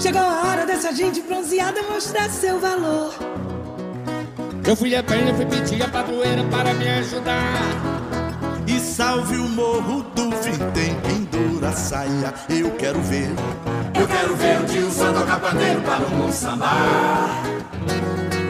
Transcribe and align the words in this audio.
Chegou 0.00 0.22
a 0.22 0.46
hora 0.46 0.64
dessa 0.64 0.94
gente 0.94 1.20
bronzeada 1.20 1.82
mostrar 1.82 2.30
seu 2.30 2.58
valor. 2.58 3.12
Eu 4.66 4.74
fui 4.74 4.96
a 4.96 5.02
pé, 5.02 5.34
fui 5.34 5.44
pedir 5.44 5.82
a 5.82 5.88
padroeira 5.88 6.42
para 6.44 6.72
me 6.72 6.88
ajudar. 6.88 7.60
E 8.66 8.80
salve 8.80 9.36
o 9.36 9.46
morro 9.48 10.02
do 10.14 10.30
Vintém, 10.30 10.96
pendura 11.02 11.68
a 11.68 11.72
saia, 11.72 12.32
eu 12.48 12.70
quero 12.76 12.98
ver. 13.02 13.28
Eu 14.00 14.08
quero 14.08 14.36
ver 14.36 14.60
o 14.62 14.64
tio 14.64 14.90
Sam 14.90 15.12
tocar 15.12 15.38
pandeiro 15.38 15.82
para 15.82 16.02
o 16.02 16.32
sambar. 16.32 17.42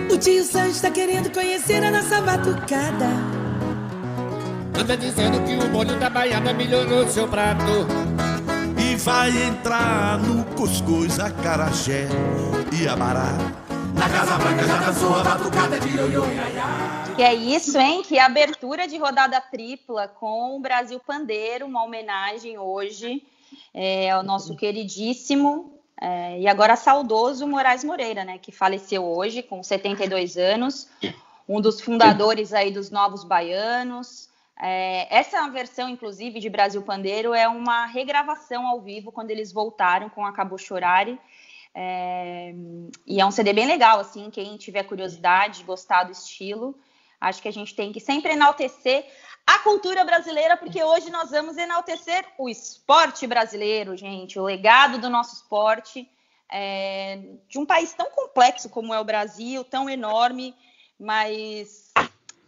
O 0.08 0.16
tio 0.18 0.44
Sam 0.44 0.68
está 0.68 0.88
querendo 0.88 1.32
conhecer 1.32 1.82
a 1.82 1.90
nossa 1.90 2.20
batucada. 2.20 3.08
Anda 4.80 4.96
dizendo 4.96 5.44
que 5.44 5.56
o 5.56 5.68
molho 5.70 5.98
da 5.98 6.08
baiana 6.08 6.52
melhorou 6.52 7.08
seu 7.08 7.26
prato. 7.26 7.88
Vai 9.02 9.30
entrar 9.44 10.18
no 10.18 10.44
cuscuz, 10.54 11.18
acarajé 11.18 12.06
e 12.78 12.86
abará. 12.86 13.32
Na 13.94 14.08
Casa 14.10 14.36
Branca 14.36 14.66
já 14.66 14.76
dançou 14.76 15.14
a 15.14 15.24
batucada 15.24 15.80
de 15.80 15.88
ioiô, 15.96 16.22
Que 17.16 17.22
é 17.22 17.34
isso, 17.34 17.78
hein? 17.78 18.02
Que 18.02 18.18
abertura 18.18 18.86
de 18.86 18.98
rodada 18.98 19.40
tripla 19.40 20.06
com 20.06 20.54
o 20.54 20.60
Brasil 20.60 21.00
Pandeiro, 21.00 21.64
uma 21.64 21.82
homenagem 21.82 22.58
hoje 22.58 23.22
é, 23.72 24.10
ao 24.10 24.22
nosso 24.22 24.54
queridíssimo 24.54 25.72
é, 25.98 26.38
e 26.38 26.46
agora 26.46 26.76
saudoso 26.76 27.46
Moraes 27.46 27.82
Moreira, 27.82 28.22
né? 28.22 28.36
Que 28.36 28.52
faleceu 28.52 29.02
hoje 29.02 29.42
com 29.42 29.62
72 29.62 30.36
anos, 30.36 30.88
um 31.48 31.58
dos 31.58 31.80
fundadores 31.80 32.52
aí 32.52 32.70
dos 32.70 32.90
Novos 32.90 33.24
Baianos. 33.24 34.29
É, 34.62 35.06
essa 35.10 35.48
versão, 35.48 35.88
inclusive, 35.88 36.38
de 36.38 36.50
Brasil 36.50 36.82
Pandeiro 36.82 37.32
é 37.32 37.48
uma 37.48 37.86
regravação 37.86 38.66
ao 38.66 38.80
vivo 38.80 39.10
quando 39.10 39.30
eles 39.30 39.50
voltaram 39.50 40.10
com 40.10 40.24
Acabou 40.26 40.58
Chorare. 40.58 41.18
É, 41.74 42.52
e 43.06 43.20
é 43.20 43.24
um 43.24 43.30
CD 43.30 43.52
bem 43.52 43.66
legal, 43.66 44.00
assim, 44.00 44.28
quem 44.30 44.56
tiver 44.56 44.82
curiosidade, 44.82 45.64
gostar 45.64 46.04
do 46.04 46.12
estilo, 46.12 46.76
acho 47.20 47.40
que 47.40 47.48
a 47.48 47.52
gente 47.52 47.74
tem 47.74 47.92
que 47.92 48.00
sempre 48.00 48.32
enaltecer 48.32 49.06
a 49.46 49.58
cultura 49.60 50.04
brasileira, 50.04 50.56
porque 50.56 50.82
hoje 50.82 51.10
nós 51.10 51.30
vamos 51.30 51.56
enaltecer 51.56 52.24
o 52.36 52.48
esporte 52.48 53.26
brasileiro, 53.26 53.96
gente, 53.96 54.38
o 54.38 54.44
legado 54.44 54.98
do 54.98 55.08
nosso 55.08 55.36
esporte, 55.36 56.08
é, 56.50 57.20
de 57.48 57.58
um 57.58 57.64
país 57.64 57.92
tão 57.92 58.10
complexo 58.10 58.68
como 58.68 58.92
é 58.92 59.00
o 59.00 59.04
Brasil, 59.04 59.64
tão 59.64 59.88
enorme, 59.88 60.54
mas 60.98 61.92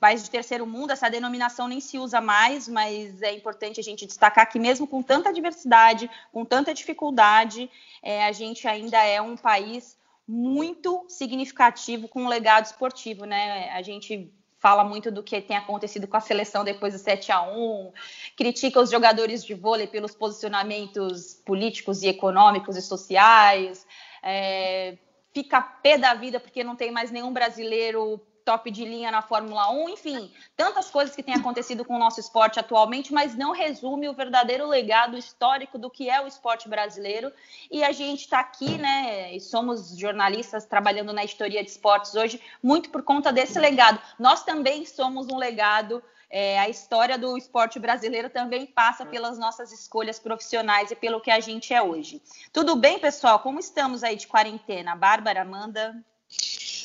país 0.03 0.21
de 0.25 0.29
terceiro 0.29 0.67
mundo, 0.67 0.91
essa 0.91 1.09
denominação 1.09 1.69
nem 1.69 1.81
se 1.81 1.97
usa 1.97 2.21
mais, 2.21 2.67
mas 2.67 3.23
é 3.23 3.33
importante 3.33 3.79
a 3.79 3.85
gente 3.85 4.05
destacar 4.05 4.51
que 4.51 4.59
mesmo 4.59 4.85
com 4.85 5.01
tanta 5.01 5.33
diversidade, 5.33 6.11
com 6.33 6.45
tanta 6.45 6.75
dificuldade, 6.75 7.71
é, 8.03 8.25
a 8.25 8.33
gente 8.33 8.67
ainda 8.67 9.01
é 9.01 9.23
um 9.23 9.37
país 9.37 9.97
muito 10.27 11.05
significativo 11.09 12.09
com 12.09 12.25
um 12.25 12.29
legado 12.29 12.65
esportivo, 12.65 13.25
né? 13.25 13.71
A 13.71 13.81
gente 13.81 14.29
fala 14.59 14.83
muito 14.83 15.09
do 15.09 15.23
que 15.23 15.41
tem 15.41 15.57
acontecido 15.57 16.09
com 16.09 16.17
a 16.17 16.21
seleção 16.21 16.65
depois 16.65 16.95
do 16.95 16.99
7 16.99 17.31
a 17.31 17.43
1 17.43 17.93
critica 18.37 18.81
os 18.81 18.91
jogadores 18.91 19.45
de 19.45 19.55
vôlei 19.55 19.87
pelos 19.87 20.17
posicionamentos 20.17 21.35
políticos 21.47 22.03
e 22.03 22.09
econômicos 22.09 22.77
e 22.77 22.83
sociais, 22.83 23.87
é, 24.21 24.99
fica 25.33 25.63
pé 25.63 25.97
da 25.97 26.13
vida 26.15 26.41
porque 26.41 26.65
não 26.65 26.75
tem 26.75 26.91
mais 26.91 27.13
nenhum 27.13 27.33
brasileiro 27.33 28.21
top 28.45 28.71
de 28.71 28.85
linha 28.85 29.11
na 29.11 29.23
Fórmula 29.23 29.71
1, 29.71 29.89
enfim, 29.91 30.33
tantas 30.57 30.91
coisas 30.91 31.15
que 31.15 31.23
têm 31.23 31.35
acontecido 31.35 31.85
com 31.85 31.97
o 31.97 31.99
nosso 31.99 32.21
esporte 32.21 32.59
atualmente, 32.59 33.13
mas 33.13 33.37
não 33.37 33.53
resume 33.53 34.09
o 34.09 34.15
verdadeiro 34.15 34.67
legado 34.67 35.17
histórico 35.17 35.79
do 35.79 35.91
que 35.91 36.09
é 36.11 36.21
o 36.21 36.27
esporte 36.27 36.69
brasileiro. 36.69 37.33
E 37.71 37.83
a 37.83 37.93
gente 37.93 38.21
está 38.21 38.41
aqui, 38.41 38.79
né, 38.79 39.35
e 39.35 39.41
somos 39.41 39.97
jornalistas 39.97 40.65
trabalhando 40.65 41.13
na 41.13 41.25
história 41.25 41.63
de 41.63 41.71
esportes 41.71 42.15
hoje, 42.15 42.41
muito 42.63 42.91
por 42.91 43.03
conta 43.03 43.33
desse 43.33 43.59
legado. 43.59 44.01
Nós 44.19 44.45
também 44.45 44.85
somos 44.85 45.29
um 45.29 45.37
legado. 45.37 46.03
É, 46.35 46.59
a 46.59 46.67
história 46.67 47.19
do 47.19 47.37
esporte 47.37 47.79
brasileiro 47.79 48.31
também 48.31 48.65
passa 48.65 49.05
pelas 49.05 49.39
nossas 49.39 49.71
escolhas 49.71 50.19
profissionais 50.19 50.91
e 50.91 50.97
pelo 50.97 51.21
que 51.21 51.31
a 51.31 51.41
gente 51.41 51.75
é 51.75 51.83
hoje. 51.83 52.23
Tudo 52.51 52.75
bem, 52.75 52.99
pessoal? 52.99 53.41
Como 53.41 53.61
estamos 53.61 54.03
aí 54.03 54.17
de 54.17 54.27
quarentena? 54.27 54.97
Bárbara, 54.97 55.43
Amanda? 55.43 56.03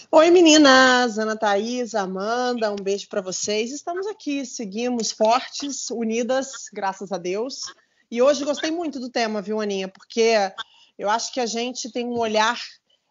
Oi 0.10 0.32
meninas, 0.32 1.20
Ana 1.20 1.36
Thaís, 1.36 1.94
Amanda, 1.94 2.72
um 2.72 2.78
beijo 2.78 3.10
para 3.10 3.20
vocês. 3.20 3.74
Estamos 3.74 4.08
aqui, 4.08 4.46
seguimos 4.46 5.12
fortes, 5.12 5.90
unidas, 5.90 6.70
graças 6.72 7.12
a 7.12 7.18
Deus. 7.18 7.64
E 8.10 8.22
hoje 8.22 8.46
gostei 8.46 8.72
muito 8.72 9.02
do 9.02 9.10
tema, 9.10 9.42
viu, 9.42 9.60
Aninha? 9.60 9.90
Porque 9.90 10.34
eu 10.98 11.10
acho 11.10 11.34
que 11.34 11.42
a 11.42 11.46
gente 11.46 11.92
tem 11.92 12.06
um 12.06 12.18
olhar 12.18 12.58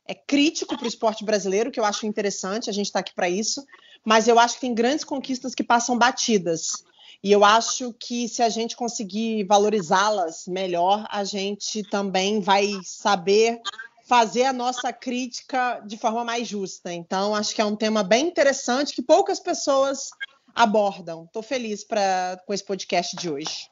é, 0.06 0.15
crítico 0.15 0.75
para 0.75 0.87
o 0.87 0.89
esporte 0.89 1.23
brasileiro, 1.23 1.71
que 1.71 1.79
eu 1.79 1.85
acho 1.85 2.06
interessante, 2.06 2.71
a 2.71 2.73
gente 2.73 2.87
está 2.87 3.01
aqui 3.01 3.15
para 3.15 3.29
isso, 3.29 3.62
mas 4.03 4.27
eu 4.27 4.39
acho 4.39 4.55
que 4.55 4.62
tem 4.62 4.75
grandes 4.75 5.05
conquistas 5.05 5.55
que 5.55 5.62
passam 5.62 5.99
batidas. 5.99 6.83
E 7.23 7.31
eu 7.31 7.45
acho 7.45 7.93
que 7.93 8.27
se 8.27 8.43
a 8.43 8.49
gente 8.49 8.75
conseguir 8.75 9.45
valorizá-las 9.45 10.47
melhor, 10.47 11.06
a 11.11 11.25
gente 11.25 11.83
também 11.91 12.41
vai 12.41 12.73
saber 12.83 13.61
fazer 14.06 14.44
a 14.44 14.53
nossa 14.53 14.93
crítica 14.93 15.83
de 15.84 15.99
forma 15.99 16.25
mais 16.25 16.47
justa. 16.47 16.93
Então, 16.93 17.34
acho 17.34 17.55
que 17.55 17.61
é 17.61 17.65
um 17.65 17.75
tema 17.75 18.05
bem 18.05 18.28
interessante 18.28 18.94
que 18.94 19.03
poucas 19.03 19.41
pessoas 19.41 20.11
abordam. 20.55 21.25
Estou 21.25 21.43
feliz 21.43 21.83
pra, 21.83 22.41
com 22.47 22.55
esse 22.55 22.65
podcast 22.65 23.17
de 23.17 23.28
hoje. 23.28 23.69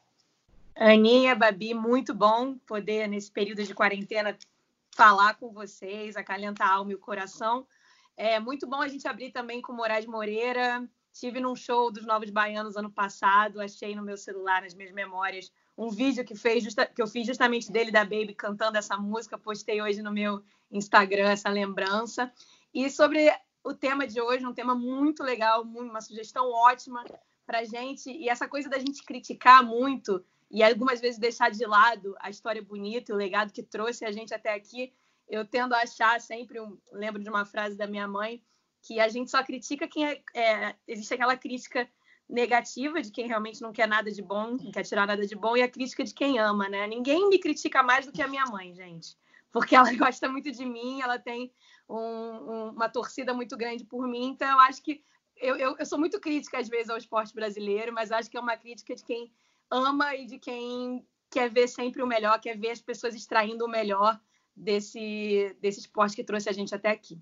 Aninha, 0.77 1.37
Babi, 1.37 1.73
muito 1.73 2.13
bom 2.13 2.59
poder, 2.67 3.07
nesse 3.07 3.31
período 3.31 3.63
de 3.63 3.73
quarentena, 3.73 4.37
falar 4.91 5.35
com 5.35 5.53
vocês, 5.53 6.17
acalentar 6.17 6.69
a 6.69 6.75
alma 6.75 6.91
e 6.91 6.97
o 6.97 6.99
coração. 6.99 7.65
É 8.17 8.41
muito 8.41 8.67
bom 8.67 8.83
a 8.83 8.89
gente 8.89 9.07
abrir 9.07 9.31
também 9.31 9.63
com 9.63 9.73
Moraes 9.73 10.05
Moreira. 10.05 10.85
Tive 11.13 11.39
num 11.39 11.55
show 11.55 11.93
dos 11.93 12.05
Novos 12.05 12.31
Baianos 12.31 12.77
ano 12.77 12.91
passado, 12.91 13.61
achei 13.61 13.95
no 13.95 14.03
meu 14.03 14.17
celular, 14.17 14.63
nas 14.63 14.75
minhas 14.75 14.93
memórias, 14.93 15.53
um 15.77 15.91
vídeo 15.91 16.25
que, 16.25 16.35
fez 16.35 16.63
justa, 16.63 16.87
que 16.87 17.03
eu 17.03 17.07
fiz 17.07 17.27
justamente 17.27 17.71
dele, 17.71 17.91
da 17.91 18.05
Baby, 18.05 18.35
cantando 18.35 18.79
essa 18.79 18.97
música. 18.97 19.37
Postei 19.37 19.83
hoje 19.83 20.03
no 20.03 20.13
meu 20.13 20.43
Instagram 20.71 21.31
essa 21.31 21.49
lembrança. 21.49 22.33
E 22.73 22.89
sobre 22.91 23.31
o 23.63 23.75
tema 23.75 24.07
de 24.07 24.21
hoje, 24.21 24.47
um 24.47 24.55
tema 24.55 24.75
muito 24.75 25.23
legal, 25.23 25.63
uma 25.63 26.01
sugestão 26.01 26.51
ótima 26.51 27.05
para 27.47 27.65
gente. 27.65 28.11
E 28.11 28.29
essa 28.29 28.49
coisa 28.49 28.69
da 28.69 28.79
gente 28.79 29.03
criticar 29.05 29.65
muito 29.65 30.25
e 30.51 30.63
algumas 30.63 31.01
vezes 31.01 31.19
deixar 31.19 31.51
de 31.51 31.65
lado 31.67 32.15
a 32.21 32.31
história 32.31 32.63
bonita 32.63 33.11
e 33.11 33.15
o 33.15 33.19
legado 33.19 33.53
que 33.53 33.63
trouxe 33.63 34.05
a 34.05 34.13
gente 34.13 34.33
até 34.33 34.55
aqui. 34.55 34.93
Eu 35.29 35.45
tendo 35.45 35.75
a 35.75 35.81
achar 35.81 36.21
sempre, 36.21 36.61
um, 36.61 36.79
lembro 36.93 37.23
de 37.23 37.29
uma 37.29 37.45
frase 37.45 37.77
da 37.77 37.87
minha 37.87 38.07
mãe, 38.07 38.43
que 38.83 39.01
a 39.01 39.09
gente 39.09 39.31
só 39.31 39.43
critica 39.43 39.89
quem 39.89 40.07
é, 40.07 40.23
é 40.35 40.75
existe 40.87 41.15
aquela 41.15 41.37
crítica 41.37 41.89
negativa 42.29 43.01
de 43.01 43.11
quem 43.11 43.27
realmente 43.27 43.61
não 43.61 43.73
quer 43.73 43.87
nada 43.87 44.11
de 44.11 44.23
bom, 44.23 44.57
não 44.61 44.73
quer 44.73 44.83
tirar 44.83 45.07
nada 45.07 45.27
de 45.27 45.35
bom, 45.35 45.57
e 45.57 45.63
a 45.63 45.69
crítica 45.69 46.05
de 46.05 46.15
quem 46.15 46.39
ama, 46.39 46.69
né? 46.69 46.87
Ninguém 46.87 47.29
me 47.29 47.39
critica 47.39 47.83
mais 47.83 48.07
do 48.07 48.13
que 48.13 48.23
a 48.23 48.29
minha 48.29 48.45
mãe, 48.47 48.75
gente. 48.75 49.17
Porque 49.53 49.77
ela 49.77 49.93
gosta 49.95 50.29
muito 50.29 50.51
de 50.51 50.65
mim, 50.65 51.01
ela 51.01 51.19
tem 51.19 51.53
um, 51.89 51.97
um, 51.97 52.69
uma 52.71 52.89
torcida 52.89 53.35
muito 53.35 53.57
grande 53.57 53.85
por 53.85 54.09
mim, 54.09 54.31
então 54.31 54.49
eu 54.49 54.59
acho 54.61 54.83
que 54.83 55.03
eu, 55.37 55.57
eu, 55.57 55.77
eu, 55.79 55.87
sou 55.87 55.99
muito 55.99 56.21
crítica 56.21 56.59
às 56.59 56.69
vezes 56.69 56.89
ao 56.89 56.97
esporte 56.97 57.35
brasileiro, 57.35 57.93
mas 57.93 58.13
acho 58.13 58.31
que 58.31 58.37
é 58.37 58.41
uma 58.41 58.57
crítica 58.57 58.95
de 58.95 59.05
quem 59.05 59.33
ama 59.71 60.15
e 60.15 60.27
de 60.27 60.39
quem 60.39 61.05
quer 61.31 61.51
ver 61.51 61.69
sempre 61.69 62.03
o 62.03 62.07
melhor, 62.07 62.41
quer 62.41 62.57
ver 62.57 62.71
as 62.71 62.81
pessoas 62.81 63.15
extraindo 63.15 63.65
o 63.65 63.69
melhor 63.69 64.19
desse, 64.57 65.57
desse 65.61 65.81
esporte 65.81 66.15
que 66.15 66.25
trouxe 66.25 66.49
a 66.49 66.53
gente 66.53 66.75
até 66.75 66.91
aqui. 66.91 67.21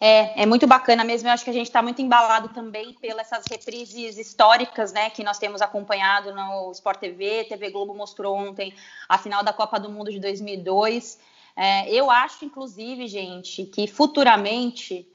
É, 0.00 0.42
é 0.42 0.46
muito 0.46 0.66
bacana 0.66 1.04
mesmo. 1.04 1.28
Eu 1.28 1.32
acho 1.32 1.44
que 1.44 1.50
a 1.50 1.52
gente 1.52 1.66
está 1.66 1.82
muito 1.82 2.02
embalado 2.02 2.48
também 2.50 2.92
pelas 2.94 3.30
reprises 3.50 4.18
históricas, 4.18 4.92
né, 4.92 5.10
que 5.10 5.24
nós 5.24 5.38
temos 5.38 5.62
acompanhado 5.62 6.34
no 6.34 6.70
Sport 6.72 7.00
TV. 7.00 7.44
TV 7.44 7.70
Globo 7.70 7.94
mostrou 7.94 8.36
ontem 8.36 8.74
a 9.08 9.18
final 9.18 9.42
da 9.42 9.52
Copa 9.52 9.80
do 9.80 9.90
Mundo 9.90 10.10
de 10.10 10.20
2002. 10.20 11.18
É, 11.56 11.90
eu 11.90 12.10
acho, 12.10 12.44
inclusive, 12.44 13.08
gente, 13.08 13.64
que 13.64 13.86
futuramente 13.86 15.08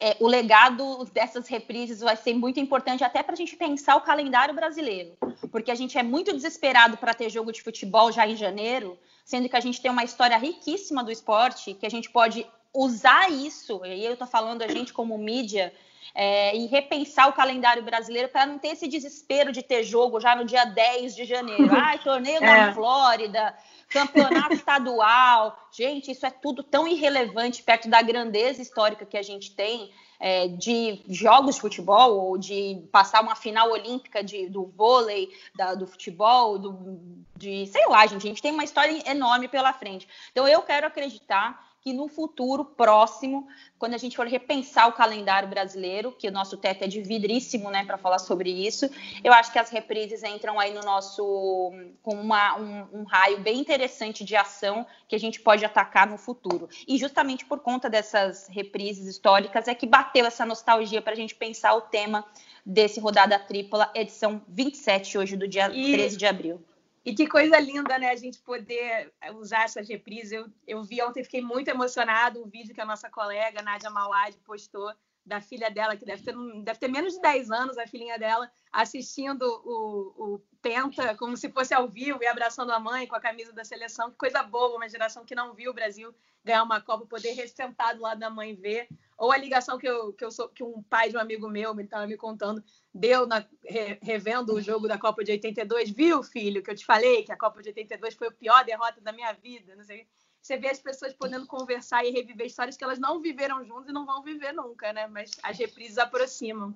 é, 0.00 0.16
o 0.18 0.26
legado 0.26 1.04
dessas 1.12 1.46
reprises 1.46 2.00
vai 2.00 2.16
ser 2.16 2.34
muito 2.34 2.58
importante 2.58 3.04
até 3.04 3.22
para 3.22 3.34
a 3.34 3.36
gente 3.36 3.54
pensar 3.54 3.96
o 3.96 4.00
calendário 4.00 4.54
brasileiro, 4.54 5.16
porque 5.52 5.70
a 5.70 5.74
gente 5.74 5.96
é 5.96 6.02
muito 6.02 6.32
desesperado 6.32 6.96
para 6.96 7.14
ter 7.14 7.28
jogo 7.28 7.52
de 7.52 7.62
futebol 7.62 8.10
já 8.10 8.26
em 8.26 8.34
janeiro, 8.34 8.98
sendo 9.24 9.48
que 9.48 9.56
a 9.56 9.60
gente 9.60 9.80
tem 9.80 9.90
uma 9.90 10.02
história 10.02 10.36
riquíssima 10.38 11.04
do 11.04 11.12
esporte 11.12 11.74
que 11.74 11.86
a 11.86 11.90
gente 11.90 12.10
pode 12.10 12.46
usar 12.72 13.30
isso, 13.30 13.80
e 13.84 13.90
aí 13.90 14.04
eu 14.04 14.12
estou 14.12 14.28
falando 14.28 14.62
a 14.62 14.68
gente 14.68 14.92
como 14.92 15.16
mídia, 15.18 15.72
é, 16.14 16.56
e 16.56 16.66
repensar 16.66 17.28
o 17.28 17.32
calendário 17.32 17.82
brasileiro 17.82 18.28
para 18.28 18.46
não 18.46 18.58
ter 18.58 18.68
esse 18.68 18.88
desespero 18.88 19.52
de 19.52 19.62
ter 19.62 19.82
jogo 19.82 20.20
já 20.20 20.34
no 20.34 20.44
dia 20.44 20.64
10 20.64 21.14
de 21.14 21.24
janeiro. 21.24 21.68
Ai, 21.70 21.98
torneio 22.02 22.38
é. 22.38 22.40
na 22.40 22.74
Flórida, 22.74 23.56
campeonato 23.88 24.54
estadual. 24.54 25.56
Gente, 25.72 26.10
isso 26.10 26.26
é 26.26 26.30
tudo 26.30 26.62
tão 26.62 26.86
irrelevante 26.86 27.62
perto 27.62 27.88
da 27.88 28.02
grandeza 28.02 28.60
histórica 28.60 29.06
que 29.06 29.16
a 29.16 29.22
gente 29.22 29.54
tem 29.54 29.92
é, 30.18 30.48
de 30.48 31.02
jogos 31.08 31.54
de 31.54 31.60
futebol 31.60 32.18
ou 32.18 32.36
de 32.36 32.82
passar 32.92 33.22
uma 33.22 33.34
final 33.34 33.70
olímpica 33.70 34.22
de, 34.22 34.48
do 34.48 34.66
vôlei, 34.66 35.30
da, 35.54 35.74
do 35.74 35.86
futebol, 35.86 36.58
do, 36.58 37.00
de 37.36 37.66
sei 37.66 37.86
lá, 37.86 38.06
gente. 38.06 38.26
A 38.26 38.28
gente 38.28 38.42
tem 38.42 38.52
uma 38.52 38.64
história 38.64 39.10
enorme 39.10 39.48
pela 39.48 39.72
frente. 39.72 40.06
Então 40.32 40.46
eu 40.46 40.60
quero 40.62 40.86
acreditar 40.86 41.69
que 41.80 41.92
no 41.94 42.08
futuro 42.08 42.64
próximo, 42.64 43.48
quando 43.78 43.94
a 43.94 43.98
gente 43.98 44.14
for 44.14 44.26
repensar 44.26 44.86
o 44.88 44.92
calendário 44.92 45.48
brasileiro, 45.48 46.12
que 46.12 46.28
o 46.28 46.32
nosso 46.32 46.58
teto 46.58 46.84
é 46.84 46.86
de 46.86 47.00
vidríssimo, 47.00 47.70
né, 47.70 47.84
para 47.84 47.96
falar 47.96 48.18
sobre 48.18 48.50
isso, 48.50 48.90
eu 49.24 49.32
acho 49.32 49.50
que 49.50 49.58
as 49.58 49.70
reprises 49.70 50.22
entram 50.22 50.60
aí 50.60 50.74
no 50.74 50.82
nosso 50.82 51.72
com 52.02 52.14
uma, 52.14 52.58
um, 52.58 53.00
um, 53.00 53.04
raio 53.04 53.40
bem 53.40 53.58
interessante 53.58 54.24
de 54.24 54.36
ação 54.36 54.86
que 55.08 55.16
a 55.16 55.18
gente 55.18 55.40
pode 55.40 55.64
atacar 55.64 56.06
no 56.06 56.18
futuro. 56.18 56.68
E 56.86 56.98
justamente 56.98 57.46
por 57.46 57.60
conta 57.60 57.88
dessas 57.88 58.46
reprises 58.48 59.06
históricas 59.06 59.66
é 59.66 59.74
que 59.74 59.86
bateu 59.86 60.26
essa 60.26 60.44
nostalgia 60.44 61.00
para 61.00 61.12
a 61.12 61.16
gente 61.16 61.34
pensar 61.34 61.74
o 61.74 61.80
tema 61.80 62.26
desse 62.64 63.00
rodada 63.00 63.38
tripla, 63.38 63.90
edição 63.94 64.42
27 64.48 65.16
hoje 65.16 65.36
do 65.36 65.48
dia 65.48 65.70
e... 65.72 65.92
13 65.92 66.16
de 66.18 66.26
abril. 66.26 66.62
E 67.04 67.14
que 67.14 67.26
coisa 67.26 67.58
linda, 67.58 67.98
né? 67.98 68.10
A 68.10 68.16
gente 68.16 68.40
poder 68.40 69.12
usar 69.36 69.64
essas 69.64 69.88
reprises. 69.88 70.32
Eu, 70.32 70.46
eu 70.66 70.82
vi 70.82 71.02
ontem, 71.02 71.24
fiquei 71.24 71.40
muito 71.40 71.68
emocionado, 71.68 72.42
o 72.42 72.48
vídeo 72.48 72.74
que 72.74 72.80
a 72.80 72.86
nossa 72.86 73.08
colega 73.08 73.62
Nádia 73.62 73.90
Mauad 73.90 74.36
postou 74.40 74.92
da 75.24 75.40
filha 75.40 75.70
dela, 75.70 75.96
que 75.96 76.04
deve 76.04 76.22
ter, 76.22 76.34
deve 76.62 76.78
ter 76.78 76.88
menos 76.88 77.14
de 77.14 77.20
10 77.20 77.50
anos, 77.50 77.78
a 77.78 77.86
filhinha 77.86 78.18
dela, 78.18 78.50
assistindo 78.72 79.42
o, 79.42 80.34
o 80.34 80.42
Penta 80.62 81.16
como 81.16 81.36
se 81.36 81.50
fosse 81.50 81.72
ao 81.72 81.88
vivo 81.88 82.22
e 82.22 82.26
abraçando 82.26 82.72
a 82.72 82.78
mãe 82.78 83.06
com 83.06 83.16
a 83.16 83.20
camisa 83.20 83.52
da 83.52 83.64
seleção. 83.64 84.10
Que 84.10 84.16
coisa 84.16 84.42
boa, 84.42 84.76
uma 84.76 84.88
geração 84.88 85.24
que 85.24 85.34
não 85.34 85.54
viu 85.54 85.70
o 85.70 85.74
Brasil 85.74 86.14
ganhar 86.44 86.62
uma 86.62 86.80
Copa, 86.80 87.06
poder 87.06 87.32
ressentar 87.32 87.94
do 87.94 88.02
lado 88.02 88.18
da 88.18 88.30
mãe 88.30 88.54
ver. 88.54 88.88
Ou 89.16 89.30
a 89.30 89.36
ligação 89.36 89.78
que, 89.78 89.86
eu, 89.86 90.12
que, 90.14 90.24
eu 90.24 90.30
sou, 90.30 90.48
que 90.48 90.64
um 90.64 90.82
pai 90.82 91.10
de 91.10 91.16
um 91.16 91.20
amigo 91.20 91.48
meu 91.48 91.74
me 91.74 91.84
estava 91.84 92.06
me 92.06 92.16
contando, 92.16 92.62
deu 92.94 93.26
na, 93.26 93.44
re, 93.64 93.98
revendo 94.02 94.54
o 94.54 94.60
jogo 94.60 94.88
da 94.88 94.98
Copa 94.98 95.22
de 95.22 95.32
82. 95.32 95.90
Viu, 95.90 96.22
filho, 96.22 96.62
que 96.62 96.70
eu 96.70 96.74
te 96.74 96.84
falei 96.84 97.22
que 97.24 97.32
a 97.32 97.36
Copa 97.36 97.62
de 97.62 97.68
82 97.68 98.14
foi 98.14 98.28
a 98.28 98.32
pior 98.32 98.64
derrota 98.64 99.00
da 99.00 99.12
minha 99.12 99.32
vida, 99.32 99.76
não 99.76 99.84
sei 99.84 100.06
você 100.42 100.56
vê 100.56 100.68
as 100.68 100.80
pessoas 100.80 101.12
podendo 101.12 101.46
conversar 101.46 102.04
e 102.04 102.10
reviver 102.10 102.46
histórias 102.46 102.76
que 102.76 102.84
elas 102.84 102.98
não 102.98 103.20
viveram 103.20 103.64
juntas 103.64 103.88
e 103.88 103.92
não 103.92 104.06
vão 104.06 104.22
viver 104.22 104.52
nunca, 104.52 104.92
né? 104.92 105.06
Mas 105.06 105.30
as 105.42 105.58
reprises 105.58 105.98
aproximam. 105.98 106.74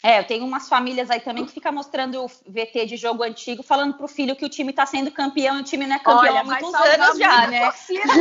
É, 0.00 0.20
eu 0.20 0.24
tenho 0.24 0.44
umas 0.44 0.68
famílias 0.68 1.10
aí 1.10 1.18
também 1.18 1.44
que 1.44 1.50
fica 1.52 1.72
mostrando 1.72 2.24
o 2.24 2.28
VT 2.28 2.86
de 2.86 2.96
jogo 2.96 3.24
antigo, 3.24 3.64
falando 3.64 3.94
pro 3.94 4.06
filho 4.06 4.36
que 4.36 4.44
o 4.44 4.48
time 4.48 4.72
tá 4.72 4.86
sendo 4.86 5.10
campeão 5.10 5.58
e 5.58 5.60
o 5.60 5.64
time 5.64 5.88
não 5.88 5.96
é 5.96 5.98
campeão 5.98 6.34
Olha, 6.34 6.40
há 6.40 6.44
muitos 6.44 6.72
anos 6.72 7.18
já, 7.18 7.46
né? 7.48 7.64
Torcida, 7.64 8.12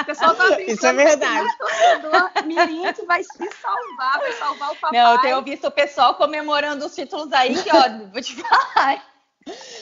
o 0.00 0.04
pessoal 0.04 0.34
tá 0.34 0.60
Isso 0.62 0.84
é 0.84 0.92
verdade. 0.92 1.48
Mirim 2.44 2.92
que 2.92 3.06
vai 3.06 3.22
se 3.22 3.50
salvar, 3.62 4.18
vai 4.18 4.32
salvar 4.32 4.72
o 4.72 4.76
papai. 4.76 5.00
Não, 5.00 5.12
eu 5.12 5.20
tenho 5.20 5.42
visto 5.42 5.68
o 5.68 5.70
pessoal 5.70 6.16
comemorando 6.16 6.84
os 6.86 6.94
títulos 6.94 7.32
aí, 7.32 7.54
que, 7.62 7.70
ó, 7.72 8.08
vou 8.12 8.20
te 8.20 8.34
falar. 8.42 9.09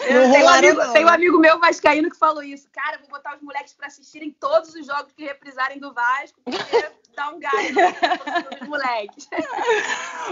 Eu 0.01 0.33
tenho, 0.33 0.45
um 0.45 0.49
amigo, 0.49 0.93
tem 0.93 1.05
um 1.05 1.09
amigo 1.09 1.39
meu 1.39 1.59
vascaíno 1.59 2.11
que 2.11 2.17
falou 2.17 2.43
isso. 2.43 2.69
Cara, 2.73 2.99
vou 2.99 3.09
botar 3.09 3.37
os 3.37 3.43
moleques 3.43 3.73
para 3.73 3.87
assistirem 3.87 4.31
todos 4.31 4.75
os 4.75 4.87
jogos 4.87 5.13
que 5.13 5.25
reprisarem 5.25 5.79
do 5.79 5.93
Vasco, 5.93 6.41
porque 6.45 6.91
dá 7.15 7.31
um 7.31 7.39
gás 7.39 7.75
nos 8.61 8.69
moleques. 8.69 9.29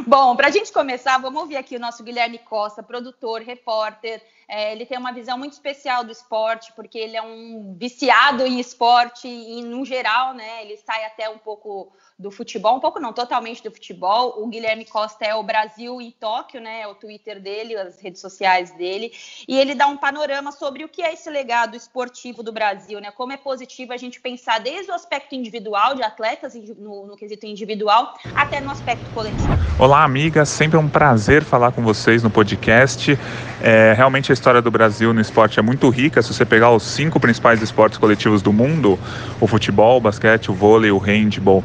Bom, 0.07 0.37
para 0.37 0.49
a 0.49 0.51
gente 0.51 0.73
começar, 0.73 1.19
vamos 1.19 1.41
ouvir 1.41 1.57
aqui 1.57 1.77
o 1.77 1.81
nosso 1.81 2.03
Guilherme 2.03 2.39
Costa, 2.39 2.83
produtor, 2.83 3.43
repórter. 3.43 4.23
É, 4.49 4.73
ele 4.73 4.87
tem 4.87 4.97
uma 4.97 5.13
visão 5.13 5.37
muito 5.37 5.55
especial 5.55 6.05
do 6.05 6.13
esporte, 6.13 6.73
porque 6.75 6.99
ele 6.99 7.17
é 7.17 7.23
um 7.23 7.75
viciado 7.77 8.47
em 8.47 8.61
esporte 8.61 9.27
e, 9.27 9.61
no 9.63 9.85
geral, 9.85 10.35
né? 10.35 10.63
Ele 10.63 10.77
sai 10.77 11.05
até 11.05 11.29
um 11.29 11.39
pouco 11.39 11.93
do 12.19 12.31
futebol, 12.31 12.77
um 12.77 12.81
pouco 12.81 13.01
não, 13.01 13.13
totalmente 13.13 13.63
do 13.63 13.71
futebol. 13.71 14.43
O 14.43 14.47
Guilherme 14.47 14.85
Costa 14.85 15.25
é 15.25 15.35
o 15.35 15.43
Brasil 15.43 16.01
em 16.01 16.13
Tóquio, 16.13 16.61
né? 16.61 16.83
É 16.83 16.87
o 16.87 16.95
Twitter 16.95 17.41
dele, 17.41 17.77
as 17.77 18.01
redes 18.01 18.21
sociais 18.21 18.71
dele, 18.71 19.13
e 19.49 19.59
ele 19.59 19.75
dá 19.75 19.87
um 19.87 19.97
panorama 19.97 20.53
sobre 20.53 20.85
o 20.85 20.89
que 20.89 21.03
é 21.03 21.13
esse 21.13 21.29
legado 21.29 21.77
esportivo 21.77 22.43
do 22.43 22.53
Brasil, 22.53 23.01
né? 23.01 23.11
Como 23.11 23.33
é 23.33 23.37
positivo 23.37 23.93
a 23.93 23.97
gente 23.97 24.21
pensar 24.21 24.61
desde 24.61 24.91
o 24.91 24.95
aspecto 24.95 25.35
individual 25.35 25.95
de 25.95 26.03
atletas 26.03 26.55
no, 26.55 27.07
no 27.07 27.17
quesito 27.17 27.47
individual 27.47 28.15
até 28.35 28.61
no 28.61 28.71
aspecto 28.71 29.05
coletivo. 29.13 29.49
Olá, 29.79 30.05
amigas, 30.05 30.49
sempre 30.49 30.79
um 30.79 30.89
prazer 30.89 31.43
falar 31.43 31.73
com 31.73 31.83
vocês 31.83 32.23
no 32.23 32.31
podcast. 32.31 33.19
É, 33.61 33.93
realmente 33.95 34.33
história 34.37 34.61
do 34.61 34.71
Brasil 34.71 35.13
no 35.13 35.21
esporte 35.21 35.59
é 35.59 35.63
muito 35.63 35.89
rica. 35.89 36.23
Se 36.23 36.33
você 36.33 36.45
pegar 36.45 36.71
os 36.71 36.83
cinco 36.83 37.19
principais 37.19 37.63
esportes 37.63 37.99
coletivos 37.99 38.43
do 38.43 38.53
mundo, 38.53 38.99
o 39.41 39.47
futebol, 39.47 39.97
o 39.97 40.01
basquete, 40.01 40.51
o 40.51 40.55
vôlei, 40.55 40.91
o 40.91 40.99
handball 40.99 41.65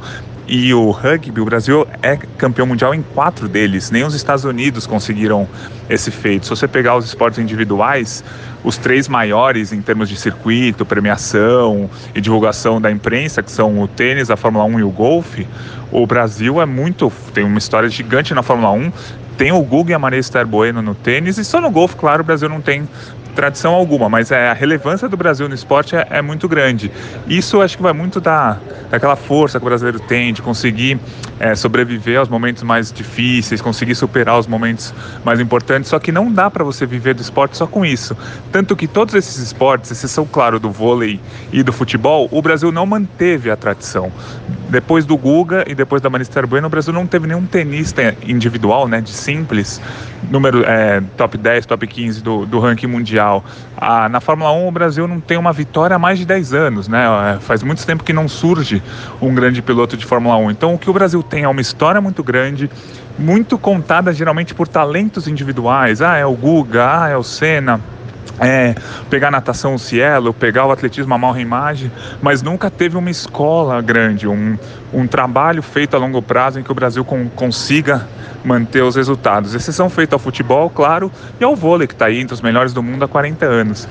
e 0.52 0.74
o 0.74 0.92
rugby, 0.92 1.40
o 1.40 1.46
Brasil 1.46 1.88
é 2.04 2.18
campeão 2.18 2.68
mundial 2.68 2.94
em 2.94 3.02
quatro 3.02 3.48
deles. 3.48 3.90
Nem 3.90 4.04
os 4.04 4.14
Estados 4.14 4.44
Unidos 4.44 4.86
conseguiram 4.86 5.48
esse 5.90 6.12
feito. 6.12 6.44
Se 6.44 6.50
você 6.50 6.68
pegar 6.68 6.98
os 6.98 7.06
esportes 7.06 7.40
individuais, 7.40 8.22
os 8.62 8.76
três 8.76 9.08
maiores 9.08 9.72
em 9.72 9.82
termos 9.82 10.10
de 10.10 10.18
circuito, 10.18 10.86
premiação 10.86 11.90
e 12.14 12.20
divulgação 12.20 12.82
da 12.82 12.92
imprensa, 12.92 13.42
que 13.42 13.50
são 13.50 13.82
o 13.82 13.88
tênis, 13.88 14.30
a 14.30 14.36
Fórmula 14.36 14.66
1 14.66 14.80
e 14.82 14.84
o 14.84 14.90
golfe, 14.90 15.48
o 15.90 16.06
Brasil 16.06 16.62
é 16.62 16.66
muito. 16.66 17.10
tem 17.34 17.46
uma 17.46 17.58
história 17.58 17.88
gigante 17.88 18.34
na 18.34 18.44
Fórmula 18.44 18.74
1. 18.74 18.92
Tem 19.38 19.54
o 19.54 19.62
Google 19.62 19.92
e 19.92 19.94
a 19.94 20.00
Maria 20.00 20.20
Esther 20.20 20.46
Bueno 20.46 20.82
no 20.82 20.94
tênis, 20.94 21.38
e 21.38 21.46
só 21.46 21.62
no 21.62 21.72
golfe, 21.72 21.96
claro, 21.96 22.24
o 22.24 22.26
Brasil 22.26 22.50
não 22.50 22.60
tem 22.60 22.88
tradição 23.32 23.74
alguma, 23.74 24.10
mas 24.10 24.32
é, 24.32 24.50
a 24.50 24.54
relevância 24.54 25.08
do 25.10 25.18
Brasil 25.18 25.48
no 25.48 25.56
esporte 25.56 25.96
é, 25.96 26.06
é, 26.10 26.22
muito 26.22 26.48
grande. 26.48 26.92
Isso 27.28 27.62
acho 27.62 27.78
que 27.78 27.84
vai 27.84 27.94
muito 27.94 28.20
da, 28.20 28.58
daquela 28.90 29.16
força 29.16 29.60
que 29.60 29.66
o 29.66 29.70
brasileiro 29.70 30.00
tem 30.00 30.34
de 30.34 30.42
conseguir 30.42 31.00
é, 31.40 31.56
sobreviver 31.56 32.20
aos 32.20 32.30
momentos 32.30 32.64
mais 32.64 32.92
difíceis, 32.92 33.62
conseguir 33.62 33.96
superar 33.96 34.38
os 34.38 34.48
momentos 34.48 34.94
mais 35.24 35.40
importantes. 35.40 35.90
Só 35.90 36.00
que 36.00 36.12
não 36.12 36.32
dá 36.32 36.50
para 36.50 36.64
você 36.64 36.86
viver 36.86 37.16
do 37.16 37.22
esporte 37.22 37.58
só 37.58 37.66
com 37.66 37.86
isso. 37.86 38.16
Tanto 38.52 38.76
que 38.76 38.88
todos 38.88 39.16
esses 39.16 39.38
esportes, 39.38 39.90
exceção, 39.90 40.28
claro, 40.32 40.60
do 40.60 40.70
vôlei 40.70 41.20
e 41.52 41.64
do 41.64 41.74
futebol, 41.74 42.28
o 42.32 42.42
Brasil 42.42 42.72
não 42.72 42.86
manteve 42.86 43.50
a 43.50 43.56
tradição. 43.56 44.12
Depois 44.70 45.06
do 45.06 45.18
Guga 45.18 45.66
e 45.68 45.76
depois 45.76 46.02
da 46.02 46.10
Manister 46.10 46.48
Bueno, 46.48 46.68
o 46.68 46.70
Brasil 46.70 46.94
não 46.94 47.06
teve 47.08 47.28
nenhum 47.28 47.46
tenista 47.46 48.16
individual, 48.26 48.88
né, 48.88 49.02
de 49.02 49.12
simples, 49.12 49.82
número 50.30 50.64
é, 50.64 51.02
top 51.18 51.38
10, 51.38 51.66
top 51.66 51.86
15 51.88 52.22
do, 52.22 52.46
do 52.46 52.60
ranking 52.60 52.88
mundial. 52.88 53.21
Ah, 53.78 54.10
na 54.10 54.20
Fórmula 54.20 54.52
1, 54.52 54.68
o 54.68 54.72
Brasil 54.72 55.08
não 55.08 55.20
tem 55.20 55.38
uma 55.38 55.54
vitória 55.54 55.96
há 55.96 56.00
mais 56.00 56.20
de 56.20 56.26
10 56.26 56.54
anos, 56.54 56.88
né? 56.88 57.06
É, 57.36 57.40
faz 57.40 57.64
muito 57.64 57.86
tempo 57.86 58.04
que 58.04 58.14
não 58.14 58.28
surge 58.28 58.82
um 59.22 59.34
grande 59.34 59.62
piloto 59.62 59.98
de 59.98 60.06
Fórmula 60.06 60.38
1. 60.38 60.52
Então, 60.52 60.74
o 60.74 60.80
que 60.80 60.90
o 60.90 60.94
Brasil 60.94 61.22
tem 61.24 61.44
é 61.44 61.48
uma 61.48 61.62
história 61.62 62.02
muito 62.02 62.24
grande, 62.24 62.70
muito 63.18 63.58
contada 63.58 64.14
geralmente 64.14 64.54
por 64.54 64.68
talentos 64.68 65.28
individuais. 65.28 66.02
Ah, 66.02 66.18
é 66.18 66.26
o 66.26 66.34
Guga, 66.34 67.04
ah, 67.04 67.10
é 67.10 67.18
o 67.18 67.24
Senna 67.24 67.80
é, 68.42 68.74
pegar 69.08 69.30
natação 69.30 69.76
o 69.76 69.80
Cielo, 69.80 70.34
pegar 70.34 70.66
o 70.66 70.72
atletismo 70.72 71.14
a 71.14 71.18
Malrimagem, 71.18 71.92
mas 72.22 72.42
nunca 72.42 72.72
teve 72.72 72.98
uma 72.98 73.12
escola 73.12 73.80
grande, 73.82 74.28
um, 74.28 74.58
um 74.92 75.06
trabalho 75.06 75.62
feito 75.62 75.96
a 75.96 76.00
longo 76.00 76.22
prazo 76.24 76.60
em 76.60 76.64
que 76.64 76.72
o 76.72 76.76
Brasil 76.76 77.06
com, 77.06 77.30
consiga 77.30 78.08
manter 78.44 78.82
os 78.82 78.96
resultados. 78.96 79.54
Exceção 79.54 79.90
feita 79.92 80.16
ao 80.16 80.20
futebol, 80.20 80.72
claro, 80.72 81.12
e 81.40 81.44
ao 81.44 81.56
vôlei, 81.56 81.88
que 81.88 81.94
está 81.94 82.08
aí 82.08 82.20
entre 82.20 82.34
os 82.34 82.42
melhores 82.42 82.74
do 82.74 82.82
mundo 82.82 83.06
há 83.06 83.08
40 83.08 83.46
anos. 83.46 83.88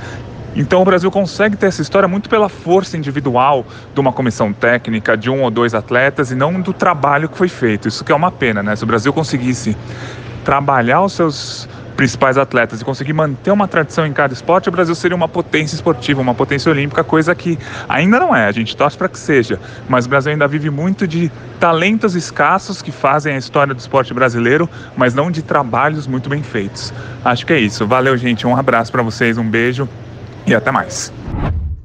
Então 0.57 0.83
o 0.83 0.85
Brasil 0.85 1.13
consegue 1.13 1.57
ter 1.57 1.67
essa 1.67 1.81
história 1.81 2.09
muito 2.09 2.29
pela 2.29 2.49
força 2.49 2.97
individual 2.97 3.65
de 3.95 4.01
uma 4.01 4.13
comissão 4.13 4.53
técnica, 4.53 5.17
de 5.17 5.31
um 5.31 5.43
ou 5.43 5.51
dois 5.51 5.75
atletas, 5.75 6.33
e 6.33 6.35
não 6.35 6.61
do 6.61 6.73
trabalho 6.73 7.29
que 7.29 7.39
foi 7.39 7.49
feito. 7.49 7.87
Isso 7.87 8.05
que 8.05 8.11
é 8.11 8.15
uma 8.15 8.33
pena, 8.33 8.65
né? 8.65 8.75
Se 8.75 8.83
o 8.83 8.87
Brasil 8.87 9.13
conseguisse 9.13 9.77
trabalhar 10.45 11.03
os 11.03 11.13
seus 11.13 11.69
principais 12.01 12.39
atletas 12.39 12.81
e 12.81 12.85
conseguir 12.85 13.13
manter 13.13 13.51
uma 13.51 13.69
tradição 13.69 14.07
em 14.07 14.13
cada 14.15 14.33
esporte, 14.33 14.71
o 14.71 14.73
Brasil 14.73 14.95
seria 14.95 15.15
uma 15.15 15.29
potência 15.29 15.75
esportiva, 15.75 16.19
uma 16.19 16.35
potência 16.35 16.73
olímpica, 16.73 17.05
coisa 17.05 17.35
que 17.35 17.59
ainda 17.87 18.19
não 18.19 18.35
é. 18.35 18.47
A 18.47 18.53
gente 18.53 18.75
torce 18.75 18.97
para 18.97 19.07
que 19.07 19.19
seja, 19.19 19.61
mas 19.87 20.07
o 20.07 20.09
Brasil 20.09 20.33
ainda 20.33 20.49
vive 20.49 20.71
muito 20.71 21.07
de 21.07 21.31
talentos 21.61 22.15
escassos 22.15 22.81
que 22.81 22.91
fazem 22.91 23.35
a 23.35 23.37
história 23.37 23.75
do 23.75 23.79
esporte 23.79 24.15
brasileiro, 24.15 24.67
mas 24.97 25.13
não 25.13 25.31
de 25.31 25.43
trabalhos 25.43 26.07
muito 26.07 26.31
bem 26.31 26.43
feitos. 26.43 26.91
Acho 27.23 27.45
que 27.45 27.53
é 27.53 27.59
isso. 27.59 27.87
Valeu, 27.87 28.17
gente. 28.17 28.47
Um 28.47 28.57
abraço 28.57 28.91
para 28.91 29.03
vocês, 29.03 29.37
um 29.37 29.47
beijo 29.47 29.87
e 30.47 30.55
até 30.55 30.71
mais. 30.71 31.13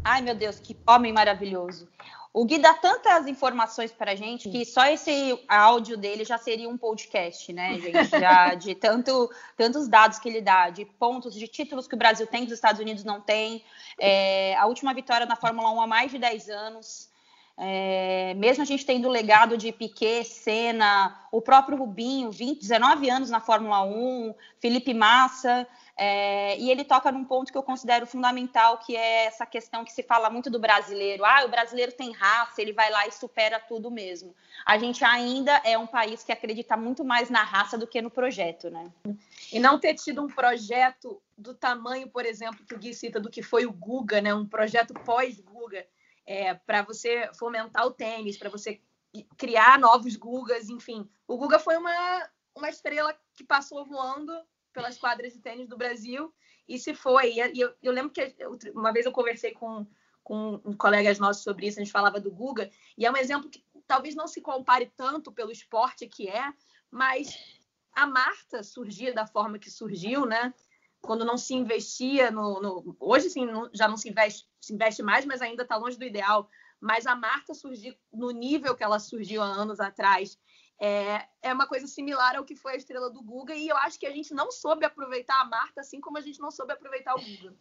Ai, 0.02 0.22
meu 0.22 0.34
Deus, 0.34 0.62
que 0.62 0.78
homem 0.88 1.12
maravilhoso. 1.12 1.90
O 2.36 2.44
Gui 2.44 2.58
dá 2.60 2.74
tantas 2.74 3.28
informações 3.28 3.94
para 3.94 4.12
a 4.12 4.16
gente 4.16 4.50
que 4.50 4.66
só 4.66 4.86
esse 4.88 5.42
áudio 5.48 5.96
dele 5.96 6.26
já 6.26 6.38
seria 6.38 6.68
um 6.68 6.78
podcast, 6.78 7.54
né, 7.54 7.76
gente? 7.80 8.10
Já 8.10 8.54
de 8.56 8.76
tanto, 8.76 9.32
tantos 9.56 9.88
dados 9.88 10.20
que 10.20 10.28
ele 10.28 10.42
dá, 10.42 10.70
de 10.70 10.84
pontos, 10.84 11.34
de 11.34 11.48
títulos 11.48 11.88
que 11.88 11.96
o 11.96 11.98
Brasil 11.98 12.28
tem, 12.28 12.42
que 12.42 12.48
os 12.48 12.58
Estados 12.58 12.82
Unidos 12.82 13.06
não 13.06 13.22
tem. 13.22 13.64
É, 13.98 14.54
a 14.58 14.66
última 14.66 14.94
vitória 14.94 15.26
na 15.26 15.38
Fórmula 15.38 15.72
1 15.72 15.82
há 15.82 15.88
mais 15.88 16.12
de 16.12 16.18
10 16.18 16.50
anos. 16.50 17.10
É, 17.58 18.34
mesmo 18.34 18.64
a 18.64 18.66
gente 18.66 18.86
tendo 18.86 19.08
o 19.08 19.12
legado 19.12 19.58
de 19.58 19.72
Piquet, 19.72 20.26
Senna, 20.26 21.18
o 21.32 21.42
próprio 21.42 21.78
Rubinho, 21.78 22.32
20, 22.32 22.60
19 22.60 23.10
anos 23.10 23.30
na 23.30 23.40
Fórmula 23.40 23.82
1, 23.82 24.36
Felipe 24.60 24.94
Massa, 24.94 25.66
é, 25.98 26.60
e 26.60 26.70
ele 26.70 26.84
toca 26.84 27.10
num 27.10 27.24
ponto 27.24 27.52
que 27.52 27.58
eu 27.58 27.64
considero 27.64 28.06
fundamental, 28.06 28.78
que 28.80 28.98
é 28.98 29.26
essa 29.26 29.46
questão 29.46 29.86
que 29.86 29.94
se 29.94 30.04
fala 30.04 30.30
muito 30.30 30.50
do 30.50 30.60
brasileiro. 30.60 31.24
Ah, 31.24 31.46
o 31.46 31.50
brasileiro 31.50 31.94
tem 31.94 32.12
raça, 32.12 32.62
ele 32.62 32.74
vai 32.74 32.92
lá 32.92 33.08
e 33.08 33.12
supera 33.12 33.62
tudo 33.62 33.90
mesmo. 33.90 34.36
A 34.66 34.78
gente 34.78 35.06
ainda 35.06 35.62
é 35.64 35.78
um 35.78 35.88
país 35.88 36.22
que 36.22 36.34
acredita 36.34 36.76
muito 36.76 37.06
mais 37.06 37.30
na 37.30 37.44
raça 37.44 37.78
do 37.78 37.88
que 37.88 38.02
no 38.02 38.12
projeto, 38.12 38.70
né? 38.70 38.92
E 39.54 39.58
não 39.58 39.80
ter 39.80 39.94
tido 39.94 40.22
um 40.22 40.28
projeto 40.28 41.22
do 41.38 41.54
tamanho, 41.54 42.10
por 42.10 42.26
exemplo, 42.26 42.66
que 42.66 42.76
o 42.76 42.80
Gui 42.80 42.94
cita, 42.94 43.20
do 43.20 43.30
que 43.30 43.42
foi 43.42 43.66
o 43.66 43.72
Guga, 43.72 44.20
né? 44.20 44.34
Um 44.34 44.46
projeto 44.46 44.94
pós-Guga, 44.94 45.88
é, 46.26 46.56
para 46.56 46.82
você 46.82 47.30
fomentar 47.40 47.86
o 47.86 47.92
tênis, 47.92 48.38
para 48.38 48.50
você 48.50 48.82
criar 49.38 49.80
novos 49.80 50.18
Gugas, 50.18 50.70
enfim. 50.70 51.10
O 51.26 51.38
Guga 51.38 51.58
foi 51.58 51.78
uma, 51.78 52.30
uma 52.54 52.70
estrela 52.70 53.18
que 53.34 53.46
passou 53.46 53.86
voando 53.86 54.34
pelas 54.76 54.98
quadras 54.98 55.34
de 55.34 55.40
tênis 55.40 55.68
do 55.68 55.78
Brasil 55.78 56.32
e 56.68 56.78
se 56.78 56.94
foi. 56.94 57.34
E 57.34 57.60
eu, 57.60 57.74
eu 57.82 57.92
lembro 57.94 58.12
que 58.12 58.36
uma 58.76 58.92
vez 58.92 59.06
eu 59.06 59.12
conversei 59.12 59.52
com, 59.52 59.88
com 60.22 60.62
um 60.66 60.74
colegas 60.76 61.18
nossos 61.18 61.44
sobre 61.44 61.66
isso, 61.66 61.80
a 61.80 61.84
gente 61.84 61.94
falava 61.94 62.20
do 62.20 62.30
Guga, 62.30 62.70
e 62.98 63.06
é 63.06 63.12
um 63.12 63.18
exemplo 63.18 63.50
que 63.50 63.64
talvez 63.88 64.14
não 64.14 64.28
se 64.28 64.42
compare 64.42 64.92
tanto 64.98 65.32
pelo 65.32 65.52
esporte 65.52 66.08
que 66.08 66.28
é, 66.28 66.54
mas 66.92 67.38
a 67.94 68.06
Marta 68.06 68.62
surgia 68.62 69.14
da 69.14 69.26
forma 69.26 69.58
que 69.58 69.72
surgiu, 69.72 70.26
né? 70.26 70.54
Quando 71.02 71.24
não 71.24 71.38
se 71.38 71.54
investia 71.54 72.30
no. 72.32 72.60
no... 72.60 72.98
hoje, 73.00 73.30
sim, 73.30 73.48
já 73.74 73.88
não 73.88 73.96
se 73.96 74.10
investe, 74.10 74.48
se 74.60 74.74
investe 74.74 75.02
mais, 75.02 75.24
mas 75.24 75.42
ainda 75.42 75.64
está 75.64 75.78
longe 75.78 75.98
do 75.98 76.04
ideal. 76.04 76.50
Mas 76.82 77.06
a 77.06 77.16
Marta 77.16 77.54
surgiu 77.54 77.96
no 78.12 78.32
nível 78.32 78.76
que 78.76 78.84
ela 78.84 79.00
surgiu 79.00 79.42
há 79.42 79.46
anos 79.46 79.80
atrás 79.80 80.38
é, 80.80 81.26
é 81.42 81.54
uma 81.54 81.68
coisa 81.68 81.88
similar 81.88 82.36
ao 82.36 82.44
que 82.44 82.56
foi 82.56 82.74
a 82.74 82.78
estrela 82.78 83.10
do 83.10 83.22
Guga, 83.22 83.56
e 83.56 83.68
eu 83.68 83.78
acho 83.78 84.00
que 84.00 84.06
a 84.06 84.12
gente 84.12 84.34
não 84.34 84.52
soube 84.52 84.86
aproveitar 84.86 85.42
a 85.42 85.46
Marta, 85.46 85.82
assim 85.82 86.00
como 86.00 86.18
a 86.18 86.22
gente 86.22 86.40
não 86.40 86.52
soube 86.52 86.74
aproveitar 86.74 87.16
o 87.16 87.22
Guga. 87.22 87.54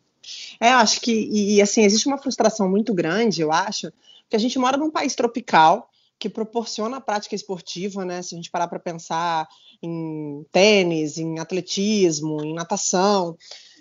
É, 0.61 0.73
eu 0.73 0.78
acho 0.78 1.00
que, 1.00 1.28
e 1.30 1.61
assim, 1.61 1.83
existe 1.83 2.06
uma 2.06 2.18
frustração 2.18 2.68
muito 2.68 2.94
grande, 2.94 3.42
eu 3.42 3.52
acho, 3.52 3.92
que 4.28 4.37
a 4.37 4.38
gente 4.38 4.59
mora 4.59 4.76
num 4.76 4.90
país 4.90 5.14
tropical 5.14 5.90
que 6.18 6.28
proporciona 6.28 6.97
a 6.97 7.00
prática 7.00 7.35
esportiva, 7.35 8.04
né? 8.04 8.23
Se 8.23 8.35
a 8.35 8.37
gente 8.37 8.50
parar 8.50 8.68
para 8.68 8.78
pensar 8.78 9.47
em 9.83 10.47
tênis, 10.50 11.18
em 11.18 11.38
atletismo, 11.38 12.42
em 12.42 12.54
natação, 12.54 13.37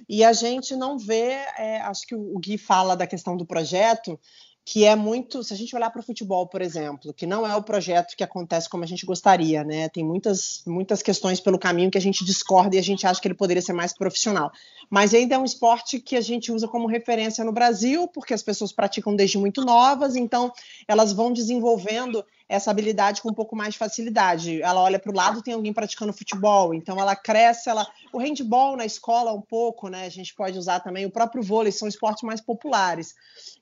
e 0.10 0.24
a 0.24 0.34
gente 0.34 0.76
não 0.76 0.98
vê, 0.98 1.32
é, 1.58 1.80
acho 1.82 2.06
que 2.06 2.16
o 2.16 2.38
Gui 2.40 2.58
fala 2.58 2.96
da 2.96 3.08
questão 3.08 3.38
do 3.38 3.46
projeto, 3.46 4.20
que 4.66 4.86
é 4.86 4.96
muito, 4.96 5.44
se 5.44 5.54
a 5.54 5.58
gente 5.58 5.76
olhar 5.76 5.90
para 5.90 6.00
o 6.00 6.04
futebol, 6.04 6.48
por 6.48 6.62
exemplo, 6.62 7.14
que 7.14 7.26
não 7.26 7.46
é 7.46 7.54
o 7.56 7.62
projeto 7.62 8.16
que 8.16 8.24
acontece 8.24 8.70
como 8.70 8.84
a 8.84 8.88
gente 8.88 9.06
gostaria, 9.06 9.62
né? 9.64 9.90
Tem 9.90 10.06
muitas, 10.06 10.64
muitas 10.66 11.02
questões 11.02 11.42
pelo 11.42 11.60
caminho 11.60 11.92
que 11.92 11.98
a 11.98 12.02
gente 12.02 12.24
discorda 12.24 12.76
e 12.76 12.80
a 12.80 12.84
gente 12.84 13.06
acha 13.06 13.20
que 13.20 13.28
ele 13.28 13.36
poderia 13.36 13.62
ser 13.62 13.74
mais 13.74 13.94
profissional. 13.94 14.52
Mas 14.90 15.14
ainda 15.14 15.36
é 15.36 15.38
um 15.38 15.44
esporte 15.44 16.00
que 16.00 16.16
a 16.16 16.22
gente 16.22 16.52
usa 16.52 16.66
como 16.68 16.88
referência 16.88 17.44
no 17.44 17.52
Brasil, 17.52 18.08
porque 18.08 18.34
as 18.34 18.42
pessoas 18.42 18.72
praticam 18.72 19.16
desde 19.16 19.38
muito 19.38 19.66
novas, 19.66 20.16
então 20.16 20.52
elas 20.88 21.12
vão 21.12 21.34
desenvolvendo 21.34 22.24
essa 22.48 22.70
habilidade 22.70 23.22
com 23.22 23.30
um 23.30 23.34
pouco 23.34 23.56
mais 23.56 23.74
de 23.74 23.80
facilidade. 23.80 24.62
Ela 24.62 24.82
olha 24.82 25.00
para 25.00 25.12
o 25.12 25.16
lado, 25.16 25.42
tem 25.42 25.54
alguém 25.54 25.74
praticando 25.74 26.14
futebol, 26.14 26.74
então 26.74 27.00
ela 27.00 27.16
cresce, 27.16 27.70
ela 27.70 27.88
o 28.12 28.20
handball 28.20 28.78
na 28.78 28.86
escola 28.86 29.34
um 29.34 29.42
pouco, 29.42 29.88
né? 29.88 30.06
A 30.06 30.10
gente 30.10 30.36
pode 30.36 30.58
usar 30.58 30.80
também 30.80 31.06
o 31.06 31.10
próprio 31.10 31.42
vôlei, 31.42 31.72
são 31.72 31.88
esportes 31.88 32.24
mais 32.24 32.40
populares. 32.40 33.16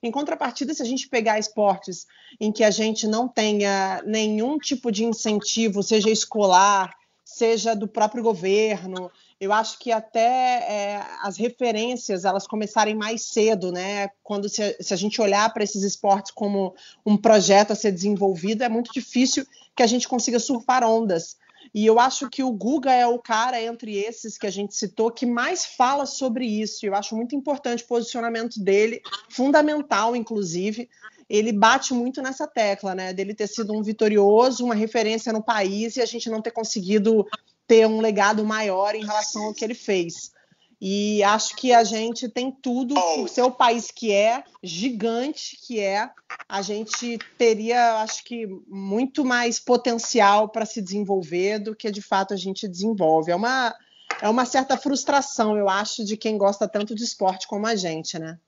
Em 0.04 0.12
contrapartida, 0.12 0.74
se 0.74 0.82
a 0.82 0.86
gente 0.92 1.10
pegar 1.10 1.40
esportes 1.40 2.06
em 2.40 2.52
que 2.52 2.64
a 2.64 2.72
gente 2.72 3.08
não 3.08 3.28
tenha 3.28 4.02
nenhum 4.06 4.58
tipo 4.58 4.92
de 4.92 5.04
incentivo, 5.04 5.82
seja 5.82 6.10
escolar, 6.10 6.94
seja 7.24 7.76
do 7.76 7.88
próprio 7.88 8.24
governo, 8.24 9.10
eu 9.42 9.52
acho 9.52 9.80
que 9.80 9.92
até 9.92 10.20
é, 10.20 11.04
as 11.24 11.36
referências 11.36 12.26
elas 12.26 12.46
começarem 12.46 12.94
mais 12.94 13.24
cedo, 13.24 13.72
né? 13.72 14.10
Quando 14.22 14.48
se, 14.48 14.78
se 14.80 14.94
a 14.94 14.98
gente 14.98 15.20
olhar 15.20 15.52
para 15.52 15.64
esses 15.64 15.82
esportes 15.82 16.32
como 16.32 16.76
um 17.04 17.18
projeto 17.18 17.72
a 17.72 17.76
ser 17.76 17.92
desenvolvido, 17.92 18.64
é 18.64 18.70
muito 18.70 18.94
difícil 18.94 19.44
que 19.76 19.82
a 19.82 19.88
gente 19.88 20.08
consiga 20.08 20.40
surfar 20.40 20.84
ondas. 20.84 21.38
E 21.74 21.86
eu 21.86 22.00
acho 22.00 22.30
que 22.30 22.44
o 22.44 22.52
Guga 22.52 22.92
é 22.92 23.06
o 23.06 23.20
cara 23.20 23.62
entre 23.62 23.98
esses 23.98 24.38
que 24.38 24.48
a 24.48 24.52
gente 24.52 24.76
citou 24.76 25.12
que 25.12 25.26
mais 25.26 25.66
fala 25.66 26.06
sobre 26.06 26.46
isso. 26.46 26.86
Eu 26.86 26.96
acho 26.96 27.16
muito 27.16 27.36
importante 27.36 27.84
o 27.84 27.88
posicionamento 27.88 28.60
dele, 28.60 29.02
fundamental, 29.30 30.16
inclusive. 30.16 30.90
Ele 31.30 31.54
bate 31.54 31.94
muito 31.94 32.22
nessa 32.22 32.46
tecla, 32.46 32.94
né? 32.94 33.14
Dele 33.14 33.34
ter 33.34 33.48
sido 33.48 33.74
um 33.74 33.82
vitorioso, 33.82 34.66
uma 34.66 34.76
referência 34.76 35.32
no 35.32 35.42
país 35.42 35.96
e 35.96 36.02
a 36.02 36.06
gente 36.06 36.30
não 36.30 36.42
ter 36.42 36.52
conseguido 36.52 37.26
ter 37.66 37.88
um 37.88 38.02
legado 38.02 38.44
maior 38.44 38.96
em 38.96 39.06
relação 39.06 39.44
ao 39.46 39.54
que 39.54 39.64
ele 39.64 39.74
fez. 39.74 40.34
E 40.82 41.22
acho 41.24 41.56
que 41.56 41.72
a 41.72 41.84
gente 41.84 42.28
tem 42.28 42.52
tudo, 42.52 42.96
por 42.96 43.30
ser 43.30 43.44
o 43.44 43.52
país 43.52 43.92
que 43.92 44.12
é, 44.12 44.44
gigante 44.64 45.56
que 45.62 45.80
é, 45.80 46.10
a 46.50 46.64
gente 46.64 47.20
teria, 47.38 48.02
acho 48.02 48.24
que, 48.24 48.48
muito 48.68 49.24
mais 49.24 49.60
potencial 49.60 50.50
para 50.50 50.66
se 50.66 50.82
desenvolver 50.82 51.60
do 51.60 51.76
que 51.76 51.92
de 51.92 52.02
fato 52.02 52.34
a 52.34 52.38
gente 52.38 52.68
desenvolve. 52.68 53.32
É 53.32 53.36
uma, 53.36 53.76
é 54.20 54.28
uma 54.28 54.44
certa 54.44 54.76
frustração, 54.76 55.56
eu 55.56 55.70
acho, 55.70 56.04
de 56.04 56.18
quem 56.18 56.36
gosta 56.36 56.68
tanto 56.68 56.96
de 56.96 57.04
esporte 57.04 57.48
como 57.48 57.68
a 57.68 57.76
gente, 57.76 58.18
né? 58.18 58.40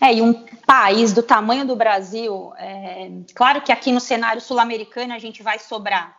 É, 0.00 0.14
e 0.14 0.22
um 0.22 0.32
país 0.66 1.12
do 1.12 1.22
tamanho 1.22 1.66
do 1.66 1.76
Brasil, 1.76 2.52
é, 2.56 3.10
claro 3.34 3.60
que 3.60 3.70
aqui 3.70 3.92
no 3.92 4.00
cenário 4.00 4.40
sul-americano 4.40 5.12
a 5.12 5.18
gente 5.18 5.42
vai 5.42 5.58
sobrar, 5.58 6.18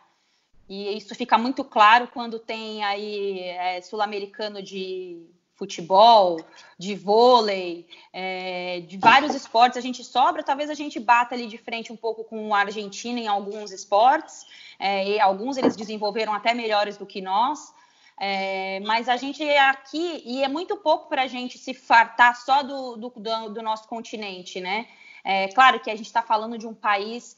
e 0.68 0.96
isso 0.96 1.14
fica 1.14 1.36
muito 1.36 1.62
claro 1.64 2.08
quando 2.08 2.38
tem 2.38 2.82
aí 2.84 3.40
é, 3.40 3.80
sul-americano 3.80 4.62
de 4.62 5.26
futebol, 5.54 6.40
de 6.78 6.94
vôlei, 6.94 7.86
é, 8.12 8.80
de 8.80 8.96
vários 8.96 9.34
esportes 9.34 9.78
a 9.78 9.80
gente 9.80 10.02
sobra, 10.02 10.42
talvez 10.42 10.68
a 10.68 10.74
gente 10.74 10.98
bata 10.98 11.34
ali 11.34 11.46
de 11.46 11.58
frente 11.58 11.92
um 11.92 11.96
pouco 11.96 12.24
com 12.24 12.54
a 12.54 12.60
Argentina 12.60 13.20
em 13.20 13.28
alguns 13.28 13.70
esportes, 13.70 14.46
é, 14.78 15.08
e 15.08 15.20
alguns 15.20 15.56
eles 15.56 15.76
desenvolveram 15.76 16.32
até 16.34 16.52
melhores 16.52 16.96
do 16.96 17.06
que 17.06 17.20
nós, 17.20 17.72
é, 18.18 18.80
mas 18.80 19.08
a 19.08 19.16
gente 19.16 19.42
é 19.44 19.60
aqui, 19.60 20.22
e 20.24 20.42
é 20.42 20.48
muito 20.48 20.76
pouco 20.76 21.08
para 21.08 21.22
a 21.22 21.26
gente 21.26 21.56
se 21.56 21.72
fartar 21.72 22.36
só 22.36 22.62
do, 22.62 22.96
do, 22.96 23.10
do 23.50 23.62
nosso 23.62 23.88
continente, 23.88 24.60
né? 24.60 24.86
É 25.24 25.48
claro 25.48 25.80
que 25.80 25.90
a 25.90 25.96
gente 25.96 26.06
está 26.06 26.20
falando 26.20 26.58
de 26.58 26.66
um 26.66 26.74
país 26.74 27.36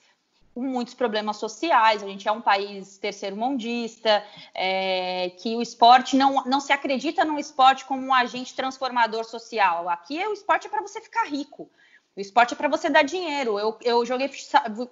muitos 0.57 0.95
problemas 0.95 1.37
sociais, 1.37 2.03
a 2.03 2.07
gente 2.07 2.27
é 2.27 2.33
um 2.33 2.41
país 2.41 2.99
terceiro-mundista, 2.99 4.25
é, 4.55 5.31
que 5.39 5.55
o 5.55 5.63
esporte 5.63 6.17
não, 6.17 6.45
não 6.45 6.61
se 6.61 6.73
acredita 6.73 7.25
no 7.25 7.39
esporte 7.39 7.85
como 7.85 8.03
um 8.03 8.15
agente 8.15 8.55
transformador 8.55 9.25
social. 9.25 9.89
Aqui 9.89 10.27
o 10.27 10.33
esporte 10.33 10.67
é 10.67 10.71
para 10.71 10.81
você 10.81 11.01
ficar 11.01 11.25
rico. 11.25 11.71
O 12.17 12.21
esporte 12.21 12.55
é 12.55 12.57
para 12.57 12.69
você 12.69 12.89
dar 12.89 13.03
dinheiro. 13.03 13.59
Eu, 13.59 13.77
eu 13.83 14.07
joguei 14.07 14.31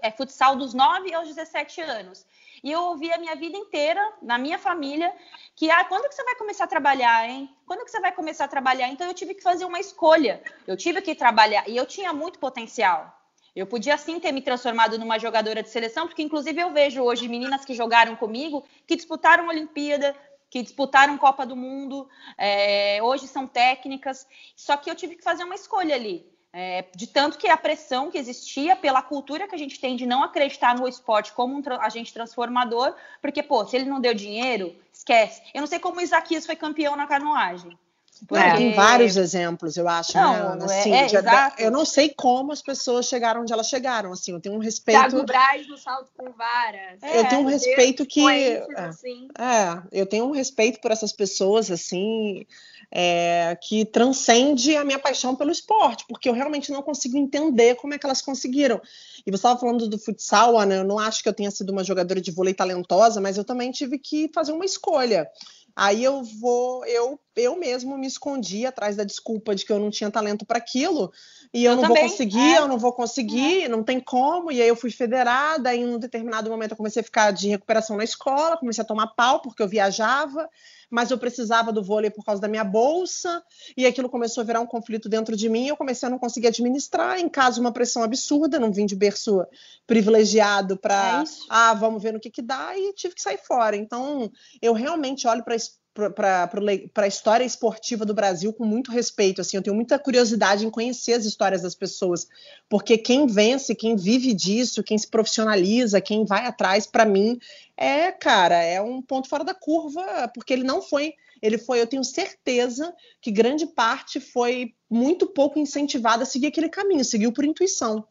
é, 0.02 0.10
futsal 0.10 0.56
dos 0.56 0.74
9 0.74 1.14
aos 1.14 1.26
17 1.28 1.80
anos. 1.80 2.26
E 2.62 2.70
eu 2.70 2.80
ouvi 2.82 3.10
a 3.12 3.18
minha 3.18 3.34
vida 3.34 3.56
inteira, 3.56 4.00
na 4.22 4.38
minha 4.38 4.58
família, 4.58 5.10
que 5.56 5.70
ah, 5.70 5.84
quando 5.84 6.08
que 6.08 6.14
você 6.14 6.24
vai 6.24 6.34
começar 6.34 6.64
a 6.64 6.66
trabalhar, 6.66 7.28
hein? 7.28 7.54
Quando 7.66 7.84
que 7.84 7.90
você 7.90 8.00
vai 8.00 8.12
começar 8.12 8.44
a 8.44 8.48
trabalhar? 8.48 8.88
Então 8.88 9.06
eu 9.06 9.14
tive 9.14 9.34
que 9.34 9.42
fazer 9.42 9.64
uma 9.64 9.80
escolha. 9.80 10.42
Eu 10.66 10.76
tive 10.76 11.00
que 11.00 11.14
trabalhar 11.14 11.68
e 11.68 11.76
eu 11.76 11.86
tinha 11.86 12.12
muito 12.12 12.38
potencial. 12.38 13.23
Eu 13.54 13.66
podia 13.66 13.96
sim 13.96 14.18
ter 14.18 14.32
me 14.32 14.42
transformado 14.42 14.98
numa 14.98 15.18
jogadora 15.18 15.62
de 15.62 15.68
seleção, 15.68 16.06
porque 16.06 16.22
inclusive 16.22 16.60
eu 16.60 16.72
vejo 16.72 17.02
hoje 17.02 17.28
meninas 17.28 17.64
que 17.64 17.72
jogaram 17.72 18.16
comigo, 18.16 18.64
que 18.86 18.96
disputaram 18.96 19.46
Olimpíada, 19.46 20.14
que 20.50 20.62
disputaram 20.62 21.16
Copa 21.16 21.46
do 21.46 21.54
Mundo, 21.54 22.08
é, 22.36 23.00
hoje 23.02 23.28
são 23.28 23.46
técnicas. 23.46 24.26
Só 24.56 24.76
que 24.76 24.90
eu 24.90 24.94
tive 24.94 25.16
que 25.16 25.22
fazer 25.22 25.44
uma 25.44 25.54
escolha 25.54 25.94
ali. 25.94 26.26
É, 26.52 26.84
de 26.94 27.08
tanto 27.08 27.36
que 27.36 27.48
a 27.48 27.56
pressão 27.56 28.12
que 28.12 28.16
existia 28.16 28.76
pela 28.76 29.02
cultura 29.02 29.48
que 29.48 29.54
a 29.56 29.58
gente 29.58 29.80
tem 29.80 29.96
de 29.96 30.06
não 30.06 30.22
acreditar 30.22 30.78
no 30.78 30.86
esporte 30.86 31.32
como 31.32 31.52
um 31.52 31.62
agente 31.80 32.14
transformador, 32.14 32.94
porque, 33.20 33.42
pô, 33.42 33.66
se 33.66 33.74
ele 33.74 33.86
não 33.86 34.00
deu 34.00 34.14
dinheiro, 34.14 34.76
esquece. 34.92 35.42
Eu 35.52 35.60
não 35.60 35.66
sei 35.66 35.80
como 35.80 35.98
o 35.98 36.00
Isaquias 36.00 36.46
foi 36.46 36.54
campeão 36.54 36.94
na 36.94 37.08
canoagem. 37.08 37.76
Porque... 38.26 38.44
É, 38.44 38.56
tem 38.56 38.74
vários 38.74 39.16
exemplos, 39.16 39.76
eu 39.76 39.88
acho, 39.88 40.16
não, 40.16 40.32
né, 40.32 40.40
Ana? 40.40 40.64
Assim, 40.64 40.92
é, 40.92 41.06
é, 41.06 41.66
eu 41.66 41.70
não 41.70 41.84
sei 41.84 42.08
como 42.08 42.52
as 42.52 42.62
pessoas 42.62 43.06
chegaram 43.06 43.42
onde 43.42 43.52
elas 43.52 43.68
chegaram, 43.68 44.12
assim, 44.12 44.32
eu 44.32 44.40
tenho 44.40 44.54
um 44.54 44.58
respeito... 44.58 44.98
Thiago 44.98 45.24
Braz 45.24 45.68
no 45.68 45.76
salto 45.76 46.10
com 46.16 46.30
vara. 46.32 46.96
É, 47.02 47.20
eu 47.20 47.28
tenho 47.28 47.42
um 47.42 47.46
respeito 47.46 48.06
que... 48.06 48.26
É, 48.26 48.66
assim. 48.76 49.28
é, 49.38 49.82
eu 49.92 50.06
tenho 50.06 50.26
um 50.26 50.30
respeito 50.30 50.80
por 50.80 50.90
essas 50.90 51.12
pessoas, 51.12 51.70
assim, 51.70 52.46
é, 52.90 53.58
que 53.60 53.84
transcende 53.84 54.76
a 54.76 54.84
minha 54.84 54.98
paixão 54.98 55.34
pelo 55.34 55.50
esporte, 55.50 56.04
porque 56.08 56.28
eu 56.28 56.32
realmente 56.32 56.70
não 56.70 56.82
consigo 56.82 57.18
entender 57.18 57.74
como 57.74 57.92
é 57.92 57.98
que 57.98 58.06
elas 58.06 58.22
conseguiram. 58.22 58.80
E 59.26 59.30
você 59.30 59.36
estava 59.36 59.58
falando 59.58 59.88
do 59.88 59.98
futsal, 59.98 60.58
Ana, 60.58 60.76
eu 60.76 60.84
não 60.84 60.98
acho 60.98 61.22
que 61.22 61.28
eu 61.28 61.34
tenha 61.34 61.50
sido 61.50 61.70
uma 61.70 61.84
jogadora 61.84 62.20
de 62.20 62.30
vôlei 62.30 62.54
talentosa, 62.54 63.20
mas 63.20 63.36
eu 63.36 63.44
também 63.44 63.70
tive 63.70 63.98
que 63.98 64.30
fazer 64.32 64.52
uma 64.52 64.64
escolha. 64.64 65.28
Aí 65.74 66.04
eu 66.04 66.22
vou, 66.22 66.86
eu 66.86 67.18
eu 67.36 67.56
mesmo 67.58 67.96
me 67.98 68.06
escondi 68.06 68.64
atrás 68.66 68.96
da 68.96 69.04
desculpa 69.04 69.54
de 69.54 69.64
que 69.64 69.72
eu 69.72 69.78
não 69.78 69.90
tinha 69.90 70.10
talento 70.10 70.44
para 70.44 70.58
aquilo 70.58 71.12
e 71.52 71.64
eu, 71.64 71.72
Eu 71.72 71.76
não 71.76 71.82
também, 71.82 72.02
vou 72.02 72.10
conseguir, 72.10 72.54
é. 72.54 72.58
eu 72.58 72.68
não 72.68 72.78
vou 72.78 72.92
conseguir, 72.92 73.68
não 73.68 73.82
tem 73.82 74.00
como. 74.00 74.50
E 74.50 74.60
aí 74.60 74.66
eu 74.66 74.74
fui 74.74 74.90
federada, 74.90 75.72
e 75.72 75.80
em 75.80 75.86
um 75.86 75.98
determinado 75.98 76.50
momento 76.50 76.72
eu 76.72 76.76
comecei 76.76 77.00
a 77.00 77.04
ficar 77.04 77.30
de 77.30 77.48
recuperação 77.48 77.96
na 77.96 78.02
escola, 78.02 78.56
comecei 78.56 78.82
a 78.82 78.86
tomar 78.86 79.08
pau 79.08 79.40
porque 79.40 79.62
eu 79.62 79.68
viajava, 79.68 80.48
mas 80.90 81.10
eu 81.10 81.18
precisava 81.18 81.72
do 81.72 81.82
vôlei 81.82 82.10
por 82.10 82.24
causa 82.24 82.40
da 82.40 82.48
minha 82.48 82.64
bolsa, 82.64 83.42
e 83.76 83.86
aquilo 83.86 84.08
começou 84.08 84.42
a 84.42 84.44
virar 84.44 84.60
um 84.60 84.66
conflito 84.66 85.08
dentro 85.08 85.36
de 85.36 85.48
mim, 85.48 85.68
eu 85.68 85.76
comecei 85.76 86.06
a 86.06 86.10
não 86.10 86.18
conseguir 86.18 86.48
administrar, 86.48 87.20
em 87.20 87.28
casa 87.28 87.60
uma 87.60 87.72
pressão 87.72 88.02
absurda, 88.02 88.58
não 88.58 88.72
vim 88.72 88.86
de 88.86 88.96
berço 88.96 89.44
privilegiado 89.86 90.76
para, 90.76 91.22
É 91.22 91.24
ah, 91.48 91.74
vamos 91.74 92.02
ver 92.02 92.12
no 92.12 92.20
que 92.20 92.30
que 92.30 92.42
dá, 92.42 92.76
e 92.76 92.92
tive 92.94 93.14
que 93.14 93.22
sair 93.22 93.38
fora. 93.38 93.76
Então, 93.76 94.30
eu 94.60 94.72
realmente 94.72 95.26
olho 95.28 95.44
para 95.44 95.54
para 95.94 96.50
a 96.96 97.06
história 97.06 97.44
esportiva 97.44 98.04
do 98.04 98.12
Brasil 98.12 98.52
com 98.52 98.64
muito 98.64 98.90
respeito. 98.90 99.40
Assim, 99.40 99.56
eu 99.56 99.62
tenho 99.62 99.76
muita 99.76 99.98
curiosidade 99.98 100.66
em 100.66 100.70
conhecer 100.70 101.12
as 101.12 101.24
histórias 101.24 101.62
das 101.62 101.74
pessoas, 101.74 102.26
porque 102.68 102.98
quem 102.98 103.26
vence, 103.26 103.74
quem 103.74 103.94
vive 103.94 104.34
disso, 104.34 104.82
quem 104.82 104.98
se 104.98 105.06
profissionaliza, 105.06 106.00
quem 106.00 106.24
vai 106.24 106.46
atrás, 106.46 106.86
para 106.86 107.04
mim, 107.04 107.38
é, 107.76 108.10
cara, 108.10 108.60
é 108.60 108.80
um 108.82 109.00
ponto 109.00 109.28
fora 109.28 109.44
da 109.44 109.54
curva, 109.54 110.28
porque 110.34 110.52
ele 110.52 110.64
não 110.64 110.82
foi. 110.82 111.14
Ele 111.40 111.58
foi, 111.58 111.80
eu 111.80 111.86
tenho 111.86 112.02
certeza 112.02 112.92
que 113.20 113.30
grande 113.30 113.66
parte 113.66 114.18
foi 114.18 114.74
muito 114.90 115.26
pouco 115.26 115.58
incentivada 115.58 116.24
a 116.24 116.26
seguir 116.26 116.48
aquele 116.48 116.68
caminho, 116.68 117.04
seguiu 117.04 117.32
por 117.32 117.44
intuição. 117.44 118.04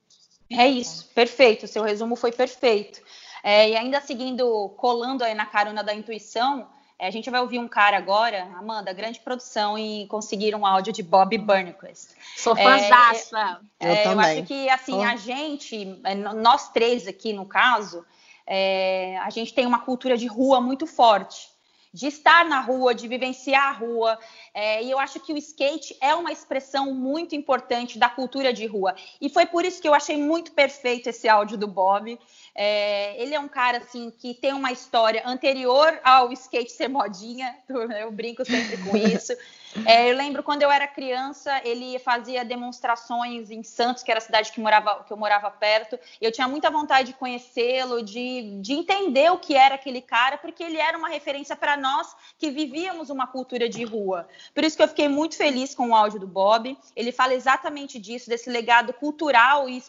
É 0.50 0.68
isso, 0.68 1.10
perfeito. 1.16 1.68
Seu 1.68 1.84
resumo 1.84 2.16
foi 2.16 2.32
perfeito. 2.32 3.02
É, 3.44 3.72
e 3.72 3.76
ainda 3.76 4.00
seguindo, 4.00 4.70
colando 4.78 5.24
aí 5.24 5.34
na 5.34 5.46
carona 5.46 5.84
da 5.84 5.94
intuição, 5.94 6.68
a 7.08 7.12
gente 7.12 7.30
vai 7.30 7.40
ouvir 7.42 7.60
um 7.60 7.68
cara 7.68 7.98
agora, 7.98 8.44
Amanda, 8.58 8.92
grande 8.94 9.20
produção 9.20 9.78
e 9.78 10.08
conseguir 10.08 10.56
um 10.56 10.66
áudio 10.66 10.92
de 10.94 11.04
Bob 11.04 11.38
Burnquist. 11.38 12.10
Sou 12.38 12.56
É, 12.58 12.64
fãzaça. 12.64 13.60
Eu 13.80 13.88
É, 13.90 14.00
eu 14.00 14.04
também. 14.10 14.40
acho 14.40 14.44
que 14.44 14.70
assim 14.70 14.96
Oh. 14.98 15.02
a 15.04 15.16
gente, 15.16 16.00
é, 16.04 16.16
nós 16.16 16.70
três 16.70 17.08
aqui 17.08 17.34
no 17.34 17.46
caso, 17.46 18.06
é, 18.48 19.18
a 19.22 19.30
gente 19.30 19.54
tem 19.54 19.66
uma 19.66 19.80
cultura 19.80 20.18
de 20.18 20.28
rua 20.28 20.60
muito 20.60 20.86
forte, 20.88 21.48
de 21.94 22.08
estar 22.08 22.44
na 22.46 22.60
rua, 22.60 22.96
de 22.96 23.08
vivenciar 23.08 23.68
a 23.68 23.72
rua. 23.72 24.20
é, 24.54 24.84
e 24.84 24.90
eu 24.90 24.98
acho 24.98 25.20
que 25.20 25.32
o 25.32 25.38
skate 25.38 25.96
é 26.02 26.16
uma 26.16 26.32
expressão 26.32 26.94
muito 26.94 27.36
importante 27.36 28.00
da 28.00 28.10
cultura 28.10 28.52
de 28.52 28.66
rua. 28.66 28.96
E 29.22 29.30
foi 29.30 29.46
por 29.46 29.64
isso 29.64 29.82
que 29.82 29.88
eu 29.88 29.94
achei 29.94 30.18
muito 30.18 30.52
perfeito 30.54 31.08
esse 31.08 31.30
áudio 31.30 31.58
do 31.58 31.68
Bob. 31.68 32.20
É, 32.56 33.22
ele 33.22 33.36
é 33.36 33.40
um 33.40 33.48
cara 33.48 33.78
assim 33.78 34.12
que 34.12 34.34
tem 34.34 34.54
uma 34.54 34.72
história 34.72 35.22
anterior 35.26 36.00
ao 36.04 36.32
skate 36.32 36.72
ser 36.72 36.88
modinha. 36.88 37.56
Eu 38.00 38.12
brinco 38.12 38.44
sempre 38.44 38.78
com 38.78 38.98
isso. 38.98 39.34
É, 39.86 40.12
eu 40.12 40.16
lembro 40.16 40.44
quando 40.44 40.62
eu 40.62 40.72
era 40.72 40.88
criança, 40.88 41.60
ele 41.64 41.98
fazia 42.00 42.46
demonstrações 42.46 43.50
em 43.50 43.64
Santos, 43.64 44.04
que 44.04 44.12
era 44.12 44.20
a 44.20 44.22
cidade 44.22 44.52
que, 44.52 44.60
morava, 44.60 45.04
que 45.04 45.12
eu 45.12 45.18
morava 45.18 45.50
perto. 45.50 46.00
E 46.22 46.26
eu 46.26 46.32
tinha 46.32 46.48
muita 46.48 46.70
vontade 46.70 47.10
de 47.10 47.18
conhecê-lo, 47.18 48.04
de, 48.04 48.60
de 48.62 48.74
entender 48.74 49.32
o 49.32 49.40
que 49.40 49.56
era 49.56 49.76
aquele 49.76 50.02
cara, 50.02 50.38
porque 50.38 50.64
ele 50.64 50.78
era 50.78 50.98
uma 50.98 51.10
referência 51.10 51.56
para 51.56 51.76
nós 51.76 52.16
que 52.38 52.52
vivíamos 52.52 53.10
uma 53.10 53.26
cultura 53.26 53.68
de 53.68 53.84
rua. 53.84 54.28
Por 54.54 54.64
isso 54.64 54.78
que 54.78 54.84
eu 54.84 54.88
fiquei 54.88 55.08
muito 55.08 55.36
feliz 55.36 55.74
com 55.74 55.90
o 55.90 55.96
áudio 55.96 56.20
do 56.20 56.28
Bob. 56.28 56.78
Ele 56.96 57.12
fala 57.12 57.34
exatamente 57.34 58.00
disso, 58.00 58.30
desse 58.30 58.50
legado 58.50 58.94
cultural 58.94 59.68
e, 59.68 59.82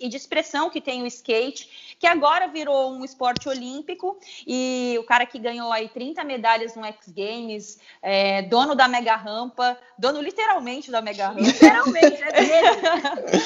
e 0.00 0.08
de 0.08 0.16
expressão 0.16 0.68
que 0.68 0.80
tem 0.80 1.02
o 1.02 1.06
skate, 1.06 1.96
que 1.98 2.06
agora 2.06 2.48
virou 2.48 2.92
um 2.92 3.04
esporte 3.04 3.48
olímpico. 3.48 4.18
E 4.46 4.96
o 4.98 5.04
cara 5.04 5.24
que 5.24 5.38
ganhou 5.38 5.72
aí 5.72 5.88
30 5.88 6.22
medalhas 6.24 6.76
no 6.76 6.84
X 6.84 7.08
Games, 7.08 7.78
é, 8.02 8.42
dono 8.42 8.74
da 8.74 8.86
mega 8.86 9.21
rampa, 9.22 9.78
dono 9.98 10.20
literalmente 10.20 10.90
da 10.90 11.00
mega 11.00 11.28
rampa. 11.28 11.40
Literalmente, 11.40 12.22
é 12.22 12.32
dele. 12.32 13.42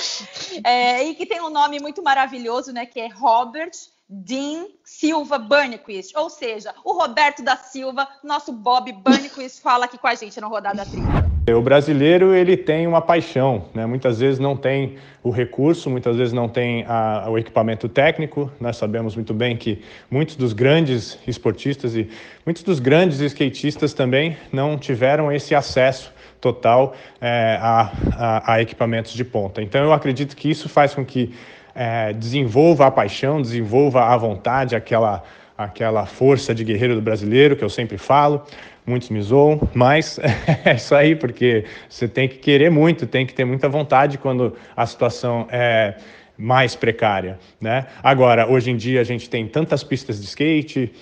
É, 0.64 1.04
e 1.04 1.14
que 1.14 1.26
tem 1.26 1.40
um 1.42 1.50
nome 1.50 1.78
muito 1.78 2.02
maravilhoso, 2.02 2.72
né? 2.72 2.86
Que 2.86 3.00
é 3.00 3.08
Robert 3.08 3.72
Dean 4.08 4.66
Silva 4.84 5.38
Burnquist. 5.38 6.16
Ou 6.16 6.30
seja, 6.30 6.74
o 6.82 6.92
Roberto 6.92 7.42
da 7.42 7.56
Silva, 7.56 8.08
nosso 8.24 8.52
Bob 8.52 8.90
Burnquist, 8.90 9.60
fala 9.60 9.84
aqui 9.84 9.98
com 9.98 10.06
a 10.06 10.14
gente 10.14 10.40
no 10.40 10.48
Rodada 10.48 10.86
Tripla. 10.86 11.35
O 11.48 11.60
brasileiro 11.62 12.34
ele 12.34 12.56
tem 12.56 12.88
uma 12.88 13.00
paixão, 13.00 13.66
né? 13.72 13.86
Muitas 13.86 14.18
vezes 14.18 14.40
não 14.40 14.56
tem 14.56 14.96
o 15.22 15.30
recurso, 15.30 15.88
muitas 15.88 16.16
vezes 16.16 16.32
não 16.32 16.48
tem 16.48 16.84
a- 16.88 17.26
o 17.28 17.38
equipamento 17.38 17.88
técnico. 17.88 18.50
Nós 18.60 18.76
sabemos 18.76 19.14
muito 19.14 19.32
bem 19.32 19.56
que 19.56 19.80
muitos 20.10 20.34
dos 20.34 20.52
grandes 20.52 21.16
esportistas 21.24 21.94
e 21.94 22.08
muitos 22.44 22.64
dos 22.64 22.80
grandes 22.80 23.20
skatistas 23.20 23.94
também 23.94 24.36
não 24.52 24.76
tiveram 24.76 25.30
esse 25.30 25.54
acesso 25.54 26.12
total 26.40 26.94
eh, 27.20 27.56
a, 27.60 27.92
a- 28.16 28.52
a 28.54 28.60
equipamentos 28.62 29.12
de 29.12 29.24
ponta. 29.24 29.62
Então 29.62 29.84
eu 29.84 29.92
acredito 29.92 30.34
que 30.34 30.50
isso 30.50 30.68
faz 30.68 30.94
com 30.94 31.04
que 31.04 31.32
eh, 31.76 32.12
desenvolva 32.14 32.86
a 32.86 32.90
paixão, 32.90 33.40
desenvolva 33.40 34.02
a 34.06 34.16
vontade, 34.16 34.74
aquela 34.74 35.22
aquela 35.58 36.04
força 36.04 36.54
de 36.54 36.62
guerreiro 36.62 36.94
do 36.94 37.00
brasileiro 37.00 37.56
que 37.56 37.64
eu 37.64 37.70
sempre 37.70 37.96
falo. 37.96 38.42
Muitos 38.86 39.10
me 39.10 39.20
zoam, 39.20 39.68
mas 39.74 40.18
é 40.64 40.76
isso 40.76 40.94
aí, 40.94 41.16
porque 41.16 41.64
você 41.88 42.06
tem 42.06 42.28
que 42.28 42.36
querer 42.36 42.70
muito, 42.70 43.06
tem 43.06 43.26
que 43.26 43.34
ter 43.34 43.44
muita 43.44 43.68
vontade 43.68 44.16
quando 44.16 44.54
a 44.76 44.86
situação 44.86 45.48
é 45.50 45.96
mais 46.38 46.76
precária, 46.76 47.38
né? 47.60 47.86
Agora, 48.02 48.48
hoje 48.48 48.70
em 48.70 48.76
dia 48.76 49.00
a 49.00 49.04
gente 49.04 49.28
tem 49.28 49.48
tantas 49.48 49.82
pistas 49.82 50.20
de 50.20 50.26
skate, 50.26 50.92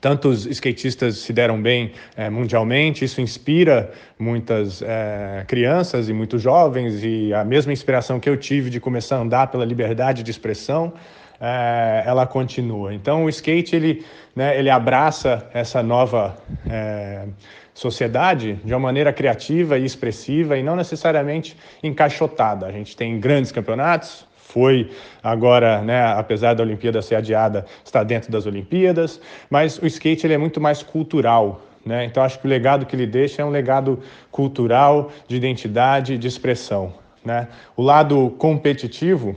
tantos 0.00 0.46
skatistas 0.46 1.18
se 1.18 1.32
deram 1.32 1.60
bem 1.60 1.92
eh, 2.16 2.28
mundialmente, 2.28 3.04
isso 3.04 3.20
inspira 3.20 3.92
muitas 4.18 4.82
eh, 4.82 5.44
crianças 5.46 6.08
e 6.08 6.12
muitos 6.12 6.42
jovens, 6.42 7.04
e 7.04 7.32
a 7.32 7.44
mesma 7.44 7.72
inspiração 7.72 8.18
que 8.18 8.28
eu 8.28 8.36
tive 8.36 8.70
de 8.70 8.80
começar 8.80 9.16
a 9.16 9.20
andar 9.20 9.46
pela 9.48 9.64
liberdade 9.64 10.22
de 10.22 10.30
expressão, 10.30 10.92
eh, 11.40 12.02
ela 12.06 12.26
continua. 12.26 12.94
Então 12.94 13.24
o 13.24 13.28
skate 13.28 13.74
ele, 13.76 14.04
né, 14.34 14.58
ele 14.58 14.70
abraça 14.70 15.48
essa 15.52 15.82
nova 15.82 16.36
eh, 16.68 17.26
sociedade 17.74 18.54
de 18.64 18.72
uma 18.72 18.80
maneira 18.80 19.12
criativa 19.12 19.78
e 19.78 19.84
expressiva 19.84 20.56
e 20.56 20.62
não 20.62 20.76
necessariamente 20.76 21.56
encaixotada. 21.82 22.66
A 22.66 22.72
gente 22.72 22.96
tem 22.96 23.18
grandes 23.18 23.50
campeonatos, 23.50 24.26
foi 24.36 24.90
agora, 25.20 25.82
né, 25.82 26.06
apesar 26.12 26.54
da 26.54 26.62
Olimpíada 26.62 27.02
ser 27.02 27.16
adiada, 27.16 27.66
está 27.84 28.04
dentro 28.04 28.30
das 28.30 28.46
Olimpíadas, 28.46 29.20
mas 29.50 29.78
o 29.78 29.86
skate 29.86 30.26
ele 30.26 30.34
é 30.34 30.38
muito 30.38 30.60
mais 30.60 30.80
cultural, 30.80 31.62
né? 31.84 32.04
Então 32.04 32.22
acho 32.22 32.38
que 32.38 32.46
o 32.46 32.48
legado 32.48 32.86
que 32.86 32.94
ele 32.94 33.06
deixa 33.06 33.42
é 33.42 33.44
um 33.44 33.50
legado 33.50 33.98
cultural, 34.30 35.10
de 35.26 35.34
identidade, 35.36 36.16
de 36.16 36.28
expressão, 36.28 36.94
né? 37.24 37.48
O 37.76 37.82
lado 37.82 38.30
competitivo 38.38 39.36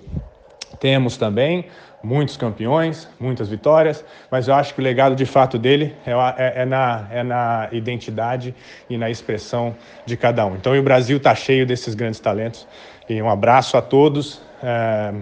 temos 0.80 1.18
também 1.18 1.66
muitos 2.08 2.38
campeões, 2.38 3.06
muitas 3.20 3.50
vitórias, 3.50 4.04
mas 4.32 4.48
eu 4.48 4.56
acho 4.56 4.74
que 4.74 4.80
o 4.80 4.84
legado 4.84 5.14
de 5.14 5.26
fato 5.26 5.58
dele 5.60 5.94
é, 6.06 6.12
é- 6.12 6.62
é 6.62 6.66
na, 6.66 7.06
é 7.12 7.22
na 7.22 7.68
identidade 7.74 8.56
e 8.90 8.98
na 8.98 9.10
expressão 9.10 9.76
de 10.06 10.16
cada 10.16 10.46
um. 10.46 10.56
Então, 10.56 10.74
e 10.74 10.80
o 10.80 10.84
Brasil 10.84 11.18
está 11.18 11.36
cheio 11.36 11.66
desses 11.66 11.94
grandes 11.96 12.20
talentos. 12.22 12.66
E 13.10 13.22
um 13.22 13.30
abraço 13.30 13.76
a 13.78 13.82
todos. 13.82 14.42
é, 14.64 15.14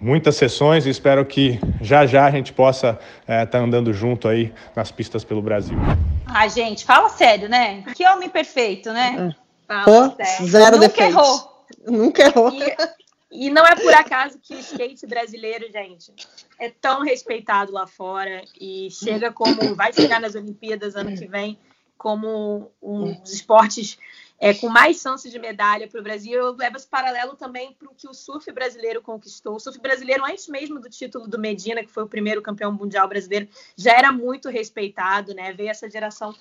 muitas 0.00 0.34
sessões 0.36 0.86
e 0.86 0.88
espero 0.90 1.22
que 1.26 1.60
já 1.82 2.06
já 2.06 2.24
a 2.24 2.30
gente 2.30 2.52
possa 2.54 2.98
estar 3.28 3.58
andando 3.58 3.92
junto 3.92 4.26
aí 4.28 4.50
nas 4.74 4.90
pistas 4.90 5.22
pelo 5.24 5.42
Brasil. 5.42 5.76
Ah, 6.26 6.48
gente, 6.48 6.84
fala 6.86 7.10
sério, 7.10 7.48
né? 7.50 7.82
Que 7.94 8.06
homem 8.08 8.30
perfeito, 8.30 8.90
né? 8.92 9.34
Fala 9.68 9.84
Pô, 9.84 10.16
sério. 10.24 10.46
zero 10.46 10.76
Nunca 10.78 10.88
defeitos. 10.88 11.14
errou. 11.14 11.64
Nunca 11.86 12.22
errou. 12.22 12.50
E, 12.50 12.74
e 13.30 13.48
não 13.48 13.64
é 13.64 13.76
por 13.76 13.94
acaso 13.94 14.38
que 14.38 14.54
o 14.54 14.58
skate 14.58 15.06
brasileiro, 15.06 15.70
gente, 15.70 16.12
é 16.58 16.68
tão 16.68 17.02
respeitado 17.02 17.72
lá 17.72 17.86
fora 17.86 18.42
e 18.60 18.90
chega 18.90 19.32
como 19.32 19.74
vai 19.76 19.92
chegar 19.92 20.20
nas 20.20 20.34
Olimpíadas 20.34 20.96
ano 20.96 21.16
que 21.16 21.26
vem 21.26 21.58
como 21.96 22.72
um 22.82 23.12
dos 23.20 23.34
esportes 23.34 23.98
é, 24.40 24.54
com 24.54 24.70
mais 24.70 25.00
chances 25.00 25.30
de 25.30 25.38
medalha 25.38 25.86
para 25.86 26.00
o 26.00 26.02
Brasil. 26.02 26.32
Eu 26.32 26.56
levo 26.56 26.76
esse 26.76 26.88
paralelo 26.88 27.36
também 27.36 27.74
para 27.74 27.88
o 27.88 27.94
que 27.94 28.08
o 28.08 28.14
surf 28.14 28.50
brasileiro 28.50 29.02
conquistou. 29.02 29.56
O 29.56 29.60
surf 29.60 29.78
brasileiro, 29.78 30.24
antes 30.24 30.48
mesmo 30.48 30.80
do 30.80 30.88
título 30.88 31.28
do 31.28 31.38
Medina, 31.38 31.84
que 31.84 31.92
foi 31.92 32.02
o 32.02 32.08
primeiro 32.08 32.40
campeão 32.40 32.72
mundial 32.72 33.06
brasileiro, 33.06 33.48
já 33.76 33.92
era 33.92 34.10
muito 34.10 34.48
respeitado, 34.48 35.34
né? 35.34 35.52
Veio 35.52 35.68
essa 35.68 35.90
geração 35.90 36.34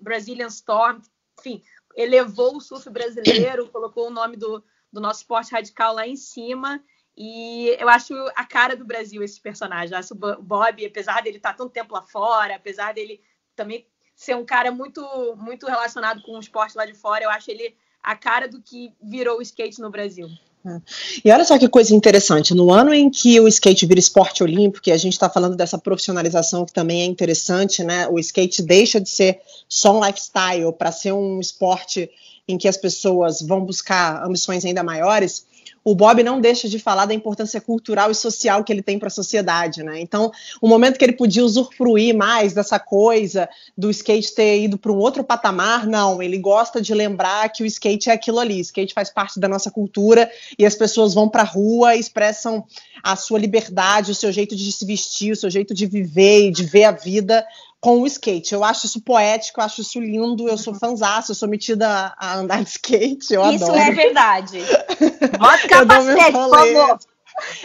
Brazilian 0.00 0.46
Storm, 0.46 1.00
enfim, 1.40 1.60
elevou 1.96 2.56
o 2.56 2.60
surf 2.60 2.88
brasileiro, 2.88 3.68
colocou 3.68 4.06
o 4.06 4.12
nome 4.12 4.36
do, 4.36 4.62
do 4.94 5.00
nosso 5.00 5.20
esporte 5.20 5.52
radical 5.52 5.92
lá 5.92 6.06
em 6.06 6.16
cima. 6.16 6.80
E 7.16 7.76
eu 7.78 7.88
acho 7.88 8.14
a 8.34 8.44
cara 8.44 8.76
do 8.76 8.84
Brasil 8.84 9.22
esse 9.22 9.40
personagem. 9.40 9.92
Eu 9.92 9.98
acho 9.98 10.14
o 10.14 10.16
Bo- 10.16 10.40
Bob, 10.40 10.86
apesar 10.86 11.22
dele 11.22 11.36
estar 11.36 11.52
tanto 11.52 11.72
tempo 11.72 11.92
lá 11.92 12.02
fora, 12.02 12.56
apesar 12.56 12.94
dele 12.94 13.20
também 13.54 13.86
ser 14.14 14.36
um 14.36 14.44
cara 14.44 14.70
muito 14.70 15.02
muito 15.36 15.66
relacionado 15.66 16.22
com 16.22 16.32
o 16.32 16.40
esporte 16.40 16.76
lá 16.76 16.86
de 16.86 16.94
fora, 16.94 17.24
eu 17.24 17.30
acho 17.30 17.50
ele 17.50 17.74
a 18.02 18.14
cara 18.14 18.48
do 18.48 18.60
que 18.60 18.92
virou 19.02 19.38
o 19.38 19.42
skate 19.42 19.80
no 19.80 19.90
Brasil. 19.90 20.28
É. 20.66 20.80
E 21.24 21.30
olha 21.30 21.44
só 21.44 21.58
que 21.58 21.68
coisa 21.68 21.94
interessante, 21.94 22.54
no 22.54 22.72
ano 22.72 22.92
em 22.94 23.10
que 23.10 23.38
o 23.38 23.46
skate 23.46 23.86
vira 23.86 24.00
esporte 24.00 24.42
olímpico, 24.42 24.88
e 24.88 24.92
a 24.92 24.96
gente 24.96 25.12
está 25.12 25.28
falando 25.28 25.56
dessa 25.56 25.78
profissionalização 25.78 26.64
que 26.64 26.72
também 26.72 27.02
é 27.02 27.04
interessante, 27.04 27.82
né? 27.84 28.08
O 28.08 28.18
skate 28.18 28.62
deixa 28.62 29.00
de 29.00 29.10
ser 29.10 29.40
só 29.68 29.98
um 29.98 30.04
lifestyle 30.04 30.72
para 30.72 30.90
ser 30.90 31.12
um 31.12 31.38
esporte 31.38 32.10
em 32.46 32.58
que 32.58 32.68
as 32.68 32.76
pessoas 32.76 33.40
vão 33.40 33.64
buscar 33.64 34.24
ambições 34.24 34.64
ainda 34.64 34.82
maiores 34.82 35.46
o 35.84 35.94
Bob 35.94 36.22
não 36.22 36.40
deixa 36.40 36.66
de 36.66 36.78
falar 36.78 37.04
da 37.04 37.12
importância 37.12 37.60
cultural 37.60 38.10
e 38.10 38.14
social 38.14 38.64
que 38.64 38.72
ele 38.72 38.82
tem 38.82 38.98
para 38.98 39.08
a 39.08 39.10
sociedade, 39.10 39.82
né? 39.82 40.00
Então, 40.00 40.32
o 40.60 40.66
momento 40.66 40.98
que 40.98 41.04
ele 41.04 41.12
podia 41.12 41.44
usufruir 41.44 42.16
mais 42.16 42.54
dessa 42.54 42.78
coisa 42.78 43.48
do 43.76 43.90
skate 43.90 44.34
ter 44.34 44.62
ido 44.62 44.78
para 44.78 44.90
um 44.90 44.96
outro 44.96 45.22
patamar, 45.22 45.86
não, 45.86 46.22
ele 46.22 46.38
gosta 46.38 46.80
de 46.80 46.94
lembrar 46.94 47.50
que 47.50 47.62
o 47.62 47.66
skate 47.66 48.08
é 48.08 48.14
aquilo 48.14 48.38
ali, 48.38 48.60
skate 48.60 48.94
faz 48.94 49.10
parte 49.10 49.38
da 49.38 49.46
nossa 49.46 49.70
cultura 49.70 50.30
e 50.58 50.64
as 50.64 50.74
pessoas 50.74 51.12
vão 51.12 51.28
para 51.28 51.42
a 51.42 51.46
rua 51.46 51.94
expressam 51.94 52.64
a 53.02 53.14
sua 53.14 53.38
liberdade, 53.38 54.10
o 54.10 54.14
seu 54.14 54.32
jeito 54.32 54.56
de 54.56 54.72
se 54.72 54.86
vestir, 54.86 55.32
o 55.32 55.36
seu 55.36 55.50
jeito 55.50 55.74
de 55.74 55.84
viver 55.84 56.48
e 56.48 56.50
de 56.50 56.64
ver 56.64 56.84
a 56.84 56.92
vida 56.92 57.44
com 57.84 58.00
o 58.00 58.06
skate. 58.06 58.54
Eu 58.54 58.64
acho 58.64 58.86
isso 58.86 58.98
poético, 59.02 59.60
eu 59.60 59.64
acho 59.66 59.82
isso 59.82 60.00
lindo, 60.00 60.48
eu 60.48 60.56
sou 60.56 60.74
fãzaça, 60.74 61.32
eu 61.32 61.34
sou 61.34 61.46
metida 61.46 62.14
a 62.16 62.36
andar 62.38 62.64
de 62.64 62.70
skate, 62.70 63.34
eu 63.34 63.44
isso 63.52 63.66
adoro. 63.66 63.78
é 63.78 63.90
verdade. 63.92 64.58
Bota 65.38 65.68
capacete, 65.68 66.32
por 66.32 66.48
favor. 66.48 66.98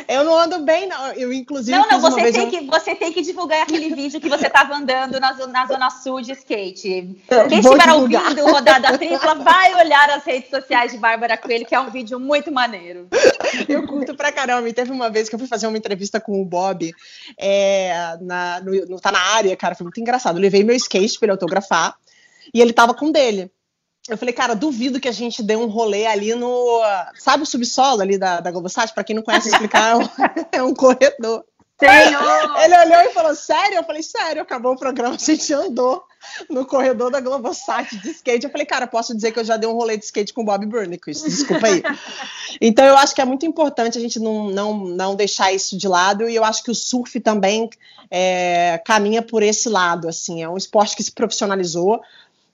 Eu 0.07 0.23
não 0.23 0.37
ando 0.37 0.59
bem, 0.59 0.87
não. 0.87 1.11
Eu, 1.13 1.31
inclusive. 1.31 1.77
Não, 1.77 1.87
não, 1.87 1.99
você 1.99 2.31
tem, 2.31 2.49
que, 2.49 2.61
você 2.61 2.95
tem 2.95 3.13
que 3.13 3.21
divulgar 3.21 3.63
aquele 3.63 3.93
vídeo 3.95 4.19
que 4.19 4.29
você 4.29 4.47
estava 4.47 4.75
andando 4.75 5.19
na, 5.19 5.33
na 5.47 5.65
Zona 5.67 5.89
Sul 5.89 6.21
de 6.21 6.31
skate. 6.31 7.15
Quem 7.47 7.59
estiver 7.59 7.91
ouvindo 7.91 8.45
Rodada 8.45 8.97
Tripla, 8.97 9.35
vai 9.35 9.75
olhar 9.75 10.09
as 10.09 10.23
redes 10.23 10.49
sociais 10.49 10.91
de 10.91 10.97
Bárbara 10.97 11.37
Coelho, 11.37 11.65
que 11.65 11.75
é 11.75 11.79
um 11.79 11.91
vídeo 11.91 12.19
muito 12.19 12.51
maneiro. 12.51 13.07
Eu 13.67 13.85
curto 13.85 14.15
pra 14.15 14.31
caramba. 14.31 14.67
E 14.67 14.73
teve 14.73 14.91
uma 14.91 15.09
vez 15.09 15.29
que 15.29 15.35
eu 15.35 15.39
fui 15.39 15.47
fazer 15.47 15.67
uma 15.67 15.77
entrevista 15.77 16.19
com 16.19 16.41
o 16.41 16.45
Bob 16.45 16.91
é, 17.37 18.17
na, 18.21 18.61
no, 18.61 18.71
no 18.85 18.99
Tá 18.99 19.11
na 19.11 19.19
área, 19.19 19.55
cara. 19.55 19.75
Foi 19.75 19.85
muito 19.85 19.99
engraçado. 19.99 20.37
Eu 20.37 20.41
levei 20.41 20.63
meu 20.63 20.75
skate 20.75 21.17
pra 21.19 21.27
ele 21.27 21.31
autografar 21.31 21.95
e 22.53 22.59
ele 22.61 22.73
tava 22.73 22.93
com 22.93 23.11
dele. 23.11 23.51
Eu 24.07 24.17
falei, 24.17 24.33
cara, 24.33 24.55
duvido 24.55 24.99
que 24.99 25.07
a 25.07 25.11
gente 25.11 25.43
dê 25.43 25.55
um 25.55 25.67
rolê 25.67 26.05
ali 26.05 26.33
no. 26.33 26.81
Sabe 27.15 27.43
o 27.43 27.45
subsolo 27.45 28.01
ali 28.01 28.17
da, 28.17 28.39
da 28.39 28.51
Globosat? 28.51 28.93
Pra 28.93 29.03
quem 29.03 29.15
não 29.15 29.23
conhece 29.23 29.49
explicar, 29.49 29.91
é 29.91 29.95
um, 29.95 30.09
é 30.51 30.63
um 30.63 30.73
corredor. 30.73 31.43
Senhor! 31.79 32.59
Ele 32.61 32.77
olhou 32.77 33.01
e 33.03 33.13
falou, 33.13 33.33
sério? 33.33 33.77
Eu 33.77 33.83
falei, 33.85 34.03
sério, 34.03 34.41
acabou 34.41 34.73
o 34.73 34.77
programa, 34.77 35.15
a 35.15 35.17
gente 35.17 35.53
andou 35.53 36.03
no 36.49 36.65
corredor 36.65 37.09
da 37.09 37.21
Globosat 37.21 37.95
de 37.95 38.11
skate. 38.11 38.45
Eu 38.45 38.51
falei, 38.51 38.65
cara, 38.65 38.85
posso 38.85 39.15
dizer 39.15 39.31
que 39.31 39.39
eu 39.39 39.45
já 39.45 39.55
dei 39.55 39.69
um 39.69 39.73
rolê 39.73 39.95
de 39.95 40.03
skate 40.03 40.33
com 40.33 40.41
o 40.41 40.45
Bob 40.45 40.65
Burnquist, 40.65 41.23
desculpa 41.23 41.67
aí. 41.67 41.81
então 42.59 42.85
eu 42.85 42.97
acho 42.97 43.15
que 43.15 43.21
é 43.21 43.25
muito 43.25 43.45
importante 43.45 43.97
a 43.97 44.01
gente 44.01 44.19
não, 44.19 44.49
não, 44.49 44.77
não 44.77 45.15
deixar 45.15 45.53
isso 45.53 45.77
de 45.77 45.87
lado, 45.87 46.29
e 46.29 46.35
eu 46.35 46.43
acho 46.43 46.63
que 46.63 46.71
o 46.71 46.75
surf 46.75 47.17
também 47.21 47.69
é, 48.11 48.81
caminha 48.85 49.21
por 49.21 49.41
esse 49.41 49.69
lado, 49.69 50.09
assim, 50.09 50.43
é 50.43 50.49
um 50.49 50.57
esporte 50.57 50.97
que 50.97 51.03
se 51.03 51.11
profissionalizou, 51.11 52.01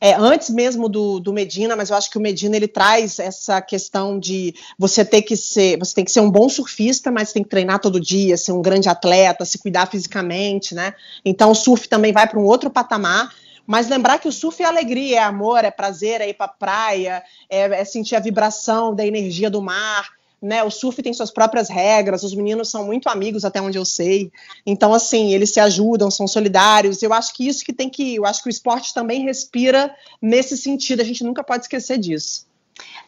é, 0.05 0.13
antes 0.19 0.51
mesmo 0.51 0.87
do, 0.87 1.19
do, 1.19 1.33
Medina, 1.33 1.75
mas 1.75 1.89
eu 1.89 1.95
acho 1.95 2.11
que 2.11 2.17
o 2.19 2.21
Medina 2.21 2.55
ele 2.55 2.67
traz 2.67 3.17
essa 3.17 3.59
questão 3.59 4.19
de 4.19 4.53
você 4.77 5.03
ter 5.03 5.23
que 5.23 5.35
ser, 5.35 5.79
você 5.79 5.95
tem 5.95 6.05
que 6.05 6.11
ser 6.11 6.19
um 6.19 6.29
bom 6.29 6.47
surfista, 6.47 7.09
mas 7.09 7.33
tem 7.33 7.41
que 7.41 7.49
treinar 7.49 7.79
todo 7.79 7.99
dia, 7.99 8.37
ser 8.37 8.51
um 8.51 8.61
grande 8.61 8.87
atleta, 8.87 9.43
se 9.45 9.57
cuidar 9.57 9.87
fisicamente, 9.87 10.75
né? 10.75 10.93
Então 11.25 11.49
o 11.49 11.55
surf 11.55 11.89
também 11.89 12.13
vai 12.13 12.27
para 12.27 12.39
um 12.39 12.43
outro 12.43 12.69
patamar. 12.69 13.33
Mas 13.65 13.89
lembrar 13.89 14.19
que 14.19 14.27
o 14.27 14.31
surf 14.31 14.61
é 14.61 14.67
alegria, 14.67 15.21
é 15.21 15.23
amor, 15.23 15.65
é 15.65 15.71
prazer, 15.71 16.21
é 16.21 16.29
ir 16.29 16.35
para 16.35 16.49
praia, 16.49 17.23
é, 17.49 17.61
é 17.61 17.83
sentir 17.83 18.15
a 18.15 18.19
vibração 18.19 18.93
da 18.93 19.03
energia 19.03 19.49
do 19.49 19.59
mar, 19.59 20.07
né? 20.41 20.63
O 20.63 20.69
surf 20.69 21.01
tem 21.01 21.13
suas 21.13 21.31
próprias 21.31 21.69
regras, 21.69 22.23
os 22.23 22.35
meninos 22.35 22.69
são 22.69 22.85
muito 22.85 23.09
amigos 23.09 23.45
até 23.45 23.61
onde 23.61 23.77
eu 23.77 23.85
sei. 23.85 24.31
Então, 24.65 24.93
assim, 24.93 25.33
eles 25.33 25.51
se 25.51 25.59
ajudam, 25.59 26.11
são 26.11 26.27
solidários. 26.27 27.01
Eu 27.01 27.13
acho 27.13 27.33
que 27.33 27.47
isso 27.47 27.63
que 27.63 27.73
tem 27.73 27.89
que. 27.89 28.15
Eu 28.15 28.25
acho 28.25 28.41
que 28.41 28.49
o 28.49 28.51
esporte 28.51 28.93
também 28.93 29.23
respira 29.23 29.93
nesse 30.21 30.57
sentido. 30.57 31.01
A 31.01 31.05
gente 31.05 31.23
nunca 31.23 31.43
pode 31.43 31.63
esquecer 31.63 31.97
disso. 31.97 32.45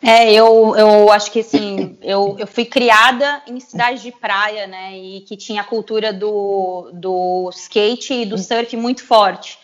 É, 0.02 0.32
eu, 0.32 0.76
eu 0.76 1.12
acho 1.12 1.32
que 1.32 1.40
assim, 1.40 1.98
eu, 2.02 2.36
eu 2.40 2.48
fui 2.48 2.64
criada 2.64 3.42
em 3.48 3.60
cidade 3.60 4.02
de 4.04 4.12
praia, 4.12 4.68
né? 4.68 4.98
E 4.98 5.22
que 5.22 5.36
tinha 5.36 5.62
a 5.62 5.66
cultura 5.66 6.14
do, 6.14 6.92
do 6.94 7.50
skate 7.52 8.14
e 8.14 8.26
do 8.26 8.38
surf 8.38 8.78
muito 8.78 9.04
forte. 9.04 9.58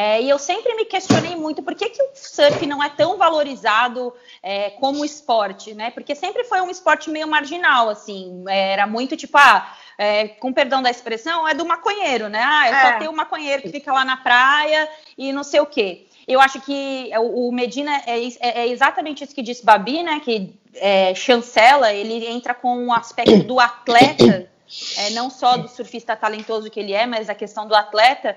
É, 0.00 0.22
e 0.22 0.30
eu 0.30 0.38
sempre 0.38 0.74
me 0.76 0.86
questionei 0.86 1.36
muito 1.36 1.62
por 1.62 1.74
que, 1.74 1.90
que 1.90 2.02
o 2.02 2.08
surf 2.14 2.66
não 2.66 2.82
é 2.82 2.88
tão 2.88 3.18
valorizado 3.18 4.14
é, 4.42 4.70
como 4.70 5.04
esporte, 5.04 5.74
né? 5.74 5.90
Porque 5.90 6.14
sempre 6.14 6.42
foi 6.44 6.58
um 6.62 6.70
esporte 6.70 7.10
meio 7.10 7.28
marginal, 7.28 7.90
assim, 7.90 8.42
era 8.48 8.86
muito 8.86 9.14
tipo, 9.14 9.36
ah, 9.36 9.76
é, 9.98 10.28
com 10.28 10.54
perdão 10.54 10.80
da 10.80 10.90
expressão, 10.90 11.46
é 11.46 11.52
do 11.52 11.66
maconheiro, 11.66 12.30
né? 12.30 12.40
Ah, 12.42 12.68
eu 12.68 12.74
só 12.76 12.88
é. 12.88 12.98
tenho 12.98 13.10
um 13.10 13.14
maconheiro 13.14 13.60
que 13.60 13.68
fica 13.68 13.92
lá 13.92 14.02
na 14.02 14.16
praia 14.16 14.88
e 15.18 15.34
não 15.34 15.44
sei 15.44 15.60
o 15.60 15.66
quê. 15.66 16.06
Eu 16.26 16.40
acho 16.40 16.62
que 16.62 17.10
o 17.18 17.52
Medina 17.52 17.94
é, 18.06 18.26
é, 18.26 18.60
é 18.62 18.68
exatamente 18.68 19.22
isso 19.22 19.34
que 19.34 19.42
disse 19.42 19.62
Babi, 19.62 20.02
né? 20.02 20.18
Que 20.20 20.58
é, 20.76 21.14
chancela, 21.14 21.92
ele 21.92 22.26
entra 22.26 22.54
com 22.54 22.86
o 22.86 22.92
aspecto 22.94 23.42
do 23.44 23.60
atleta, 23.60 24.48
é, 24.96 25.10
não 25.10 25.28
só 25.28 25.58
do 25.58 25.68
surfista 25.68 26.16
talentoso 26.16 26.70
que 26.70 26.80
ele 26.80 26.94
é, 26.94 27.04
mas 27.04 27.28
a 27.28 27.34
questão 27.34 27.68
do 27.68 27.74
atleta. 27.74 28.34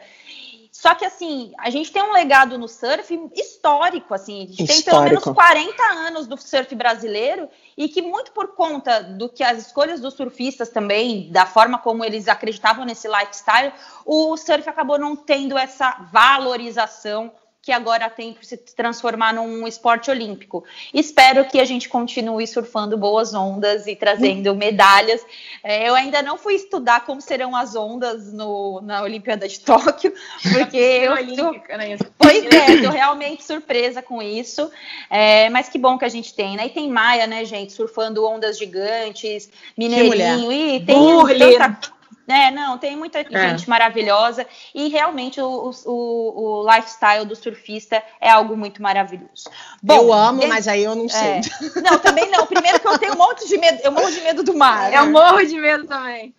Só 0.73 0.95
que, 0.95 1.05
assim, 1.05 1.53
a 1.59 1.69
gente 1.69 1.91
tem 1.91 2.01
um 2.01 2.11
legado 2.11 2.57
no 2.57 2.67
surf 2.67 3.29
histórico, 3.35 4.11
assim. 4.11 4.41
A 4.41 4.45
gente 4.47 4.63
histórico. 4.63 4.83
tem 4.83 4.91
pelo 4.91 5.03
menos 5.03 5.23
40 5.23 5.83
anos 5.83 6.25
do 6.25 6.35
surf 6.35 6.73
brasileiro 6.73 7.47
e 7.77 7.87
que, 7.87 8.01
muito 8.01 8.31
por 8.31 8.55
conta 8.55 9.03
do 9.03 9.29
que 9.29 9.43
as 9.43 9.59
escolhas 9.59 10.01
dos 10.01 10.15
surfistas 10.15 10.69
também, 10.69 11.31
da 11.31 11.45
forma 11.45 11.77
como 11.77 12.03
eles 12.03 12.27
acreditavam 12.27 12.85
nesse 12.85 13.07
lifestyle, 13.07 13.71
o 14.03 14.35
surf 14.35 14.67
acabou 14.67 14.97
não 14.97 15.15
tendo 15.15 15.55
essa 15.59 15.91
valorização 16.11 17.31
que 17.63 17.71
agora 17.71 18.09
tem 18.09 18.33
para 18.33 18.43
se 18.43 18.57
transformar 18.57 19.33
num 19.33 19.65
esporte 19.65 20.11
olímpico. 20.11 20.65
Espero 20.93 21.45
que 21.45 21.61
a 21.61 21.65
gente 21.65 21.87
continue 21.87 22.45
surfando 22.45 22.97
boas 22.97 23.33
ondas 23.33 23.87
e 23.87 23.95
trazendo 23.95 24.51
hum. 24.51 24.55
medalhas. 24.55 25.25
É, 25.63 25.87
eu 25.87 25.95
ainda 25.95 26.21
não 26.21 26.37
fui 26.37 26.55
estudar 26.55 27.05
como 27.05 27.21
serão 27.21 27.55
as 27.55 27.73
ondas 27.73 28.33
no, 28.33 28.81
na 28.81 29.01
Olimpíada 29.01 29.47
de 29.47 29.61
Tóquio, 29.61 30.13
porque 30.51 30.75
eu 30.77 31.13
Olímpica, 31.13 31.77
né? 31.77 31.97
Pois 32.17 32.45
é, 32.53 32.71
estou 32.73 32.91
realmente 32.91 33.45
surpresa 33.45 34.01
com 34.01 34.21
isso. 34.21 34.69
É, 35.09 35.49
mas 35.49 35.69
que 35.69 35.79
bom 35.79 35.97
que 35.97 36.03
a 36.03 36.09
gente 36.09 36.33
tem, 36.35 36.57
né? 36.57 36.65
E 36.65 36.69
tem 36.69 36.89
Maia, 36.89 37.25
né, 37.25 37.45
gente, 37.45 37.71
surfando 37.71 38.25
ondas 38.25 38.57
gigantes, 38.57 39.49
Mineirinho, 39.77 40.51
e 40.51 40.85
tem 40.85 40.97
Burle. 40.97 41.57
tanta 41.57 42.02
é, 42.27 42.51
não, 42.51 42.77
tem 42.77 42.95
muita 42.95 43.19
é. 43.19 43.49
gente 43.49 43.69
maravilhosa 43.69 44.47
e 44.73 44.87
realmente 44.87 45.41
o, 45.41 45.71
o, 45.85 46.61
o, 46.61 46.71
lifestyle 46.73 47.25
do 47.25 47.35
surfista 47.35 48.01
é 48.21 48.29
algo 48.29 48.55
muito 48.55 48.81
maravilhoso. 48.81 49.49
Bom, 49.81 49.95
eu 49.95 50.13
amo, 50.13 50.47
mas 50.47 50.67
aí 50.67 50.83
eu 50.83 50.95
não 50.95 51.09
sei. 51.09 51.41
É, 51.41 51.81
não, 51.81 51.99
também 51.99 52.29
não. 52.29 52.45
Primeiro 52.45 52.79
que 52.79 52.87
eu 52.87 52.97
tenho 52.97 53.13
um 53.13 53.17
monte 53.17 53.47
de 53.47 53.57
medo, 53.57 53.79
eu 53.83 53.91
morro 53.91 54.09
de 54.09 54.21
medo 54.21 54.43
do 54.43 54.55
mar. 54.55 54.93
Eu 54.93 55.09
morro 55.11 55.45
de 55.45 55.59
medo 55.59 55.85
também. 55.85 56.33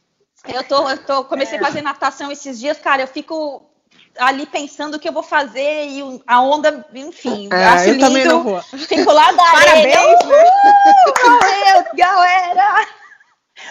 Eu 0.47 0.64
tô, 0.64 0.88
eu 0.88 0.99
tô 1.05 1.25
comecei 1.25 1.59
é. 1.59 1.61
a 1.61 1.64
fazer 1.64 1.83
natação 1.83 2.31
esses 2.31 2.59
dias, 2.59 2.79
cara, 2.79 3.03
eu 3.03 3.07
fico 3.07 3.70
ali 4.18 4.47
pensando 4.47 4.94
o 4.94 4.99
que 4.99 5.09
eu 5.09 5.12
vou 5.12 5.23
fazer 5.23 5.87
e 5.87 6.23
a 6.27 6.40
onda, 6.40 6.87
enfim, 6.94 7.49
é, 7.53 7.64
acho 7.64 7.88
eu 7.88 7.92
lindo. 7.94 8.07
Também 8.07 8.25
não 8.25 8.42
vou. 8.42 8.62
Fico 8.62 9.11
lá 9.11 9.33
da 9.33 9.42
Parabéns, 9.42 9.97
areia. 9.97 10.18
Né? 10.25 11.85
galera! 11.94 13.03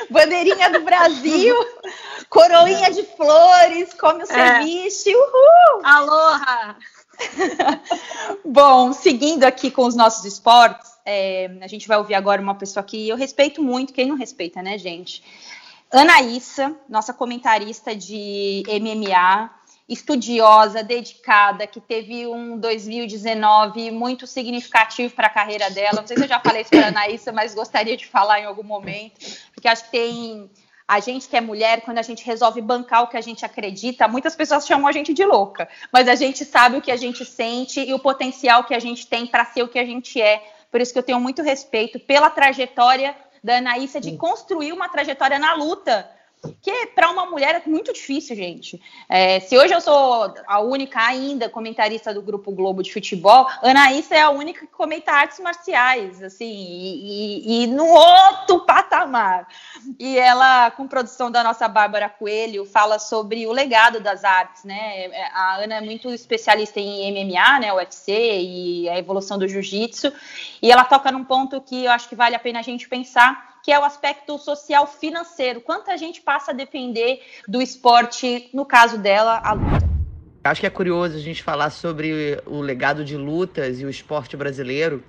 Bandeirinha 0.09 0.69
do 0.69 0.81
Brasil, 0.81 1.55
coroinha 2.29 2.91
de 2.91 3.03
flores, 3.03 3.93
come 3.93 4.23
o 4.23 4.27
ceviche, 4.27 5.11
é. 5.11 5.17
uhul! 5.17 5.81
Aloha! 5.83 6.75
Bom, 8.43 8.93
seguindo 8.93 9.43
aqui 9.43 9.69
com 9.69 9.85
os 9.85 9.95
nossos 9.95 10.25
esportes, 10.25 10.91
é, 11.05 11.49
a 11.61 11.67
gente 11.67 11.87
vai 11.87 11.97
ouvir 11.97 12.15
agora 12.15 12.41
uma 12.41 12.55
pessoa 12.55 12.83
que 12.83 13.07
eu 13.07 13.15
respeito 13.15 13.61
muito, 13.61 13.93
quem 13.93 14.07
não 14.07 14.15
respeita, 14.15 14.61
né, 14.61 14.77
gente? 14.77 15.23
Anaísa, 15.91 16.75
nossa 16.89 17.13
comentarista 17.13 17.95
de 17.95 18.63
MMA, 18.67 19.49
estudiosa, 19.87 20.81
dedicada, 20.81 21.67
que 21.67 21.81
teve 21.81 22.25
um 22.25 22.57
2019 22.57 23.91
muito 23.91 24.25
significativo 24.25 25.13
para 25.13 25.27
a 25.27 25.29
carreira 25.29 25.69
dela. 25.69 25.99
Não 25.99 26.07
sei 26.07 26.17
se 26.17 26.23
eu 26.23 26.27
já 26.27 26.39
falei 26.39 26.61
isso 26.61 26.69
para 26.69 26.85
a 26.85 26.87
Anaísa, 26.87 27.31
mas 27.31 27.53
gostaria 27.53 27.97
de 27.97 28.07
falar 28.07 28.39
em 28.39 28.45
algum 28.45 28.63
momento, 28.63 29.19
porque 29.53 29.67
acho 29.67 29.85
que 29.85 29.91
tem 29.91 30.49
a 30.87 30.99
gente 30.99 31.27
que 31.27 31.35
é 31.35 31.41
mulher, 31.41 31.81
quando 31.81 31.97
a 31.97 32.01
gente 32.01 32.25
resolve 32.25 32.61
bancar 32.61 33.03
o 33.03 33.07
que 33.07 33.17
a 33.17 33.21
gente 33.21 33.45
acredita, 33.45 34.07
muitas 34.07 34.35
pessoas 34.35 34.67
chamam 34.67 34.87
a 34.87 34.91
gente 34.91 35.13
de 35.13 35.25
louca, 35.25 35.67
mas 35.91 36.07
a 36.07 36.15
gente 36.15 36.43
sabe 36.43 36.77
o 36.77 36.81
que 36.81 36.91
a 36.91 36.97
gente 36.97 37.25
sente 37.25 37.79
e 37.79 37.93
o 37.93 37.99
potencial 37.99 38.63
que 38.63 38.73
a 38.73 38.79
gente 38.79 39.07
tem 39.07 39.25
para 39.25 39.45
ser 39.45 39.63
o 39.63 39.67
que 39.67 39.79
a 39.79 39.85
gente 39.85 40.21
é. 40.21 40.43
Por 40.69 40.81
isso 40.81 40.91
que 40.91 40.99
eu 40.99 41.03
tenho 41.03 41.19
muito 41.19 41.41
respeito 41.41 41.99
pela 41.99 42.29
trajetória 42.29 43.15
da 43.43 43.57
Anaísa 43.57 43.99
de 43.99 44.15
construir 44.17 44.71
uma 44.71 44.89
trajetória 44.89 45.37
na 45.37 45.53
luta 45.53 46.09
que 46.61 46.87
para 46.87 47.09
uma 47.09 47.25
mulher 47.25 47.55
é 47.55 47.69
muito 47.69 47.93
difícil, 47.93 48.35
gente. 48.35 48.81
É, 49.07 49.39
se 49.39 49.57
hoje 49.57 49.73
eu 49.73 49.81
sou 49.81 50.33
a 50.45 50.59
única 50.59 50.99
ainda 50.99 51.49
comentarista 51.49 52.13
do 52.13 52.21
Grupo 52.21 52.51
Globo 52.51 52.83
de 52.83 52.91
Futebol, 52.91 53.47
Anaísa 53.61 54.15
é 54.15 54.21
a 54.21 54.29
única 54.29 54.61
que 54.61 54.71
comenta 54.71 55.11
artes 55.11 55.39
marciais, 55.39 56.21
assim, 56.21 56.45
e, 56.45 57.61
e, 57.61 57.63
e 57.63 57.67
no 57.67 57.85
outro 57.85 58.61
patamar. 58.65 59.47
E 59.97 60.17
ela, 60.17 60.71
com 60.71 60.87
produção 60.87 61.31
da 61.31 61.43
nossa 61.43 61.67
Bárbara 61.67 62.09
Coelho, 62.09 62.65
fala 62.65 62.99
sobre 62.99 63.47
o 63.47 63.51
legado 63.51 63.99
das 63.99 64.23
artes, 64.23 64.63
né? 64.63 65.09
A 65.33 65.57
Ana 65.57 65.75
é 65.75 65.81
muito 65.81 66.09
especialista 66.09 66.79
em 66.79 67.11
MMA, 67.11 67.59
né, 67.59 67.73
UFC 67.73 68.11
e 68.11 68.89
a 68.89 68.97
evolução 68.97 69.37
do 69.37 69.47
jiu-jitsu, 69.47 70.11
e 70.61 70.71
ela 70.71 70.83
toca 70.83 71.11
num 71.11 71.23
ponto 71.23 71.61
que 71.61 71.85
eu 71.85 71.91
acho 71.91 72.09
que 72.09 72.15
vale 72.15 72.35
a 72.35 72.39
pena 72.39 72.59
a 72.59 72.63
gente 72.63 72.87
pensar 72.87 73.52
que 73.63 73.71
é 73.71 73.79
o 73.79 73.83
aspecto 73.83 74.37
social 74.37 74.85
financeiro. 74.85 75.61
Quanta 75.61 75.97
gente 75.97 76.21
passa 76.21 76.51
a 76.51 76.53
depender 76.53 77.21
do 77.47 77.61
esporte, 77.61 78.49
no 78.53 78.65
caso 78.65 78.97
dela, 78.97 79.41
a 79.41 79.53
luta. 79.53 79.89
Acho 80.43 80.59
que 80.59 80.67
é 80.67 80.69
curioso 80.69 81.15
a 81.15 81.21
gente 81.21 81.41
falar 81.41 81.69
sobre 81.69 82.41
o 82.45 82.59
legado 82.59 83.05
de 83.05 83.15
lutas 83.15 83.79
e 83.79 83.85
o 83.85 83.89
esporte 83.89 84.35
brasileiro, 84.35 85.01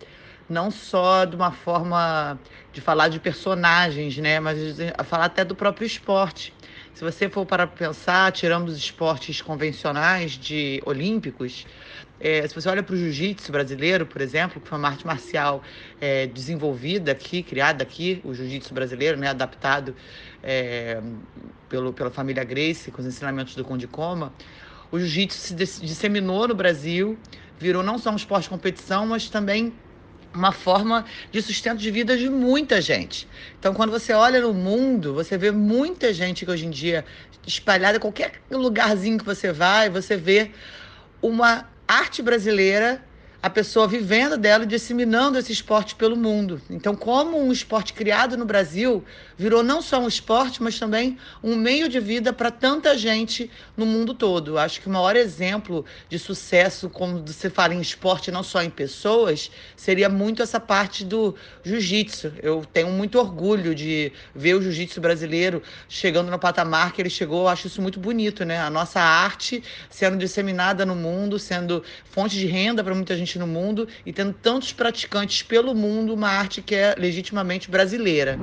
não 0.49 0.71
só 0.71 1.25
de 1.25 1.35
uma 1.35 1.51
forma 1.51 2.39
de 2.73 2.81
falar 2.81 3.09
de 3.09 3.19
personagens, 3.19 4.17
né, 4.19 4.39
mas 4.39 4.57
a 4.97 5.03
falar 5.03 5.25
até 5.25 5.45
do 5.45 5.57
próprio 5.57 5.85
esporte. 5.85 6.55
Se 6.95 7.03
você 7.03 7.29
for 7.29 7.45
para 7.45 7.67
pensar, 7.67 8.31
tirando 8.31 8.69
os 8.69 8.77
esportes 8.77 9.43
convencionais 9.43 10.33
de 10.33 10.81
olímpicos, 10.87 11.67
é, 12.21 12.47
se 12.47 12.55
você 12.55 12.69
olha 12.69 12.83
para 12.83 12.95
o 12.95 12.97
jiu-jitsu 12.97 13.51
brasileiro, 13.51 14.07
por 14.07 14.21
exemplo, 14.21 14.61
que 14.61 14.69
foi 14.69 14.79
uma 14.79 14.89
arte 14.89 15.07
marcial 15.07 15.63
é, 16.01 16.27
desenvolvida 16.27 17.13
aqui, 17.13 17.43
criada 17.43 17.83
aqui, 17.83 18.21
o 18.25 18.33
jiu-jitsu 18.33 18.73
brasileiro, 18.73 19.19
né, 19.19 19.29
adaptado 19.29 19.95
é, 20.43 21.01
pelo, 21.69 21.93
pela 21.93 22.11
família 22.11 22.45
Grace, 22.45 22.91
com 22.91 23.01
os 23.01 23.07
ensinamentos 23.07 23.55
do 23.57 23.65
Conde 23.65 23.87
Coma, 23.87 24.33
o 24.91 24.99
jiu-jitsu 24.99 25.39
se 25.39 25.55
disseminou 25.55 26.47
no 26.47 26.55
Brasil, 26.55 27.19
virou 27.59 27.83
não 27.83 27.99
só 27.99 28.11
um 28.11 28.17
esporte 28.17 28.45
de 28.45 28.51
competição, 28.51 29.07
mas 29.07 29.29
também 29.29 29.73
uma 30.33 30.53
forma 30.53 31.05
de 31.31 31.41
sustento 31.41 31.79
de 31.79 31.91
vida 31.91 32.17
de 32.17 32.29
muita 32.29 32.81
gente. 32.81 33.29
Então, 33.59 33.73
quando 33.73 33.91
você 33.91 34.13
olha 34.13 34.41
no 34.41 34.53
mundo, 34.53 35.15
você 35.15 35.39
vê 35.39 35.51
muita 35.51 36.13
gente 36.13 36.45
que 36.45 36.51
hoje 36.51 36.67
em 36.67 36.71
dia 36.71 37.05
espalhada 37.47 38.01
qualquer 38.01 38.43
lugarzinho 38.51 39.19
que 39.19 39.25
você 39.25 39.53
vai, 39.53 39.89
você 39.89 40.17
vê 40.17 40.51
uma 41.23 41.67
arte 41.87 42.23
brasileira 42.23 43.03
a 43.45 43.51
pessoa 43.51 43.87
vivendo 43.87 44.39
dela 44.39 44.65
e 44.65 44.67
disseminando 44.67 45.39
esse 45.39 45.53
esporte 45.53 45.95
pelo 45.95 46.17
mundo. 46.17 46.63
Então, 46.71 46.97
como 46.97 47.39
um 47.39 47.53
esporte 47.53 47.93
criado 47.93 48.39
no 48.39 48.47
Brasil 48.47 49.05
virou 49.37 49.63
não 49.63 49.83
só 49.83 50.01
um 50.01 50.09
esporte, 50.09 50.63
mas 50.63 50.79
também 50.79 51.19
um 51.43 51.55
meio 51.55 51.87
de 51.87 52.01
vida 52.01 52.33
para 52.33 52.51
tanta 52.51 52.97
gente 52.97 53.51
no 53.77 53.85
mundo 53.85 54.15
todo. 54.15 54.57
Acho 54.57 54.81
que 54.81 54.87
o 54.87 54.91
maior 54.91 55.15
exemplo 55.15 55.85
de 56.09 56.19
sucesso, 56.19 56.89
como 56.89 57.23
você 57.23 57.51
fala 57.51 57.75
em 57.75 57.83
esporte, 57.83 58.31
não 58.31 58.43
só 58.43 58.63
em 58.63 58.71
pessoas, 58.71 59.51
seria 59.77 60.09
muito 60.09 60.43
essa 60.43 60.59
parte 60.59 61.05
do 61.05 61.35
jiu-jitsu. 61.63 62.33
Eu 62.43 62.65
tenho 62.73 62.89
muito 62.89 63.19
orgulho 63.19 63.75
de 63.75 64.11
ver 64.35 64.55
o 64.55 64.63
jiu-jitsu 64.63 65.03
brasileiro 65.03 65.63
chegando 65.87 66.31
no 66.31 66.39
patamar 66.39 66.95
que 66.95 67.03
ele 67.03 67.11
chegou. 67.11 67.43
Eu 67.43 67.49
acho 67.49 67.67
isso 67.67 67.83
muito 67.83 68.01
bonito, 68.01 68.43
né? 68.43 68.59
A 68.59 68.71
nossa 68.71 69.01
arte 69.01 69.63
sendo 69.91 70.17
disseminada 70.17 70.87
no 70.87 70.97
mundo, 70.97 71.39
sendo 71.39 71.85
fonte 72.07 72.39
de 72.39 72.47
renda 72.47 72.83
para 72.83 72.95
muita 72.95 73.15
gente 73.15 73.34
no 73.39 73.47
mundo 73.47 73.89
e 74.05 74.13
tendo 74.13 74.33
tantos 74.33 74.73
praticantes 74.73 75.43
pelo 75.43 75.75
mundo, 75.75 76.15
uma 76.15 76.29
arte 76.29 76.63
que 76.63 76.75
é 76.75 76.95
legitimamente 76.97 77.71
brasileira. 77.71 78.39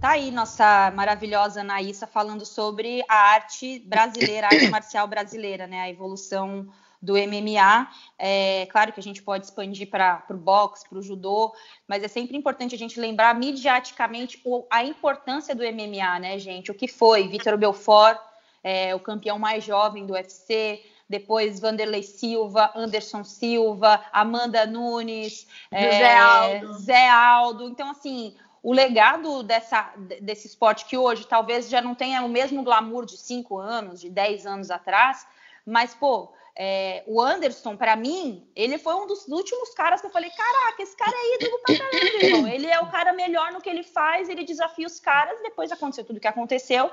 Tá 0.00 0.10
aí 0.10 0.30
nossa 0.30 0.92
maravilhosa 0.94 1.62
Anaísa 1.62 2.06
falando 2.06 2.44
sobre 2.44 3.02
a 3.08 3.16
arte 3.16 3.78
brasileira, 3.86 4.46
a 4.46 4.50
arte 4.50 4.68
marcial 4.68 5.08
brasileira, 5.08 5.66
né? 5.66 5.80
A 5.80 5.88
evolução 5.88 6.68
do 7.04 7.14
MMA. 7.14 7.88
É 8.18 8.66
claro 8.70 8.92
que 8.92 9.00
a 9.00 9.02
gente 9.02 9.22
pode 9.22 9.44
expandir 9.44 9.88
para 9.88 10.24
o 10.30 10.34
boxe, 10.34 10.88
para 10.88 10.98
o 10.98 11.02
judô, 11.02 11.54
mas 11.86 12.02
é 12.02 12.08
sempre 12.08 12.36
importante 12.36 12.74
a 12.74 12.78
gente 12.78 12.98
lembrar 12.98 13.34
midiaticamente 13.34 14.42
a 14.70 14.82
importância 14.82 15.54
do 15.54 15.62
MMA, 15.62 16.18
né, 16.18 16.38
gente? 16.38 16.70
O 16.70 16.74
que 16.74 16.88
foi 16.88 17.28
Vitor 17.28 17.58
Belfort, 17.58 18.18
é, 18.62 18.94
o 18.94 19.00
campeão 19.00 19.38
mais 19.38 19.62
jovem 19.62 20.06
do 20.06 20.14
UFC, 20.14 20.82
depois 21.08 21.60
Vanderlei 21.60 22.02
Silva, 22.02 22.72
Anderson 22.74 23.24
Silva, 23.24 24.04
Amanda 24.12 24.66
Nunes, 24.66 25.46
é, 25.70 25.90
Zé 25.90 26.16
Aldo. 26.18 26.74
Zé 26.74 27.08
Aldo. 27.08 27.68
Então, 27.68 27.90
assim, 27.90 28.34
o 28.62 28.72
legado 28.72 29.42
dessa, 29.42 29.92
desse 30.20 30.46
esporte 30.46 30.86
que 30.86 30.96
hoje 30.96 31.26
talvez 31.26 31.68
já 31.68 31.82
não 31.82 31.94
tenha 31.94 32.22
o 32.22 32.28
mesmo 32.28 32.62
glamour 32.62 33.04
de 33.04 33.18
cinco 33.18 33.58
anos, 33.58 34.00
de 34.00 34.08
dez 34.08 34.46
anos 34.46 34.70
atrás, 34.70 35.26
mas, 35.66 35.94
pô, 35.94 36.32
é, 36.56 37.02
o 37.06 37.20
Anderson, 37.20 37.76
para 37.76 37.96
mim, 37.96 38.48
ele 38.54 38.78
foi 38.78 38.94
um 38.94 39.06
dos 39.06 39.26
últimos 39.26 39.74
caras 39.74 40.00
que 40.00 40.06
eu 40.06 40.10
falei: 40.10 40.30
caraca, 40.30 40.82
esse 40.82 40.96
cara 40.96 41.12
é 41.12 41.34
ídolo 41.34 41.58
pra 41.64 41.78
caramba, 41.78 42.24
irmão. 42.24 42.46
Ele 42.54 42.66
é 42.66 42.80
o 42.80 42.90
cara 42.90 43.12
melhor 43.12 43.52
no 43.52 43.60
que 43.60 43.68
ele 43.68 43.82
faz, 43.82 44.28
ele 44.28 44.44
desafia 44.44 44.86
os 44.86 45.00
caras, 45.00 45.40
depois 45.42 45.72
aconteceu 45.72 46.04
tudo 46.04 46.18
o 46.18 46.20
que 46.20 46.28
aconteceu. 46.28 46.90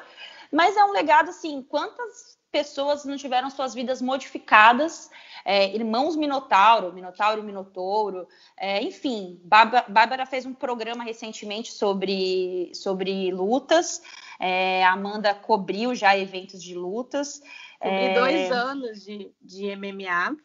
Mas 0.52 0.76
é 0.76 0.84
um 0.84 0.92
legado, 0.92 1.30
assim, 1.30 1.62
quantas 1.62 2.40
pessoas 2.52 3.06
não 3.06 3.16
tiveram 3.16 3.50
suas 3.50 3.74
vidas 3.74 4.02
modificadas, 4.02 5.10
é, 5.46 5.74
irmãos 5.74 6.18
Minotauro, 6.18 6.92
Minotauro 6.92 7.42
e 7.42 7.46
Minotouro, 7.46 8.28
é, 8.58 8.84
enfim, 8.84 9.40
Bárbara 9.44 10.26
fez 10.26 10.46
um 10.46 10.54
programa 10.54 11.04
recentemente 11.04 11.72
sobre, 11.72 12.72
sobre 12.76 13.32
lutas, 13.32 14.02
é, 14.38 14.84
Amanda 14.84 15.34
cobriu 15.34 15.96
já 15.96 16.18
eventos 16.18 16.62
de 16.62 16.76
lutas. 16.76 17.42
Cobri 17.82 18.06
é, 18.06 18.14
dois 18.14 18.52
anos 18.52 19.02
de, 19.02 19.34
de 19.42 19.76
MMA. 19.76 20.38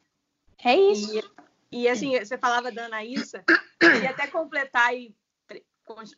É 0.65 0.75
isso. 0.75 1.19
E, 1.71 1.83
e 1.83 1.89
assim, 1.89 2.19
você 2.19 2.39
falava 2.39 2.73
da 2.73 2.87
Anaísa, 2.87 3.45
queria 3.79 4.11
até 4.11 4.27
completar 4.27 4.97
e 4.97 5.15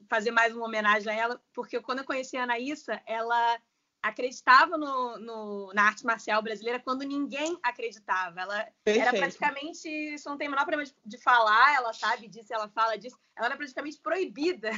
fazer 0.08 0.30
mais 0.30 0.54
uma 0.54 0.66
homenagem 0.66 1.12
a 1.12 1.14
ela, 1.14 1.42
porque 1.52 1.80
quando 1.80 1.98
eu 1.98 2.04
conheci 2.04 2.36
a 2.36 2.44
Anaísa, 2.44 3.02
ela 3.04 3.58
acreditava 4.00 4.78
no, 4.78 5.18
no, 5.18 5.72
na 5.74 5.82
arte 5.82 6.06
marcial 6.06 6.40
brasileira 6.40 6.78
quando 6.78 7.02
ninguém 7.02 7.58
acreditava. 7.64 8.40
Ela 8.40 8.68
Perfeito. 8.84 9.08
era 9.08 9.18
praticamente, 9.18 9.88
isso 9.88 10.28
não 10.28 10.38
tem 10.38 10.46
o 10.46 10.50
menor 10.52 10.64
problema 10.64 10.84
de, 10.84 10.94
de, 11.04 11.18
falar, 11.18 11.74
ela 11.74 11.92
sabe 11.92 12.28
disso, 12.28 12.54
ela 12.54 12.68
fala 12.68 12.96
disso, 12.96 13.18
ela 13.36 13.46
era 13.46 13.56
praticamente 13.56 13.98
proibida 13.98 14.70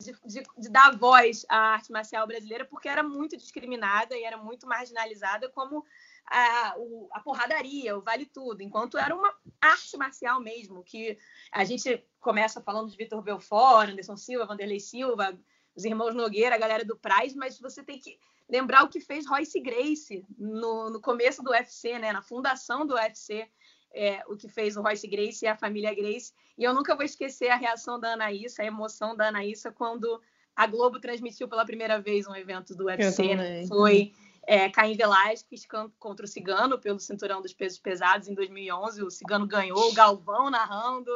de, 0.00 0.12
de, 0.24 0.42
de, 0.56 0.68
dar 0.70 0.96
voz 0.96 1.44
à 1.48 1.74
arte 1.74 1.90
marcial 1.90 2.26
brasileira 2.26 2.64
porque 2.64 2.88
era 2.88 3.02
muito 3.02 3.36
discriminada 3.36 4.16
e 4.16 4.22
era 4.22 4.36
muito 4.36 4.66
marginalizada 4.66 5.48
como 5.48 5.84
a, 6.26 6.74
o, 6.78 7.08
a 7.12 7.20
porradaria, 7.20 7.96
o 7.96 8.02
vale 8.02 8.26
tudo, 8.26 8.62
enquanto 8.62 8.96
era 8.96 9.14
uma 9.14 9.34
arte 9.60 9.96
marcial 9.96 10.40
mesmo, 10.40 10.84
que 10.84 11.18
a 11.50 11.64
gente 11.64 12.06
começa 12.20 12.60
falando 12.60 12.90
de 12.90 12.96
Vitor 12.96 13.22
Belfort, 13.22 13.90
Anderson 13.90 14.16
Silva, 14.16 14.46
Vanderlei 14.46 14.78
Silva, 14.78 15.36
os 15.74 15.84
irmãos 15.84 16.14
Nogueira, 16.14 16.54
a 16.54 16.58
galera 16.58 16.84
do 16.84 16.96
Praz, 16.96 17.34
mas 17.34 17.58
você 17.58 17.82
tem 17.82 17.98
que 17.98 18.18
lembrar 18.48 18.84
o 18.84 18.88
que 18.88 19.00
fez 19.00 19.26
Royce 19.26 19.60
Grace 19.60 20.24
no, 20.38 20.90
no 20.90 21.00
começo 21.00 21.42
do 21.42 21.50
UFC, 21.50 21.98
né, 21.98 22.12
na 22.12 22.22
fundação 22.22 22.86
do 22.86 22.94
UFC, 22.94 23.48
é, 23.94 24.22
o 24.26 24.36
que 24.36 24.48
fez 24.48 24.76
o 24.76 24.82
Royce 24.82 25.06
Grace 25.06 25.44
e 25.44 25.48
a 25.48 25.56
família 25.56 25.94
Grace. 25.94 26.32
E 26.56 26.64
eu 26.64 26.74
nunca 26.74 26.94
vou 26.94 27.04
esquecer 27.04 27.48
a 27.48 27.56
reação 27.56 27.98
da 27.98 28.12
Anaísa, 28.12 28.62
a 28.62 28.66
emoção 28.66 29.16
da 29.16 29.28
Anaísa 29.28 29.72
quando 29.72 30.20
a 30.54 30.66
Globo 30.66 30.98
transmitiu 30.98 31.48
pela 31.48 31.64
primeira 31.64 32.00
vez 32.00 32.26
um 32.26 32.34
evento 32.34 32.74
do 32.74 32.86
UFC. 32.86 33.34
Né? 33.34 33.66
Foi 33.66 34.12
é, 34.46 34.68
Caim 34.68 34.96
Velasquez 34.96 35.66
contra 35.98 36.24
o 36.24 36.28
Cigano 36.28 36.78
pelo 36.78 36.98
cinturão 36.98 37.40
dos 37.40 37.52
pesos 37.52 37.78
pesados 37.78 38.28
em 38.28 38.34
2011. 38.34 39.02
O 39.02 39.10
Cigano 39.10 39.46
ganhou, 39.46 39.90
o 39.90 39.94
Galvão 39.94 40.50
narrando. 40.50 41.10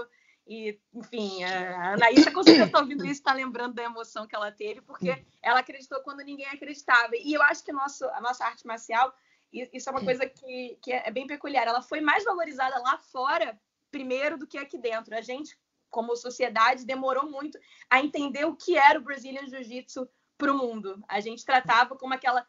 E, 0.47 0.79
enfim, 0.93 1.43
a 1.45 1.95
Anaísa 1.95 2.31
com 2.31 2.43
certeza 2.43 2.67
está 2.67 2.81
ouvindo 2.81 3.05
isso, 3.05 3.15
está 3.15 3.33
lembrando 3.33 3.75
da 3.75 3.85
emoção 3.85 4.27
que 4.27 4.35
ela 4.35 4.51
teve, 4.51 4.81
porque 4.83 5.25
ela 5.41 5.61
acreditou 5.61 6.01
quando 6.03 6.21
ninguém 6.21 6.47
acreditava. 6.47 7.17
E 7.17 7.33
eu 7.33 7.43
acho 7.43 7.65
que 7.65 7.73
nosso, 7.73 8.05
a 8.07 8.21
nossa 8.21 8.45
arte 8.45 8.67
marcial, 8.67 9.15
isso 9.53 9.89
é 9.89 9.93
uma 9.93 10.05
coisa 10.05 10.27
que, 10.27 10.79
que 10.83 10.93
é 10.93 11.11
bem 11.11 11.27
peculiar, 11.27 11.67
ela 11.67 11.83
foi 11.83 12.01
mais 12.01 12.25
valorizada 12.25 12.79
lá 12.81 12.99
fora, 12.99 13.61
primeiro, 13.91 14.39
do 14.39 14.47
que 14.47 14.57
aqui 14.57 14.79
dentro. 14.79 15.15
A 15.15 15.21
gente, 15.21 15.59
como 15.91 16.17
sociedade, 16.17 16.87
demorou 16.87 17.31
muito 17.31 17.59
a 17.91 18.01
entender 18.01 18.45
o 18.45 18.57
que 18.57 18.77
era 18.77 18.99
o 18.99 19.03
Brazilian 19.03 19.47
Jiu-Jitsu 19.47 20.09
para 20.39 20.53
o 20.53 20.59
mundo. 20.59 21.03
A 21.07 21.21
gente 21.21 21.45
tratava 21.45 21.95
como 21.97 22.15
aquela 22.15 22.47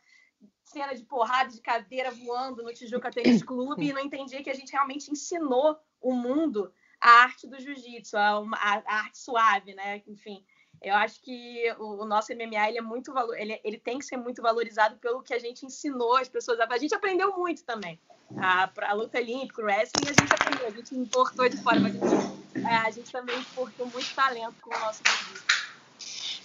cena 0.64 0.96
de 0.96 1.04
porrada 1.04 1.52
de 1.52 1.62
cadeira 1.62 2.10
voando 2.10 2.64
no 2.64 2.74
Tijuca 2.74 3.12
Tênis 3.12 3.44
Clube 3.44 3.88
e 3.88 3.94
não 3.94 4.02
entendia 4.02 4.42
que 4.42 4.50
a 4.50 4.56
gente 4.56 4.72
realmente 4.72 5.12
ensinou 5.12 5.78
o 6.02 6.14
mundo 6.14 6.74
a 7.00 7.24
arte 7.24 7.48
do 7.48 7.60
jiu-jitsu, 7.60 8.16
a, 8.16 8.38
a, 8.40 8.84
a, 8.86 8.96
arte 8.96 9.18
suave, 9.18 9.76
né? 9.76 10.02
Enfim, 10.08 10.44
eu 10.84 10.96
acho 10.96 11.22
que 11.22 11.74
o, 11.80 12.06
nosso 12.06 12.34
MMA 12.36 12.70
ele 12.70 12.78
é 12.78 12.82
muito 12.82 13.14
ele, 13.38 13.60
ele 13.64 13.78
tem 13.78 13.98
que 13.98 14.06
ser 14.06 14.18
muito 14.18 14.42
valorizado 14.42 14.98
pelo 14.98 15.24
que 15.24 15.34
a 15.34 15.40
gente 15.40 15.66
ensinou 15.66 16.18
as 16.18 16.28
pessoas. 16.28 16.60
A, 16.60 16.78
gente 16.78 16.94
aprendeu 16.94 17.38
muito 17.38 17.64
também. 17.64 17.98
A, 18.38 18.70
a 18.82 18.94
luta 18.94 19.18
olímpica, 19.18 19.62
o 19.62 19.66
wrestling, 19.66 20.10
a 20.10 20.22
gente 20.22 20.34
aprendeu, 20.34 20.68
a 20.68 20.72
gente 20.72 20.94
importou 20.96 21.48
de 21.48 21.58
fora, 21.58 21.80
mas 21.80 21.96
a 21.96 22.08
gente, 22.08 22.68
é, 22.68 22.76
a 22.76 22.92
gente 22.92 23.12
também 23.12 23.40
importou 23.40 23.86
muito 23.88 24.14
talento 24.14 24.56
com 24.62 24.76
o 24.76 24.80
nosso 24.80 25.02
jiu-jitsu. 25.06 25.54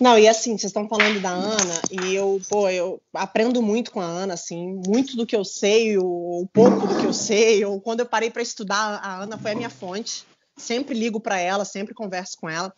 Não, 0.01 0.17
e 0.17 0.29
assim, 0.29 0.51
vocês 0.51 0.71
estão 0.71 0.89
falando 0.89 1.21
da 1.21 1.31
Ana, 1.31 1.83
e 1.91 2.15
eu, 2.15 2.41
pô, 2.49 2.69
eu 2.69 3.03
aprendo 3.13 3.61
muito 3.61 3.91
com 3.91 4.01
a 4.01 4.05
Ana, 4.05 4.35
assim, 4.35 4.81
muito 4.87 5.17
do 5.17 5.27
que 5.27 5.35
eu 5.35 5.45
sei, 5.45 5.99
ou, 5.99 6.47
pouco 6.53 6.87
do 6.87 7.01
que 7.01 7.05
eu 7.05 7.13
sei, 7.13 7.65
ou 7.65 7.81
quando 7.81 8.01
eu 8.01 8.07
parei 8.07 8.31
para 8.31 8.41
estudar, 8.41 9.01
a 9.03 9.23
Ana 9.23 9.37
foi 9.37 9.51
a 9.51 9.55
minha 9.57 9.71
fonte. 9.71 10.25
Sempre 10.57 10.97
ligo 10.97 11.21
para 11.21 11.41
ela, 11.41 11.65
sempre 11.65 11.95
converso 11.95 12.37
com 12.41 12.49
ela. 12.49 12.73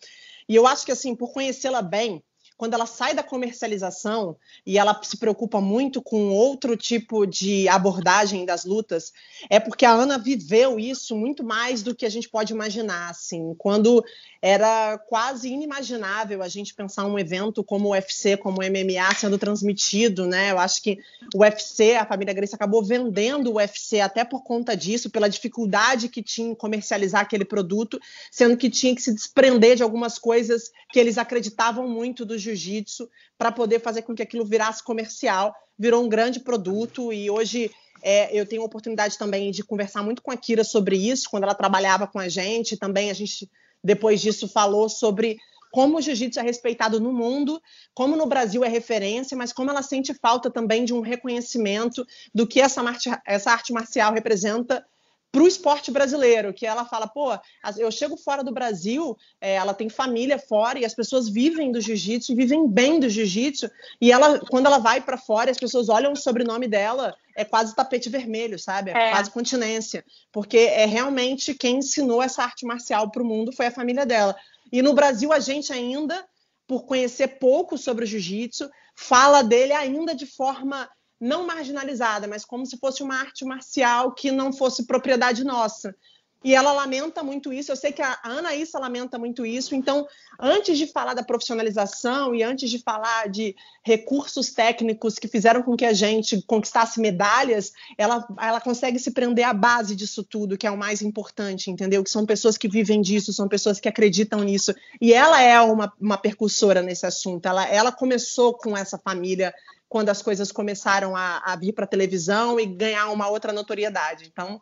E 0.51 0.55
eu 0.55 0.67
acho 0.67 0.85
que, 0.85 0.91
assim, 0.91 1.15
por 1.15 1.31
conhecê-la 1.31 1.81
bem, 1.81 2.21
quando 2.61 2.75
ela 2.75 2.85
sai 2.85 3.15
da 3.15 3.23
comercialização 3.23 4.37
e 4.63 4.77
ela 4.77 5.01
se 5.01 5.17
preocupa 5.17 5.59
muito 5.59 5.99
com 5.99 6.29
outro 6.29 6.77
tipo 6.77 7.25
de 7.25 7.67
abordagem 7.67 8.45
das 8.45 8.65
lutas, 8.65 9.11
é 9.49 9.59
porque 9.59 9.83
a 9.83 9.91
Ana 9.91 10.19
viveu 10.19 10.79
isso 10.79 11.15
muito 11.15 11.43
mais 11.43 11.81
do 11.81 11.95
que 11.95 12.05
a 12.05 12.09
gente 12.09 12.29
pode 12.29 12.53
imaginar, 12.53 13.09
assim, 13.09 13.55
quando 13.57 14.05
era 14.39 14.97
quase 14.97 15.49
inimaginável 15.49 16.43
a 16.43 16.47
gente 16.47 16.73
pensar 16.75 17.05
um 17.05 17.17
evento 17.17 17.63
como 17.63 17.89
o 17.89 17.91
UFC, 17.91 18.37
como 18.37 18.61
o 18.61 18.63
MMA 18.63 19.13
sendo 19.15 19.37
transmitido, 19.37 20.27
né? 20.27 20.51
Eu 20.51 20.59
acho 20.59 20.83
que 20.83 20.99
o 21.33 21.39
UFC, 21.39 21.95
a 21.95 22.05
família 22.05 22.33
Grace 22.33 22.53
acabou 22.53 22.83
vendendo 22.83 23.51
o 23.51 23.55
UFC 23.55 23.99
até 23.99 24.23
por 24.23 24.43
conta 24.43 24.75
disso, 24.75 25.09
pela 25.09 25.29
dificuldade 25.29 26.09
que 26.09 26.23
tinha 26.23 26.49
em 26.49 26.55
comercializar 26.55 27.21
aquele 27.21 27.45
produto, 27.45 27.99
sendo 28.31 28.57
que 28.57 28.69
tinha 28.69 28.95
que 28.95 29.01
se 29.01 29.13
desprender 29.13 29.75
de 29.75 29.83
algumas 29.83 30.19
coisas 30.19 30.71
que 30.91 30.99
eles 30.99 31.17
acreditavam 31.17 31.87
muito 31.87 32.25
do 32.25 32.37
jiu-jitsu 32.55 33.09
para 33.37 33.51
poder 33.51 33.79
fazer 33.79 34.01
com 34.03 34.13
que 34.13 34.21
aquilo 34.21 34.45
virasse 34.45 34.83
comercial, 34.83 35.53
virou 35.77 36.03
um 36.03 36.09
grande 36.09 36.39
produto. 36.39 37.11
E 37.11 37.29
hoje 37.29 37.71
é, 38.03 38.37
eu 38.37 38.45
tenho 38.45 38.61
a 38.61 38.65
oportunidade 38.65 39.17
também 39.17 39.51
de 39.51 39.63
conversar 39.63 40.03
muito 40.03 40.21
com 40.21 40.31
a 40.31 40.37
Kira 40.37 40.63
sobre 40.63 40.95
isso, 40.97 41.29
quando 41.29 41.43
ela 41.43 41.55
trabalhava 41.55 42.07
com 42.07 42.19
a 42.19 42.27
gente, 42.27 42.77
também 42.77 43.09
a 43.09 43.13
gente 43.13 43.49
depois 43.83 44.21
disso 44.21 44.47
falou 44.47 44.87
sobre 44.89 45.37
como 45.71 45.97
o 45.97 46.01
jiu-jitsu 46.01 46.39
é 46.39 46.43
respeitado 46.43 46.99
no 46.99 47.13
mundo, 47.13 47.61
como 47.93 48.17
no 48.17 48.25
Brasil 48.25 48.63
é 48.63 48.67
referência, 48.67 49.37
mas 49.37 49.53
como 49.53 49.71
ela 49.71 49.81
sente 49.81 50.13
falta 50.13 50.51
também 50.51 50.83
de 50.83 50.93
um 50.93 50.99
reconhecimento 50.99 52.05
do 52.35 52.45
que 52.45 52.59
essa, 52.59 52.83
essa 53.25 53.51
arte 53.51 53.71
marcial 53.71 54.13
representa 54.13 54.85
para 55.31 55.43
o 55.43 55.47
esporte 55.47 55.89
brasileiro, 55.91 56.53
que 56.53 56.65
ela 56.65 56.83
fala, 56.83 57.07
pô, 57.07 57.31
eu 57.77 57.89
chego 57.89 58.17
fora 58.17 58.43
do 58.43 58.51
Brasil, 58.51 59.17
é, 59.39 59.55
ela 59.55 59.73
tem 59.73 59.89
família 59.89 60.37
fora 60.37 60.77
e 60.77 60.83
as 60.83 60.93
pessoas 60.93 61.29
vivem 61.29 61.71
do 61.71 61.79
jiu-jitsu, 61.79 62.35
vivem 62.35 62.67
bem 62.67 62.99
do 62.99 63.09
jiu-jitsu, 63.09 63.71
e 64.01 64.11
ela, 64.11 64.39
quando 64.39 64.65
ela 64.65 64.77
vai 64.77 64.99
para 64.99 65.17
fora, 65.17 65.49
as 65.49 65.57
pessoas 65.57 65.87
olham 65.87 66.11
o 66.11 66.17
sobrenome 66.17 66.67
dela, 66.67 67.15
é 67.33 67.45
quase 67.45 67.73
tapete 67.73 68.09
vermelho, 68.09 68.59
sabe? 68.59 68.91
É, 68.91 69.07
é. 69.07 69.11
quase 69.11 69.31
continência, 69.31 70.03
porque 70.33 70.57
é 70.57 70.85
realmente 70.85 71.53
quem 71.53 71.77
ensinou 71.77 72.21
essa 72.21 72.43
arte 72.43 72.65
marcial 72.65 73.09
para 73.09 73.23
o 73.23 73.25
mundo 73.25 73.53
foi 73.53 73.67
a 73.67 73.71
família 73.71 74.05
dela. 74.05 74.35
E 74.69 74.81
no 74.81 74.93
Brasil 74.93 75.31
a 75.31 75.39
gente 75.39 75.71
ainda, 75.71 76.25
por 76.67 76.83
conhecer 76.83 77.39
pouco 77.39 77.77
sobre 77.77 78.03
o 78.03 78.07
jiu-jitsu, 78.07 78.69
fala 78.95 79.41
dele 79.41 79.71
ainda 79.71 80.13
de 80.13 80.25
forma 80.25 80.89
não 81.21 81.45
marginalizada, 81.45 82.27
mas 82.27 82.43
como 82.43 82.65
se 82.65 82.77
fosse 82.77 83.03
uma 83.03 83.15
arte 83.15 83.45
marcial 83.45 84.11
que 84.11 84.31
não 84.31 84.51
fosse 84.51 84.87
propriedade 84.87 85.43
nossa. 85.43 85.95
E 86.43 86.55
ela 86.55 86.73
lamenta 86.73 87.21
muito 87.21 87.53
isso. 87.53 87.71
Eu 87.71 87.75
sei 87.75 87.91
que 87.91 88.01
a 88.01 88.17
Anaísa 88.23 88.79
lamenta 88.79 89.19
muito 89.19 89.45
isso. 89.45 89.75
Então, 89.75 90.07
antes 90.39 90.75
de 90.75 90.87
falar 90.87 91.13
da 91.13 91.21
profissionalização 91.21 92.33
e 92.33 92.41
antes 92.41 92.69
de 92.71 92.79
falar 92.79 93.29
de 93.29 93.55
recursos 93.83 94.49
técnicos 94.49 95.19
que 95.19 95.27
fizeram 95.27 95.61
com 95.61 95.77
que 95.77 95.85
a 95.85 95.93
gente 95.93 96.41
conquistasse 96.47 96.99
medalhas, 96.99 97.71
ela, 97.95 98.27
ela 98.39 98.59
consegue 98.59 98.97
se 98.97 99.11
prender 99.11 99.45
à 99.45 99.53
base 99.53 99.95
disso 99.95 100.23
tudo, 100.23 100.57
que 100.57 100.65
é 100.65 100.71
o 100.71 100.77
mais 100.77 101.03
importante, 101.03 101.69
entendeu? 101.69 102.03
Que 102.03 102.09
são 102.09 102.25
pessoas 102.25 102.57
que 102.57 102.67
vivem 102.67 103.01
disso, 103.01 103.31
são 103.31 103.47
pessoas 103.47 103.79
que 103.79 103.87
acreditam 103.87 104.39
nisso. 104.39 104.73
E 104.99 105.13
ela 105.13 105.39
é 105.39 105.61
uma, 105.61 105.93
uma 106.01 106.17
percussora 106.17 106.81
nesse 106.81 107.05
assunto. 107.05 107.45
Ela, 107.45 107.67
ela 107.67 107.91
começou 107.91 108.55
com 108.55 108.75
essa 108.75 108.97
família 108.97 109.53
quando 109.91 110.07
as 110.07 110.21
coisas 110.21 110.53
começaram 110.53 111.17
a, 111.17 111.39
a 111.43 111.53
vir 111.57 111.73
para 111.73 111.83
a 111.83 111.87
televisão 111.87 112.57
e 112.57 112.65
ganhar 112.65 113.09
uma 113.09 113.27
outra 113.27 113.51
notoriedade. 113.51 114.23
Então, 114.25 114.61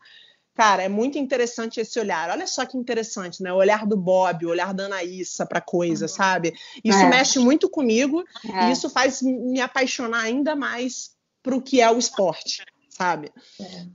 cara, 0.55 0.81
é 0.81 0.89
muito 0.89 1.19
interessante 1.19 1.79
esse 1.79 1.99
olhar. 1.99 2.31
Olha 2.31 2.47
só 2.47 2.65
que 2.65 2.75
interessante, 2.75 3.43
né? 3.43 3.53
O 3.53 3.57
olhar 3.57 3.85
do 3.85 3.95
Bob, 3.95 4.47
o 4.47 4.49
olhar 4.49 4.73
da 4.73 4.85
Anaísa 4.85 5.45
para 5.45 5.61
coisa, 5.61 6.05
uhum. 6.05 6.09
sabe? 6.09 6.51
Isso 6.83 6.97
é. 6.97 7.09
mexe 7.09 7.37
muito 7.37 7.69
comigo 7.69 8.25
é. 8.43 8.69
e 8.69 8.71
isso 8.71 8.89
faz 8.89 9.21
me 9.21 9.61
apaixonar 9.61 10.23
ainda 10.23 10.55
mais 10.55 11.11
para 11.43 11.55
o 11.55 11.61
que 11.61 11.79
é 11.79 11.91
o 11.91 11.99
esporte, 11.99 12.65
sabe? 12.89 13.31
É. 13.61 13.85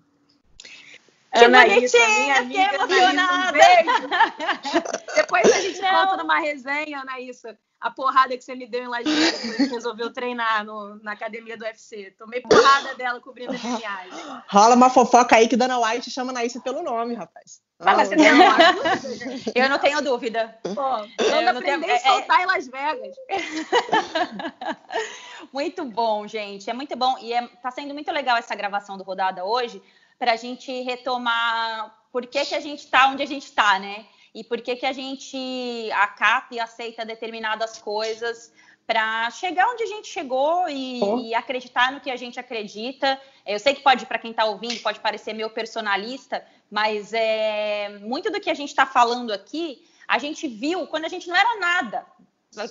Que 1.37 1.45
Anaísa, 1.47 1.99
bonitinha, 1.99 2.47
que 2.47 2.57
emocionada. 2.77 3.59
Um 3.59 5.15
Depois 5.17 5.53
a 5.53 5.61
gente 5.61 5.81
Não. 5.81 6.07
conta 6.07 6.17
numa 6.19 6.39
resenha, 6.39 7.01
Anaísa 7.01 7.59
a 7.85 7.91
porrada 7.91 8.35
que 8.35 8.43
você 8.43 8.55
me 8.55 8.67
deu 8.67 8.83
em 8.83 8.89
Las 8.89 9.05
Vegas 9.05 9.43
quando 9.43 9.53
a 9.53 9.57
gente 9.59 9.71
resolveu 9.71 10.11
treinar 10.11 10.65
no, 10.65 10.95
na 11.03 11.13
academia 11.13 11.55
do 11.55 11.65
UFC. 11.65 12.15
Tomei 12.19 12.41
porrada 12.41 12.95
dela 12.95 13.21
cobrindo 13.21 13.53
a 13.53 13.59
minha 13.59 13.77
viagem. 13.77 14.11
Rola 14.49 14.75
uma 14.75 14.89
fofoca 14.89 15.37
aí 15.37 15.47
que 15.47 15.55
Dana 15.55 15.79
White 15.79 16.11
chama 16.11 16.33
Naísa 16.33 16.63
pelo 16.63 16.83
nome, 16.83 17.15
rapaz. 17.15 17.61
Ah, 17.81 17.95
mas 17.95 18.09
você 18.09 18.17
tem 18.17 18.31
dúvida? 18.31 19.53
Eu 19.55 19.69
não 19.69 19.79
tenho 19.79 20.01
dúvida. 20.01 20.59
Pô, 20.63 21.23
eu 21.23 21.53
não 21.53 21.61
tenho... 21.61 21.95
a 21.95 21.99
soltar 21.99 22.39
é, 22.39 22.41
é... 22.41 22.45
em 22.45 22.47
Las 22.47 22.69
Vegas. 22.69 23.15
muito 25.53 25.85
bom, 25.85 26.27
gente. 26.27 26.71
É 26.71 26.73
muito 26.73 26.97
bom. 26.97 27.19
E 27.19 27.35
é, 27.35 27.47
tá 27.63 27.71
sendo 27.71 27.93
muito 27.93 28.11
legal 28.11 28.39
essa 28.39 28.55
gravação 28.55 28.97
do 28.97 29.05
Rodada 29.05 29.45
hoje 29.45 29.83
para 30.19 30.33
a 30.33 30.37
gente 30.37 30.73
retomar 30.85 31.95
por 32.11 32.27
que, 32.27 32.47
que 32.47 32.55
a 32.55 32.61
gente 32.61 32.85
está 32.85 33.09
onde 33.09 33.23
a 33.23 33.27
gente 33.27 33.45
está, 33.45 33.79
né? 33.79 34.07
E 34.35 34.43
por 34.43 34.61
que, 34.61 34.77
que 34.77 34.87
a 34.87 34.93
gente 34.93 35.91
acata 35.93 36.55
e 36.55 36.61
aceita 36.61 37.05
determinadas 37.05 37.79
coisas 37.79 38.53
para 38.87 39.31
chegar 39.31 39.71
onde 39.71 39.83
a 39.83 39.87
gente 39.87 40.09
chegou 40.09 40.69
e, 40.69 41.01
oh. 41.03 41.19
e, 41.19 41.35
acreditar 41.35 41.93
no 41.93 42.01
que 42.01 42.11
a 42.11 42.17
gente 42.17 42.39
acredita. 42.39 43.19
Eu 43.47 43.59
sei 43.59 43.75
que 43.75 43.83
pode, 43.83 44.05
para 44.05 44.19
quem 44.19 44.31
está 44.31 44.45
ouvindo, 44.45 44.79
pode 44.83 45.01
parecer 45.01 45.33
meio 45.33 45.49
personalista, 45.51 46.45
mas 46.71 47.13
é 47.15 47.99
muito 48.01 48.31
do 48.31 48.41
que 48.41 48.51
a 48.51 48.55
gente 48.55 48.69
está 48.69 48.85
falando 48.85 49.33
aqui, 49.33 49.83
a 50.07 50.19
gente 50.19 50.47
viu 50.47 50.87
quando 50.87 51.07
a 51.07 51.09
gente 51.09 51.29
não 51.29 51.37
era 51.37 51.59
nada, 51.59 52.07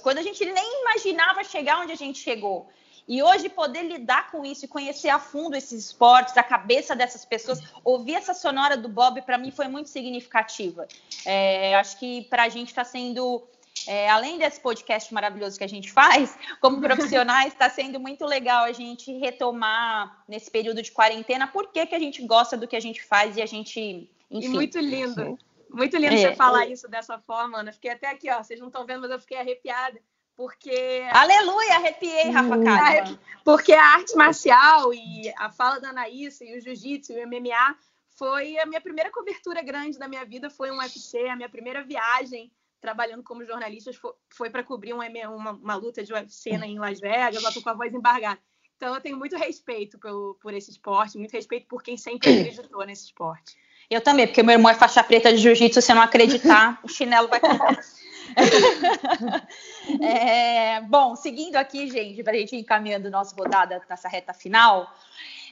quando 0.03 0.19
a 0.19 0.21
gente 0.21 0.45
nem 0.45 0.81
imaginava 0.81 1.43
chegar 1.43 1.79
onde 1.79 1.91
a 1.91 1.97
gente 1.97 2.19
chegou. 2.19 2.69
E 3.07 3.21
hoje 3.21 3.49
poder 3.49 3.83
lidar 3.83 4.31
com 4.31 4.45
isso 4.45 4.65
e 4.65 4.67
conhecer 4.67 5.09
a 5.09 5.19
fundo 5.19 5.55
esses 5.55 5.85
esportes, 5.85 6.37
a 6.37 6.43
cabeça 6.43 6.95
dessas 6.95 7.25
pessoas, 7.25 7.59
ouvir 7.83 8.15
essa 8.15 8.33
sonora 8.33 8.77
do 8.77 8.87
Bob 8.87 9.21
para 9.23 9.37
mim 9.37 9.51
foi 9.51 9.67
muito 9.67 9.89
significativa. 9.89 10.87
É, 11.25 11.75
acho 11.75 11.99
que 11.99 12.23
para 12.23 12.43
a 12.43 12.49
gente 12.49 12.69
está 12.69 12.85
sendo 12.85 13.43
é, 13.87 14.09
além 14.09 14.37
desse 14.37 14.59
podcast 14.61 15.13
maravilhoso 15.13 15.57
que 15.57 15.63
a 15.63 15.69
gente 15.69 15.91
faz, 15.91 16.37
como 16.61 16.79
profissionais, 16.79 17.51
está 17.51 17.69
sendo 17.69 17.99
muito 17.99 18.25
legal 18.25 18.63
a 18.63 18.71
gente 18.71 19.11
retomar 19.17 20.23
nesse 20.27 20.49
período 20.49 20.81
de 20.81 20.91
quarentena 20.91 21.47
por 21.47 21.71
que, 21.71 21.85
que 21.85 21.95
a 21.95 21.99
gente 21.99 22.25
gosta 22.25 22.55
do 22.55 22.67
que 22.67 22.75
a 22.75 22.79
gente 22.79 23.03
faz 23.03 23.35
e 23.35 23.41
a 23.41 23.45
gente. 23.45 24.09
Enfim. 24.31 24.47
E 24.47 24.49
muito 24.49 24.79
lindo. 24.79 25.37
Muito 25.69 25.97
lindo 25.97 26.13
é, 26.13 26.17
você 26.17 26.35
falar 26.35 26.67
isso 26.67 26.87
dessa 26.87 27.19
forma, 27.19 27.59
Ana. 27.59 27.73
Fiquei 27.73 27.91
até 27.91 28.07
aqui, 28.07 28.29
ó. 28.29 28.41
Vocês 28.41 28.59
não 28.59 28.67
estão 28.67 28.85
vendo, 28.85 29.01
mas 29.01 29.11
eu 29.11 29.19
fiquei 29.19 29.37
arrepiada 29.37 29.99
porque. 30.35 31.03
Aleluia! 31.11 31.75
Arrepiei, 31.75 32.29
Rafa 32.29 32.63
Kalimann. 32.63 33.19
Porque 33.43 33.73
a 33.73 33.83
arte 33.83 34.15
marcial 34.15 34.93
e 34.93 35.33
a 35.37 35.51
fala 35.51 35.79
da 35.79 35.89
Anaís 35.89 36.39
e 36.41 36.57
o 36.57 36.61
jiu-jitsu 36.61 37.13
e 37.13 37.23
o 37.23 37.27
MMA 37.27 37.75
foi 38.17 38.57
a 38.59 38.65
minha 38.65 38.81
primeira 38.81 39.11
cobertura 39.11 39.61
grande 39.61 39.97
da 39.97 40.07
minha 40.07 40.23
vida, 40.23 40.49
foi 40.49 40.71
um 40.71 40.77
UFC, 40.77 41.27
a 41.27 41.35
minha 41.35 41.49
primeira 41.49 41.83
viagem 41.83 42.51
trabalhando 42.79 43.23
como 43.23 43.45
jornalista 43.45 43.91
foi, 44.29 44.49
para 44.49 44.61
cobrir 44.61 44.91
uma, 44.91 45.05
uma, 45.29 45.51
uma, 45.51 45.75
luta 45.75 46.03
de 46.03 46.11
UFC 46.11 46.49
em 46.49 46.77
Las 46.77 46.99
Vegas, 46.99 47.41
eu 47.41 47.53
tô 47.53 47.61
com 47.61 47.69
a 47.69 47.73
voz 47.73 47.93
embargada. 47.93 48.37
Então 48.75 48.93
eu 48.93 48.99
tenho 48.99 49.17
muito 49.17 49.37
respeito 49.37 49.97
por, 49.97 50.37
por 50.41 50.53
esse 50.53 50.69
esporte, 50.69 51.17
muito 51.17 51.31
respeito 51.31 51.65
por 51.65 51.81
quem 51.81 51.95
sempre 51.95 52.29
acreditou 52.29 52.85
nesse 52.85 53.05
esporte. 53.05 53.55
Eu 53.89 54.01
também, 54.01 54.27
porque 54.27 54.43
meu 54.43 54.53
irmão 54.53 54.69
é 54.69 54.75
faixa 54.75 55.01
preta 55.01 55.31
de 55.31 55.37
jiu-jitsu, 55.37 55.81
se 55.81 55.91
eu 55.91 55.95
não 55.95 56.03
acreditar, 56.03 56.79
o 56.83 56.89
chinelo 56.89 57.29
vai 57.29 57.39
cair. 57.39 57.57
é, 60.01 60.81
bom, 60.81 61.15
seguindo 61.15 61.55
aqui, 61.55 61.89
gente, 61.89 62.23
para 62.23 62.33
a 62.33 62.37
gente 62.37 62.55
ir 62.55 62.59
encaminhando 62.59 63.09
nossa 63.09 63.35
rodada 63.35 63.81
nessa 63.89 64.07
reta 64.07 64.33
final, 64.33 64.91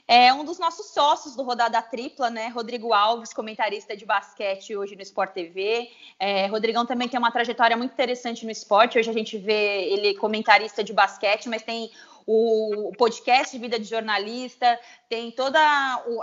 é 0.08 0.34
um 0.34 0.44
dos 0.44 0.60
nossos 0.60 0.88
sócios 0.88 1.36
do 1.36 1.44
Rodada 1.44 1.82
Tripla, 1.82 2.30
né? 2.30 2.50
Rodrigo 2.50 2.92
Alves, 2.92 3.32
comentarista 3.32 3.96
de 3.96 4.06
basquete 4.06 4.76
hoje 4.76 4.96
no 4.96 5.02
Sport 5.02 5.32
TV. 5.32 5.90
É, 6.20 6.48
Rodrigão 6.48 6.86
também 6.86 7.08
tem 7.08 7.18
uma 7.18 7.32
trajetória 7.32 7.78
muito 7.78 7.94
interessante 7.94 8.44
no 8.44 8.52
esporte. 8.52 9.00
Hoje 9.00 9.10
a 9.10 9.14
gente 9.14 9.38
vê 9.38 9.86
ele 9.86 10.14
comentarista 10.16 10.84
de 10.84 10.92
basquete, 10.92 11.48
mas 11.48 11.62
tem 11.62 11.90
o 12.26 12.92
podcast 12.98 13.58
Vida 13.58 13.80
de 13.80 13.86
Jornalista, 13.86 14.80
tem 15.10 15.32
toda 15.32 15.60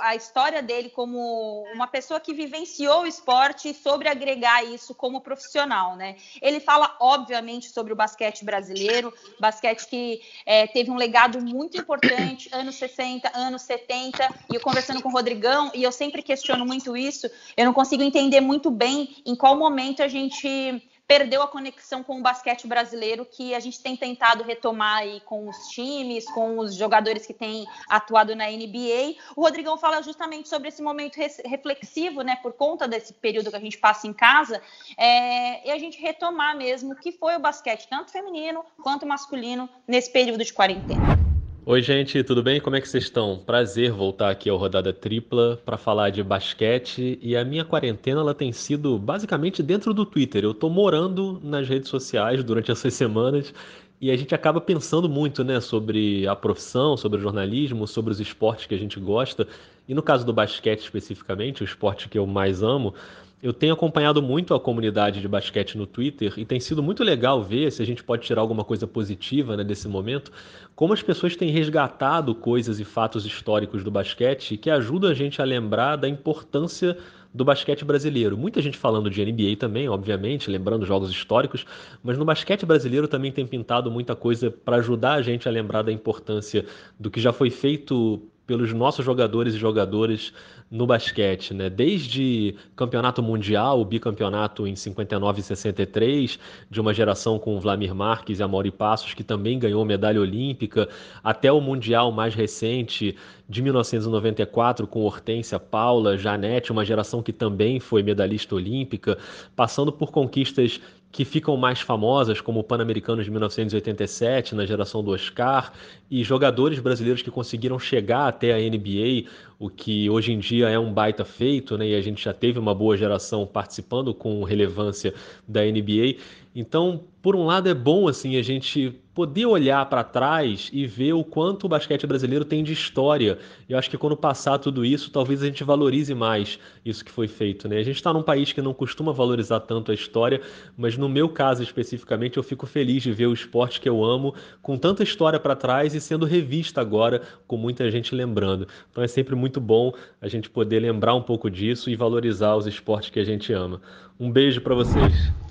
a 0.00 0.14
história 0.14 0.62
dele 0.62 0.88
como 0.88 1.64
uma 1.74 1.86
pessoa 1.86 2.18
que 2.18 2.32
vivenciou 2.32 3.02
o 3.02 3.06
esporte 3.06 3.68
e 3.68 3.74
sobre 3.74 4.08
agregar 4.08 4.64
isso 4.64 4.94
como 4.94 5.20
profissional, 5.20 5.96
né? 5.96 6.16
Ele 6.40 6.60
fala, 6.60 6.96
obviamente, 7.00 7.68
sobre 7.70 7.92
o 7.92 7.96
basquete 7.96 8.44
brasileiro, 8.44 9.12
basquete 9.38 9.86
que 9.86 10.20
é, 10.46 10.66
teve 10.66 10.90
um 10.90 10.96
legado 10.96 11.40
muito 11.40 11.78
importante, 11.78 12.48
anos 12.54 12.76
60, 12.76 13.30
anos 13.36 13.62
70, 13.62 14.28
e 14.50 14.54
eu 14.54 14.60
conversando 14.60 15.02
com 15.02 15.08
o 15.08 15.12
Rodrigão, 15.12 15.70
e 15.74 15.82
eu 15.82 15.92
sempre 15.92 16.22
questiono 16.22 16.64
muito 16.64 16.96
isso, 16.96 17.28
eu 17.56 17.64
não 17.64 17.72
consigo 17.72 18.02
entender 18.02 18.40
muito 18.40 18.70
bem 18.70 19.22
em 19.26 19.34
qual 19.34 19.56
momento 19.56 20.02
a 20.02 20.08
gente 20.08 20.82
perdeu 21.08 21.42
a 21.42 21.48
conexão 21.48 22.04
com 22.04 22.18
o 22.18 22.22
basquete 22.22 22.66
brasileiro 22.66 23.24
que 23.24 23.54
a 23.54 23.60
gente 23.60 23.80
tem 23.80 23.96
tentado 23.96 24.44
retomar 24.44 24.98
aí 24.98 25.20
com 25.20 25.48
os 25.48 25.68
times, 25.68 26.26
com 26.26 26.58
os 26.58 26.74
jogadores 26.74 27.24
que 27.26 27.32
têm 27.32 27.66
atuado 27.88 28.36
na 28.36 28.44
NBA. 28.44 29.16
O 29.34 29.40
Rodrigão 29.40 29.78
fala 29.78 30.02
justamente 30.02 30.50
sobre 30.50 30.68
esse 30.68 30.82
momento 30.82 31.16
reflexivo, 31.46 32.20
né, 32.20 32.36
por 32.42 32.52
conta 32.52 32.86
desse 32.86 33.14
período 33.14 33.48
que 33.48 33.56
a 33.56 33.60
gente 33.60 33.78
passa 33.78 34.06
em 34.06 34.12
casa, 34.12 34.60
é, 34.98 35.66
e 35.66 35.70
a 35.70 35.78
gente 35.78 35.98
retomar 35.98 36.54
mesmo 36.54 36.92
o 36.92 36.96
que 36.96 37.10
foi 37.10 37.36
o 37.36 37.40
basquete, 37.40 37.88
tanto 37.88 38.12
feminino 38.12 38.62
quanto 38.82 39.06
masculino, 39.06 39.68
nesse 39.86 40.10
período 40.10 40.44
de 40.44 40.52
quarentena. 40.52 41.27
Oi, 41.70 41.82
gente, 41.82 42.24
tudo 42.24 42.42
bem? 42.42 42.62
Como 42.62 42.76
é 42.76 42.80
que 42.80 42.88
vocês 42.88 43.04
estão? 43.04 43.36
Prazer 43.44 43.92
voltar 43.92 44.30
aqui 44.30 44.48
ao 44.48 44.56
Rodada 44.56 44.90
Tripla 44.90 45.60
para 45.66 45.76
falar 45.76 46.08
de 46.08 46.22
basquete. 46.22 47.18
E 47.20 47.36
a 47.36 47.44
minha 47.44 47.62
quarentena 47.62 48.22
ela 48.22 48.34
tem 48.34 48.50
sido 48.52 48.98
basicamente 48.98 49.62
dentro 49.62 49.92
do 49.92 50.06
Twitter. 50.06 50.44
Eu 50.44 50.52
estou 50.52 50.70
morando 50.70 51.38
nas 51.44 51.68
redes 51.68 51.90
sociais 51.90 52.42
durante 52.42 52.70
essas 52.72 52.94
semanas 52.94 53.52
e 54.00 54.10
a 54.10 54.16
gente 54.16 54.34
acaba 54.34 54.62
pensando 54.62 55.10
muito, 55.10 55.44
né, 55.44 55.60
sobre 55.60 56.26
a 56.26 56.34
profissão, 56.34 56.96
sobre 56.96 57.18
o 57.18 57.20
jornalismo, 57.20 57.86
sobre 57.86 58.12
os 58.12 58.18
esportes 58.18 58.64
que 58.64 58.74
a 58.74 58.78
gente 58.78 58.98
gosta. 58.98 59.46
E 59.86 59.92
no 59.92 60.02
caso 60.02 60.24
do 60.24 60.32
basquete 60.32 60.80
especificamente, 60.80 61.62
o 61.62 61.66
esporte 61.66 62.08
que 62.08 62.16
eu 62.16 62.26
mais 62.26 62.62
amo, 62.62 62.94
eu 63.42 63.52
tenho 63.52 63.72
acompanhado 63.72 64.20
muito 64.20 64.52
a 64.52 64.60
comunidade 64.60 65.20
de 65.20 65.28
basquete 65.28 65.78
no 65.78 65.86
Twitter 65.86 66.34
e 66.36 66.44
tem 66.44 66.58
sido 66.58 66.82
muito 66.82 67.04
legal 67.04 67.42
ver 67.42 67.70
se 67.70 67.80
a 67.80 67.86
gente 67.86 68.02
pode 68.02 68.24
tirar 68.26 68.40
alguma 68.40 68.64
coisa 68.64 68.86
positiva 68.86 69.56
né, 69.56 69.62
desse 69.62 69.86
momento, 69.86 70.32
como 70.74 70.92
as 70.92 71.02
pessoas 71.02 71.36
têm 71.36 71.50
resgatado 71.50 72.34
coisas 72.34 72.80
e 72.80 72.84
fatos 72.84 73.24
históricos 73.24 73.84
do 73.84 73.90
basquete 73.90 74.56
que 74.56 74.70
ajudam 74.70 75.10
a 75.10 75.14
gente 75.14 75.40
a 75.40 75.44
lembrar 75.44 75.96
da 75.96 76.08
importância 76.08 76.96
do 77.32 77.44
basquete 77.44 77.84
brasileiro. 77.84 78.36
Muita 78.36 78.60
gente 78.60 78.76
falando 78.76 79.08
de 79.08 79.24
NBA 79.24 79.56
também, 79.56 79.88
obviamente, 79.88 80.50
lembrando 80.50 80.84
jogos 80.84 81.10
históricos, 81.10 81.64
mas 82.02 82.18
no 82.18 82.24
basquete 82.24 82.66
brasileiro 82.66 83.06
também 83.06 83.30
tem 83.30 83.46
pintado 83.46 83.90
muita 83.90 84.16
coisa 84.16 84.50
para 84.50 84.78
ajudar 84.78 85.12
a 85.12 85.22
gente 85.22 85.46
a 85.46 85.50
lembrar 85.50 85.82
da 85.82 85.92
importância 85.92 86.64
do 86.98 87.10
que 87.10 87.20
já 87.20 87.32
foi 87.32 87.50
feito 87.50 88.20
pelos 88.48 88.72
nossos 88.72 89.04
jogadores 89.04 89.54
e 89.54 89.58
jogadoras 89.58 90.32
no 90.70 90.86
basquete, 90.86 91.52
né? 91.52 91.68
Desde 91.68 92.54
campeonato 92.74 93.22
mundial, 93.22 93.78
o 93.78 93.84
bicampeonato 93.84 94.66
em 94.66 94.74
59 94.74 95.40
e 95.40 95.42
63, 95.42 96.38
de 96.70 96.80
uma 96.80 96.94
geração 96.94 97.38
com 97.38 97.60
Vladimir 97.60 97.94
Marques 97.94 98.38
e 98.38 98.42
a 98.42 98.48
Mauri 98.48 98.70
Passos, 98.70 99.12
que 99.12 99.22
também 99.22 99.58
ganhou 99.58 99.84
medalha 99.84 100.18
olímpica, 100.18 100.88
até 101.22 101.52
o 101.52 101.60
mundial 101.60 102.10
mais 102.10 102.34
recente 102.34 103.14
de 103.46 103.60
1994 103.60 104.86
com 104.86 105.00
Hortência, 105.00 105.58
Paula, 105.58 106.16
Janete, 106.16 106.72
uma 106.72 106.86
geração 106.86 107.22
que 107.22 107.34
também 107.34 107.78
foi 107.78 108.02
medalhista 108.02 108.54
olímpica, 108.54 109.18
passando 109.54 109.92
por 109.92 110.10
conquistas 110.10 110.80
que 111.10 111.24
ficam 111.24 111.56
mais 111.56 111.80
famosas, 111.80 112.40
como 112.40 112.60
o 112.60 112.64
Pan-Americano 112.64 113.24
de 113.24 113.30
1987, 113.30 114.54
na 114.54 114.66
geração 114.66 115.02
do 115.02 115.10
Oscar, 115.10 115.72
e 116.10 116.22
jogadores 116.22 116.78
brasileiros 116.78 117.22
que 117.22 117.30
conseguiram 117.30 117.78
chegar 117.78 118.28
até 118.28 118.52
a 118.52 118.58
NBA, 118.58 119.28
o 119.58 119.68
que 119.68 120.08
hoje 120.08 120.32
em 120.32 120.38
dia 120.38 120.68
é 120.68 120.78
um 120.78 120.92
baita 120.92 121.24
feito, 121.24 121.76
né? 121.76 121.88
E 121.88 121.94
a 121.94 122.00
gente 122.00 122.22
já 122.22 122.32
teve 122.32 122.58
uma 122.58 122.74
boa 122.74 122.96
geração 122.96 123.46
participando 123.46 124.14
com 124.14 124.44
relevância 124.44 125.14
da 125.46 125.62
NBA. 125.64 126.16
Então, 126.60 127.04
por 127.22 127.36
um 127.36 127.46
lado 127.46 127.68
é 127.68 127.74
bom 127.74 128.08
assim 128.08 128.36
a 128.36 128.42
gente 128.42 128.92
poder 129.14 129.46
olhar 129.46 129.86
para 129.86 130.02
trás 130.02 130.68
e 130.72 130.88
ver 130.88 131.12
o 131.12 131.22
quanto 131.22 131.66
o 131.66 131.68
basquete 131.68 132.04
brasileiro 132.04 132.44
tem 132.44 132.64
de 132.64 132.72
história. 132.72 133.38
Eu 133.68 133.78
acho 133.78 133.88
que 133.88 133.96
quando 133.96 134.16
passar 134.16 134.58
tudo 134.58 134.84
isso, 134.84 135.08
talvez 135.12 135.40
a 135.40 135.46
gente 135.46 135.62
valorize 135.62 136.12
mais 136.16 136.58
isso 136.84 137.04
que 137.04 137.12
foi 137.12 137.28
feito, 137.28 137.68
né? 137.68 137.78
A 137.78 137.84
gente 137.84 137.94
está 137.94 138.12
num 138.12 138.24
país 138.24 138.52
que 138.52 138.60
não 138.60 138.74
costuma 138.74 139.12
valorizar 139.12 139.60
tanto 139.60 139.92
a 139.92 139.94
história, 139.94 140.40
mas 140.76 140.98
no 140.98 141.08
meu 141.08 141.28
caso 141.28 141.62
especificamente 141.62 142.38
eu 142.38 142.42
fico 142.42 142.66
feliz 142.66 143.04
de 143.04 143.12
ver 143.12 143.26
o 143.26 143.32
esporte 143.32 143.80
que 143.80 143.88
eu 143.88 144.04
amo 144.04 144.34
com 144.60 144.76
tanta 144.76 145.04
história 145.04 145.38
para 145.38 145.54
trás 145.54 145.94
e 145.94 146.00
sendo 146.00 146.26
revista 146.26 146.80
agora 146.80 147.22
com 147.46 147.56
muita 147.56 147.88
gente 147.88 148.16
lembrando. 148.16 148.66
Então 148.90 149.04
é 149.04 149.06
sempre 149.06 149.36
muito 149.36 149.60
bom 149.60 149.92
a 150.20 150.26
gente 150.26 150.50
poder 150.50 150.80
lembrar 150.80 151.14
um 151.14 151.22
pouco 151.22 151.48
disso 151.48 151.88
e 151.88 151.94
valorizar 151.94 152.56
os 152.56 152.66
esportes 152.66 153.10
que 153.10 153.20
a 153.20 153.24
gente 153.24 153.52
ama. 153.52 153.80
Um 154.18 154.28
beijo 154.28 154.60
para 154.60 154.74
vocês. 154.74 155.47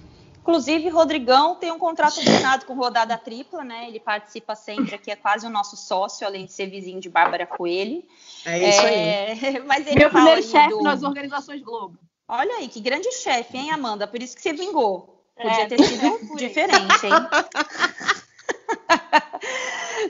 Inclusive, 0.48 0.88
Rodrigão 0.88 1.56
tem 1.56 1.74
um 1.74 1.78
contrato 1.78 2.22
assinado 2.22 2.66
com 2.66 2.74
rodada 2.74 3.18
tripla, 3.18 3.66
né? 3.66 3.90
Ele 3.90 4.00
participa 4.00 4.56
sempre 4.56 4.96
aqui, 4.96 5.12
é 5.12 5.16
quase 5.18 5.46
o 5.46 5.50
nosso 5.50 5.76
sócio, 5.76 6.26
além 6.26 6.46
de 6.46 6.54
ser 6.54 6.68
vizinho 6.68 7.02
de 7.02 7.10
Bárbara 7.10 7.46
Coelho. 7.46 8.02
É 8.46 8.70
isso 8.70 8.82
é... 8.82 9.32
aí. 9.34 9.60
Mas 9.68 9.86
ele 9.86 10.00
Meu 10.00 10.10
primeiro 10.10 10.42
chefe 10.42 10.70
do... 10.70 10.82
nas 10.82 11.04
organizações 11.04 11.62
Globo. 11.62 11.98
Olha 12.26 12.56
aí, 12.56 12.70
que 12.70 12.80
grande 12.80 13.12
chefe, 13.12 13.58
hein, 13.58 13.72
Amanda? 13.72 14.08
Por 14.08 14.24
isso 14.24 14.38
que 14.38 14.42
você 14.42 14.54
vingou. 14.54 15.22
Podia 15.36 15.64
é, 15.64 15.66
ter 15.66 15.84
sido 15.84 16.38
diferente, 16.38 17.06
hein? 17.06 17.12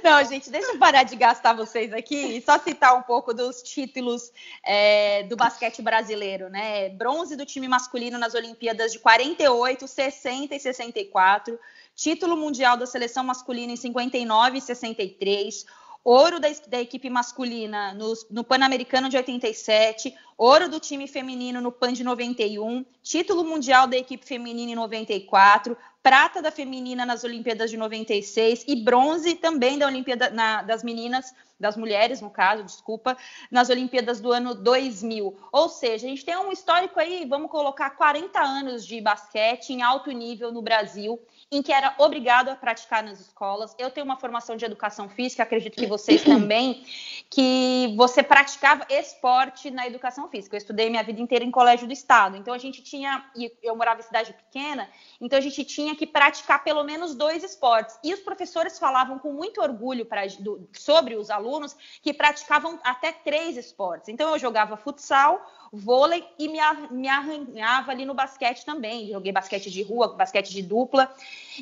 Não, 0.03 0.23
gente, 0.25 0.49
deixa 0.49 0.73
eu 0.73 0.77
parar 0.77 1.03
de 1.03 1.15
gastar 1.15 1.53
vocês 1.53 1.93
aqui 1.93 2.37
e 2.37 2.41
só 2.41 2.59
citar 2.59 2.97
um 2.97 3.01
pouco 3.01 3.33
dos 3.33 3.61
títulos 3.61 4.31
é, 4.63 5.23
do 5.23 5.35
basquete 5.35 5.81
brasileiro, 5.81 6.49
né? 6.49 6.89
Bronze 6.89 7.35
do 7.35 7.45
time 7.45 7.67
masculino 7.67 8.17
nas 8.17 8.33
Olimpíadas 8.33 8.91
de 8.91 8.99
48, 8.99 9.87
60 9.87 10.55
e 10.55 10.59
64, 10.59 11.57
título 11.95 12.35
mundial 12.35 12.75
da 12.75 12.85
seleção 12.85 13.23
masculina 13.23 13.71
em 13.71 13.77
59 13.77 14.57
e 14.57 14.61
63 14.61 15.65
ouro 16.07 16.39
da, 16.39 16.47
da, 16.69 16.79
equipe 16.79 17.09
masculina 17.09 17.93
no, 17.93 18.13
no 18.31 18.41
Pan-Americano 18.41 19.09
de 19.09 19.17
87, 19.17 20.15
ouro 20.37 20.69
do 20.69 20.79
time 20.79 21.05
feminino 21.05 21.59
no 21.59 21.69
Pan 21.69 21.91
de 21.91 22.01
91, 22.01 22.85
título 23.03 23.43
mundial 23.43 23.87
da 23.87 23.97
equipe 23.97 24.25
feminina 24.25 24.71
em 24.71 24.75
94, 24.75 25.75
prata 26.07 26.41
da 26.41 26.49
feminina 26.49 27.05
nas 27.05 27.25
Olimpíadas 27.25 27.69
de 27.69 27.75
96 27.75 28.63
e 28.65 28.77
bronze 28.77 29.35
também 29.35 29.77
da 29.77 29.85
Olimpíada 29.85 30.29
na, 30.29 30.61
das 30.61 30.81
meninas, 30.81 31.35
das 31.59 31.75
mulheres, 31.75 32.21
no 32.21 32.29
caso, 32.29 32.63
desculpa, 32.63 33.17
nas 33.51 33.69
Olimpíadas 33.69 34.21
do 34.21 34.31
ano 34.31 34.55
2000. 34.55 35.35
Ou 35.51 35.67
seja, 35.67 36.05
a 36.05 36.09
gente 36.09 36.23
tem 36.23 36.37
um 36.37 36.49
histórico 36.49 36.97
aí, 36.97 37.25
vamos 37.25 37.51
colocar 37.51 37.89
40 37.89 38.39
anos 38.39 38.85
de 38.85 39.01
basquete 39.01 39.71
em 39.71 39.81
alto 39.81 40.09
nível 40.11 40.49
no 40.49 40.61
Brasil 40.61 41.19
em 41.49 41.61
que 41.61 41.71
era 41.71 41.95
obrigado 41.97 42.49
a 42.49 42.55
praticar 42.55 43.01
nas 43.01 43.19
escolas. 43.21 43.73
Eu 43.79 43.89
tenho 43.89 44.05
uma 44.05 44.17
formação 44.17 44.57
de 44.57 44.65
educação 44.65 45.07
física, 45.07 45.43
acredito 45.43 45.77
que 45.77 45.87
vocês 45.87 46.21
também, 46.25 46.85
que 47.29 47.93
você 47.95 48.21
praticava 48.21 48.85
esporte 48.89 49.71
na 49.71 49.87
educação 49.87 50.27
física. 50.27 50.55
Eu 50.55 50.59
estudei 50.59 50.89
minha 50.89 51.03
vida 51.03 51.21
inteira 51.21 51.45
em 51.45 51.51
colégio 51.51 51.87
do 51.87 51.93
estado, 51.93 52.35
então 52.35 52.53
a 52.53 52.57
gente 52.57 52.83
tinha, 52.83 53.25
e 53.35 53.51
eu 53.63 53.75
morava 53.75 54.01
em 54.01 54.03
cidade 54.03 54.33
pequena, 54.33 54.89
então 55.21 55.37
a 55.37 55.41
gente 55.41 55.63
tinha 55.63 55.95
que 55.95 56.05
praticar 56.05 56.63
pelo 56.63 56.83
menos 56.83 57.15
dois 57.15 57.43
esportes. 57.43 57.97
E 58.03 58.13
os 58.13 58.19
professores 58.19 58.77
falavam 58.77 59.17
com 59.17 59.31
muito 59.31 59.61
orgulho 59.61 60.05
pra, 60.05 60.25
do, 60.39 60.69
sobre 60.73 61.15
os 61.15 61.29
alunos 61.29 61.75
que 62.01 62.13
praticavam 62.13 62.77
até 62.83 63.13
três 63.13 63.55
esportes. 63.55 64.09
Então 64.09 64.29
eu 64.31 64.39
jogava 64.39 64.75
futsal, 64.75 65.41
vôlei 65.71 66.23
e 66.37 66.47
me, 66.47 66.59
me 66.91 67.07
arranhava 67.07 67.91
ali 67.91 68.05
no 68.05 68.13
basquete 68.13 68.65
também. 68.65 69.09
Joguei 69.09 69.31
basquete 69.31 69.69
de 69.69 69.83
rua, 69.83 70.15
basquete 70.15 70.49
de 70.49 70.61
dupla. 70.61 71.13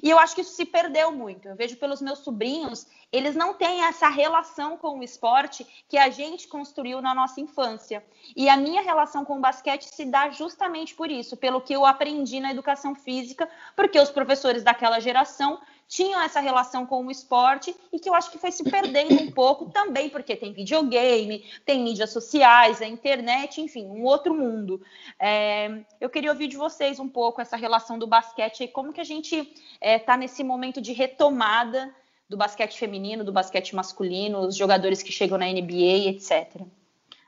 E 0.02 0.10
eu 0.10 0.20
acho 0.20 0.36
que 0.36 0.42
isso 0.42 0.56
se 0.56 0.66
perdeu 0.66 1.12
muito. 1.12 1.48
Eu 1.48 1.56
vejo 1.56 1.78
pelos 1.78 2.02
meus 2.02 2.20
sobrinhos, 2.20 2.88
eles 3.12 3.36
não 3.36 3.54
têm 3.54 3.84
essa 3.84 4.10
relação 4.10 4.78
com 4.78 5.00
o 5.00 5.04
esporte 5.04 5.66
que 5.88 5.98
a 5.98 6.10
gente 6.10 6.48
construiu 6.48 7.02
na 7.02 7.14
nossa 7.16 7.40
infância. 7.40 8.04
E 8.36 8.50
a 8.50 8.58
minha 8.58 8.82
relação 8.82 9.24
com 9.24 9.38
o 9.38 9.42
basquete 9.42 9.84
se 9.84 10.06
dá 10.06 10.30
justamente 10.30 10.94
por 10.94 11.10
isso, 11.10 11.38
pelo 11.38 11.62
que 11.62 11.74
eu 11.74 11.86
aprendi 11.86 12.40
na 12.40 12.52
educação 12.52 12.96
física, 12.96 13.50
porque 13.76 14.00
os 14.00 14.10
professores 14.10 14.64
daquela 14.64 15.00
geração 15.00 15.60
tinham 15.88 16.22
essa 16.22 16.40
relação 16.40 16.86
com 16.86 17.06
o 17.06 17.12
esporte 17.12 17.76
e 17.92 18.00
que 18.00 18.10
eu 18.10 18.16
acho 18.16 18.32
que 18.32 18.38
foi 18.38 18.52
se 18.52 18.64
perdendo 18.64 19.22
um 19.22 19.32
pouco 19.32 19.70
também, 19.70 20.10
porque 20.10 20.36
tem 20.36 20.52
videogame, 20.52 21.46
tem 21.66 21.84
mídias 21.84 22.12
sociais, 22.12 22.82
a 22.82 22.88
internet, 22.88 23.62
enfim, 23.62 23.86
um 23.86 24.04
outro 24.04 24.34
mundo. 24.34 24.82
É, 25.20 25.84
eu 26.02 26.10
queria 26.10 26.32
ouvir 26.32 26.48
de 26.48 26.58
vocês 26.58 27.00
um 27.00 27.08
pouco 27.08 27.42
essa 27.42 27.56
relação 27.56 28.00
do 28.00 28.08
basquete 28.08 28.64
e 28.64 28.68
como 28.68 28.92
que 28.92 29.02
a 29.02 29.06
gente 29.06 29.36
está 29.36 29.54
é, 29.80 30.00
tá 30.00 30.18
nesse 30.18 30.44
momento 30.44 30.82
de 30.82 30.92
retomada 30.92 31.94
do 32.28 32.36
basquete 32.36 32.78
feminino, 32.78 33.24
do 33.24 33.32
basquete 33.32 33.76
masculino, 33.76 34.40
os 34.40 34.56
jogadores 34.56 35.04
que 35.04 35.12
chegam 35.12 35.38
na 35.38 35.46
NBA, 35.46 36.10
etc. 36.10 36.64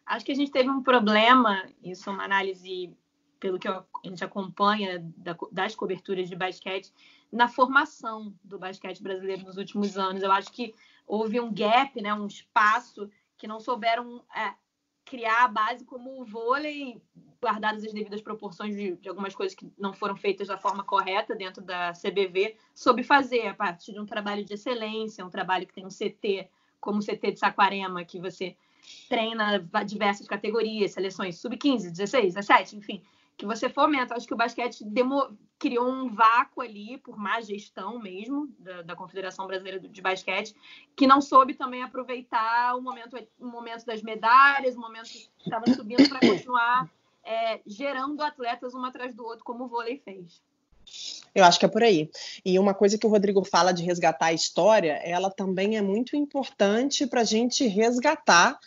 Acho 0.06 0.26
que 0.26 0.32
a 0.32 0.36
gente 0.36 0.52
teve 0.52 0.70
um 0.70 0.82
problema, 0.82 1.64
isso 1.84 2.10
é 2.10 2.14
uma 2.14 2.24
análise 2.24 2.92
pelo 3.40 3.60
que 3.60 3.68
a 3.68 3.84
gente 4.04 4.24
acompanha 4.24 5.06
das 5.52 5.76
coberturas 5.76 6.28
de 6.28 6.36
basquete, 6.36 6.92
na 7.32 7.48
formação 7.48 8.34
do 8.44 8.58
basquete 8.58 9.02
brasileiro 9.02 9.44
nos 9.44 9.58
últimos 9.58 9.98
anos. 9.98 10.24
Eu 10.24 10.32
acho 10.32 10.52
que 10.52 10.74
houve 11.06 11.40
um 11.40 11.54
gap, 11.54 12.02
né, 12.02 12.14
um 12.14 12.28
espaço 12.28 13.10
que 13.38 13.48
não 13.48 13.60
souberam 13.60 14.24
é, 14.36 14.54
criar 15.06 15.46
a 15.46 15.48
base 15.48 15.86
como 15.86 16.22
o 16.22 16.26
vôlei, 16.26 17.02
guardadas 17.42 17.84
as 17.84 17.94
devidas 17.94 18.22
proporções 18.22 18.76
de, 18.76 18.96
de, 18.98 19.08
algumas 19.08 19.36
coisas 19.36 19.56
que 19.56 19.72
não 19.78 19.94
foram 19.94 20.18
feitas 20.18 20.48
da 20.48 20.58
forma 20.58 20.84
correta 20.84 21.36
dentro 21.36 21.64
da 21.64 21.94
CBV, 21.94 22.58
soube 22.74 23.04
fazer 23.04 23.48
a 23.48 23.54
partir 23.54 23.94
de 23.94 24.00
um 24.00 24.06
trabalho 24.06 24.44
de 24.44 24.54
excelência, 24.54 25.26
um 25.26 25.30
trabalho 25.30 25.68
que 25.68 25.74
tem 25.74 25.86
um 25.86 25.90
CT, 25.90 26.50
como 26.80 27.00
o 27.00 27.06
CT 27.06 27.34
de 27.34 27.40
Saquarema, 27.40 28.04
que 28.04 28.20
você 28.20 28.56
treina 29.08 29.60
diversas 29.86 30.28
categorias, 30.28 30.92
seleções 30.92 31.40
sub-15, 31.40 31.92
16, 31.92 32.34
17, 32.34 32.76
enfim, 32.78 33.04
que 33.38 33.46
você 33.46 33.70
fomenta. 33.70 34.16
Acho 34.16 34.28
que 34.28 34.34
o 34.34 34.38
basquete 34.38 34.84
demo, 34.84 35.38
criou 35.60 35.88
um 35.88 36.10
vácuo 36.10 36.62
ali, 36.62 36.98
por 36.98 37.18
má 37.18 37.40
gestão 37.42 38.00
mesmo, 38.00 38.50
da, 38.60 38.82
da, 38.82 38.96
Confederação 38.96 39.48
Brasileira 39.48 39.80
de 39.80 40.02
Basquete, 40.02 40.56
que 40.96 41.08
não 41.08 41.22
soube 41.22 41.54
também 41.54 41.84
aproveitar 41.84 42.76
o 42.76 42.82
momento, 42.82 43.18
o 43.40 43.48
momento 43.48 43.86
das 43.86 44.02
medalhas, 44.02 44.76
o 44.76 44.80
momento 44.80 45.10
que 45.10 45.30
estava 45.40 45.66
subindo 45.74 46.10
para 46.10 46.20
continuar 46.20 46.90
é, 47.24 47.60
gerando 47.66 48.22
atletas 48.24 48.74
um 48.74 48.84
atrás 48.84 49.14
do 49.14 49.24
outro, 49.24 49.44
como 49.44 49.66
o 49.66 49.68
vôlei 49.68 50.02
fez. 50.04 50.42
Eu 51.36 51.44
acho 51.44 51.60
que 51.60 51.66
é 51.66 51.70
por 51.70 51.84
aí. 51.84 52.10
E 52.46 52.58
uma 52.58 52.74
coisa 52.74 52.98
que 52.98 53.06
o 53.06 53.10
Rodrigo 53.10 53.44
fala 53.44 53.74
de 53.74 53.84
resgatar 53.84 54.28
a 54.28 54.34
história, 54.34 54.94
ela 55.04 55.30
também 55.30 55.78
é 55.78 55.82
muito 55.82 56.16
importante 56.16 57.06
para 57.06 57.22
a 57.22 57.26
gente 57.26 57.68
resgatar 57.68 58.58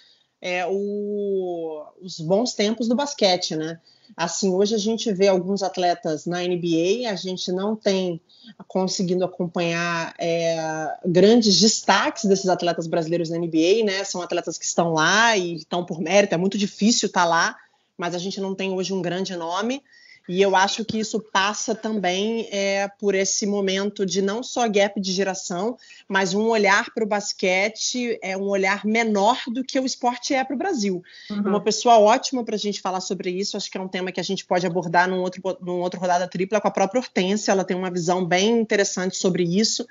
é, 0.41 0.67
o, 0.67 1.85
os 2.01 2.19
bons 2.21 2.55
tempos 2.55 2.89
do 2.89 2.95
basquete, 2.95 3.57
né? 3.57 3.79
Assim, 4.17 4.53
hoje 4.53 4.75
a 4.75 4.79
gente 4.79 5.13
vê 5.13 5.29
alguns 5.29 5.63
atletas 5.63 6.27
na 6.27 6.43
NBA, 6.43 7.09
a 7.11 7.15
gente 7.15 7.53
não 7.53 7.77
tem 7.77 8.21
conseguindo 8.67 9.25
acompanhar 9.25 10.15
é, 10.19 10.89
grandes 11.07 11.61
destaques 11.61 12.25
desses 12.25 12.49
atletas 12.49 12.87
brasileiros 12.87 13.31
na 13.31 13.39
NBA, 13.39 13.85
né? 13.85 14.03
São 14.05 14.21
atletas 14.21 14.59
que 14.59 14.65
estão 14.65 14.93
lá 14.93 15.37
e 15.37 15.57
estão 15.57 15.85
por 15.85 16.01
mérito, 16.01 16.35
é 16.35 16.39
muito 16.39 16.59
difícil 16.59 17.07
estar 17.07 17.25
lá, 17.25 17.57
mas 17.97 18.15
a 18.15 18.19
gente 18.19 18.41
não 18.41 18.55
tem 18.55 18.73
hoje 18.73 18.93
um 18.93 19.03
grande 19.03 19.37
nome. 19.37 19.83
E 20.31 20.41
eu 20.41 20.55
acho 20.55 20.85
que 20.85 20.97
isso 20.97 21.19
passa 21.19 21.75
também 21.75 22.47
é, 22.53 22.87
por 23.01 23.17
esse 23.17 23.45
momento 23.45 24.07
de 24.07 24.23
não 24.23 24.45
só 24.45 24.69
gap 24.69 25.01
de 25.01 25.13
geração, 25.13 25.77
mas 26.07 26.35
um 26.35 26.45
olhar 26.45 26.95
para 26.95 27.03
o 27.03 27.07
basquete, 27.07 28.17
é 28.23 28.37
um 28.37 28.49
olhar 28.49 28.85
menor 28.85 29.43
do 29.49 29.65
que 29.65 29.81
o 29.81 29.85
esporte 29.85 30.33
é 30.33 30.45
para 30.45 30.55
o 30.55 30.59
Brasil. 30.59 31.03
Uhum. 31.29 31.41
Uma 31.41 31.61
pessoa 31.61 31.99
ótima 31.99 32.45
para 32.45 32.55
a 32.55 32.59
gente 32.59 32.81
falar 32.81 33.01
sobre 33.01 33.29
isso, 33.29 33.57
acho 33.57 33.69
que 33.69 33.77
é 33.77 33.81
um 33.81 33.89
tema 33.89 34.13
que 34.13 34.21
a 34.21 34.23
gente 34.23 34.45
pode 34.45 34.65
abordar 34.65 35.11
num 35.11 35.21
outro, 35.21 35.43
num 35.61 35.81
outro 35.81 35.99
rodada 35.99 36.29
tripla 36.29 36.61
com 36.61 36.69
a 36.69 36.71
própria 36.71 37.01
Hortência, 37.01 37.51
ela 37.51 37.65
tem 37.65 37.77
uma 37.77 37.91
visão 37.91 38.25
bem 38.25 38.61
interessante 38.61 39.17
sobre 39.17 39.43
isso 39.43 39.85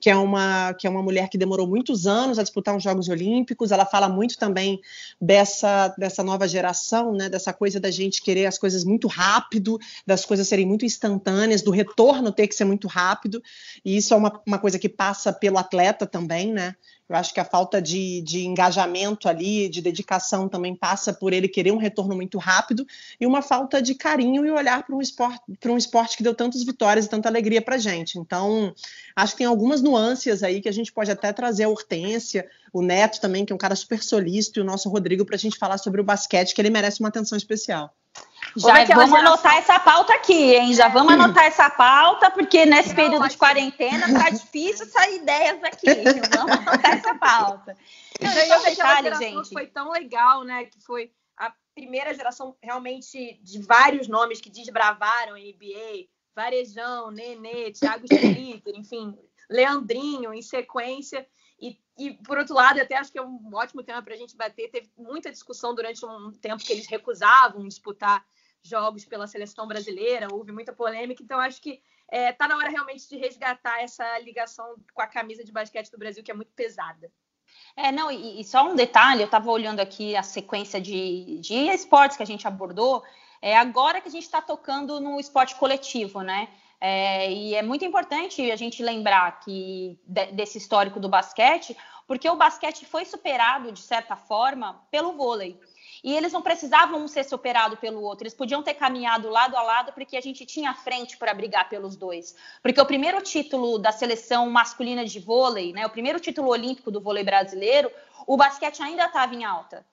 que 0.00 0.08
é 0.08 0.16
uma 0.16 0.72
que 0.74 0.86
é 0.86 0.90
uma 0.90 1.02
mulher 1.02 1.28
que 1.28 1.36
demorou 1.36 1.66
muitos 1.66 2.06
anos 2.06 2.38
a 2.38 2.42
disputar 2.42 2.74
os 2.74 2.82
Jogos 2.82 3.08
Olímpicos. 3.08 3.70
Ela 3.70 3.84
fala 3.84 4.08
muito 4.08 4.38
também 4.38 4.80
dessa 5.20 5.88
dessa 5.98 6.24
nova 6.24 6.48
geração, 6.48 7.12
né? 7.12 7.28
Dessa 7.28 7.52
coisa 7.52 7.78
da 7.78 7.90
gente 7.90 8.22
querer 8.22 8.46
as 8.46 8.58
coisas 8.58 8.82
muito 8.82 9.06
rápido, 9.06 9.78
das 10.06 10.24
coisas 10.24 10.48
serem 10.48 10.66
muito 10.66 10.86
instantâneas, 10.86 11.60
do 11.60 11.70
retorno 11.70 12.32
ter 12.32 12.48
que 12.48 12.54
ser 12.54 12.64
muito 12.64 12.88
rápido. 12.88 13.42
E 13.84 13.96
isso 13.96 14.14
é 14.14 14.16
uma, 14.16 14.40
uma 14.46 14.58
coisa 14.58 14.78
que 14.78 14.88
passa 14.88 15.32
pelo 15.32 15.58
atleta 15.58 16.06
também, 16.06 16.50
né? 16.50 16.74
Eu 17.10 17.16
acho 17.16 17.34
que 17.34 17.40
a 17.40 17.44
falta 17.44 17.82
de, 17.82 18.20
de 18.20 18.46
engajamento 18.46 19.28
ali, 19.28 19.68
de 19.68 19.82
dedicação 19.82 20.48
também 20.48 20.76
passa 20.76 21.12
por 21.12 21.32
ele 21.32 21.48
querer 21.48 21.72
um 21.72 21.76
retorno 21.76 22.14
muito 22.14 22.38
rápido 22.38 22.86
e 23.20 23.26
uma 23.26 23.42
falta 23.42 23.82
de 23.82 23.96
carinho 23.96 24.46
e 24.46 24.50
olhar 24.52 24.86
para 24.86 24.94
um 24.94 25.00
esporte, 25.00 25.40
para 25.58 25.72
um 25.72 25.76
esporte 25.76 26.16
que 26.16 26.22
deu 26.22 26.36
tantas 26.36 26.62
vitórias 26.62 27.06
e 27.06 27.08
tanta 27.08 27.28
alegria 27.28 27.60
para 27.60 27.78
gente. 27.78 28.16
Então, 28.16 28.72
acho 29.16 29.32
que 29.32 29.38
tem 29.38 29.46
algumas 29.48 29.82
nuances 29.82 30.44
aí 30.44 30.60
que 30.60 30.68
a 30.68 30.72
gente 30.72 30.92
pode 30.92 31.10
até 31.10 31.32
trazer 31.32 31.64
a 31.64 31.68
Hortência, 31.68 32.48
o 32.72 32.80
Neto 32.80 33.20
também, 33.20 33.44
que 33.44 33.52
é 33.52 33.56
um 33.56 33.58
cara 33.58 33.74
super 33.74 34.00
solícito, 34.00 34.60
e 34.60 34.62
o 34.62 34.64
nosso 34.64 34.88
Rodrigo 34.88 35.24
para 35.24 35.34
a 35.34 35.38
gente 35.38 35.58
falar 35.58 35.78
sobre 35.78 36.00
o 36.00 36.04
basquete, 36.04 36.54
que 36.54 36.62
ele 36.62 36.70
merece 36.70 37.00
uma 37.00 37.08
atenção 37.08 37.36
especial. 37.36 37.92
Já 38.56 38.80
é 38.80 38.86
vamos 38.86 39.18
anotar 39.18 39.56
essa 39.56 39.78
pauta 39.78 40.14
aqui, 40.14 40.54
hein? 40.54 40.74
Já 40.74 40.88
vamos 40.88 41.12
anotar 41.12 41.44
essa 41.44 41.70
pauta, 41.70 42.30
porque 42.30 42.66
nesse 42.66 42.94
período 42.94 43.28
de 43.28 43.36
quarentena 43.36 44.12
tá 44.12 44.30
difícil 44.30 44.86
sair 44.86 45.16
ideias 45.16 45.62
aqui. 45.62 45.86
Vamos 46.36 46.52
anotar 46.52 46.94
essa 46.94 47.14
pauta. 47.14 47.76
Não, 48.20 48.30
e 48.30 48.46
só 48.46 48.58
detalhe, 48.58 49.14
gente. 49.16 49.50
Foi 49.50 49.66
tão 49.66 49.92
legal, 49.92 50.42
né? 50.42 50.64
Que 50.64 50.80
foi 50.80 51.12
a 51.36 51.52
primeira 51.74 52.12
geração 52.12 52.56
realmente 52.60 53.38
de 53.42 53.62
vários 53.62 54.08
nomes 54.08 54.40
que 54.40 54.50
desbravaram 54.50 55.34
a 55.34 55.38
NBA. 55.38 56.08
Varejão, 56.34 57.10
Nenê, 57.10 57.70
Thiago 57.72 58.04
Splitter, 58.04 58.74
enfim, 58.76 59.16
Leandrinho 59.48 60.32
em 60.32 60.42
sequência. 60.42 61.26
E, 62.00 62.14
por 62.14 62.38
outro 62.38 62.54
lado, 62.54 62.80
até 62.80 62.96
acho 62.96 63.12
que 63.12 63.18
é 63.18 63.22
um 63.22 63.50
ótimo 63.52 63.82
tema 63.82 64.02
para 64.02 64.14
a 64.14 64.16
gente 64.16 64.34
bater. 64.34 64.70
Teve 64.70 64.90
muita 64.96 65.30
discussão 65.30 65.74
durante 65.74 66.04
um 66.06 66.32
tempo 66.32 66.64
que 66.64 66.72
eles 66.72 66.86
recusavam 66.86 67.68
disputar 67.68 68.24
jogos 68.62 69.04
pela 69.04 69.26
seleção 69.26 69.66
brasileira, 69.66 70.28
houve 70.32 70.50
muita 70.50 70.72
polêmica, 70.72 71.22
então 71.22 71.38
acho 71.38 71.60
que 71.60 71.82
está 72.10 72.16
é, 72.16 72.32
tá 72.32 72.48
na 72.48 72.56
hora 72.56 72.70
realmente 72.70 73.08
de 73.08 73.16
resgatar 73.16 73.82
essa 73.82 74.18
ligação 74.18 74.76
com 74.94 75.02
a 75.02 75.06
camisa 75.06 75.44
de 75.44 75.52
basquete 75.52 75.90
do 75.90 75.98
Brasil, 75.98 76.24
que 76.24 76.30
é 76.30 76.34
muito 76.34 76.52
pesada. 76.52 77.10
É, 77.76 77.92
não, 77.92 78.10
e, 78.10 78.40
e 78.40 78.44
só 78.44 78.66
um 78.66 78.74
detalhe, 78.74 79.22
eu 79.22 79.26
estava 79.26 79.50
olhando 79.50 79.80
aqui 79.80 80.16
a 80.16 80.22
sequência 80.22 80.80
de, 80.80 81.38
de 81.38 81.54
esportes 81.68 82.16
que 82.16 82.22
a 82.22 82.26
gente 82.26 82.46
abordou, 82.46 83.02
é 83.42 83.56
agora 83.56 84.00
que 84.00 84.08
a 84.08 84.10
gente 84.10 84.24
está 84.24 84.40
tocando 84.40 85.00
no 85.00 85.18
esporte 85.18 85.54
coletivo, 85.54 86.22
né? 86.22 86.48
É, 86.80 87.30
e 87.30 87.54
é 87.54 87.62
muito 87.62 87.84
importante 87.84 88.50
a 88.50 88.56
gente 88.56 88.82
lembrar 88.82 89.40
que 89.40 89.98
de, 90.06 90.26
desse 90.32 90.56
histórico 90.56 90.98
do 90.98 91.08
basquete, 91.08 91.76
porque 92.06 92.28
o 92.28 92.36
basquete 92.36 92.86
foi 92.86 93.04
superado, 93.04 93.70
de 93.70 93.82
certa 93.82 94.16
forma, 94.16 94.82
pelo 94.90 95.12
vôlei. 95.12 95.60
E 96.02 96.16
eles 96.16 96.32
não 96.32 96.40
precisavam 96.40 97.06
ser 97.06 97.24
superado 97.24 97.76
pelo 97.76 98.00
outro, 98.00 98.24
eles 98.24 98.34
podiam 98.34 98.62
ter 98.62 98.72
caminhado 98.72 99.28
lado 99.28 99.54
a 99.54 99.62
lado, 99.62 99.92
porque 99.92 100.16
a 100.16 100.20
gente 100.20 100.46
tinha 100.46 100.72
frente 100.72 101.18
para 101.18 101.34
brigar 101.34 101.68
pelos 101.68 101.94
dois. 101.94 102.34
Porque 102.62 102.80
o 102.80 102.86
primeiro 102.86 103.20
título 103.22 103.78
da 103.78 103.92
seleção 103.92 104.48
masculina 104.48 105.04
de 105.04 105.20
vôlei, 105.20 105.74
né, 105.74 105.84
o 105.86 105.90
primeiro 105.90 106.18
título 106.18 106.48
olímpico 106.48 106.90
do 106.90 107.02
vôlei 107.02 107.22
brasileiro, 107.22 107.90
o 108.26 108.36
basquete 108.36 108.82
ainda 108.82 109.04
estava 109.04 109.34
em 109.34 109.44
alta. 109.44 109.84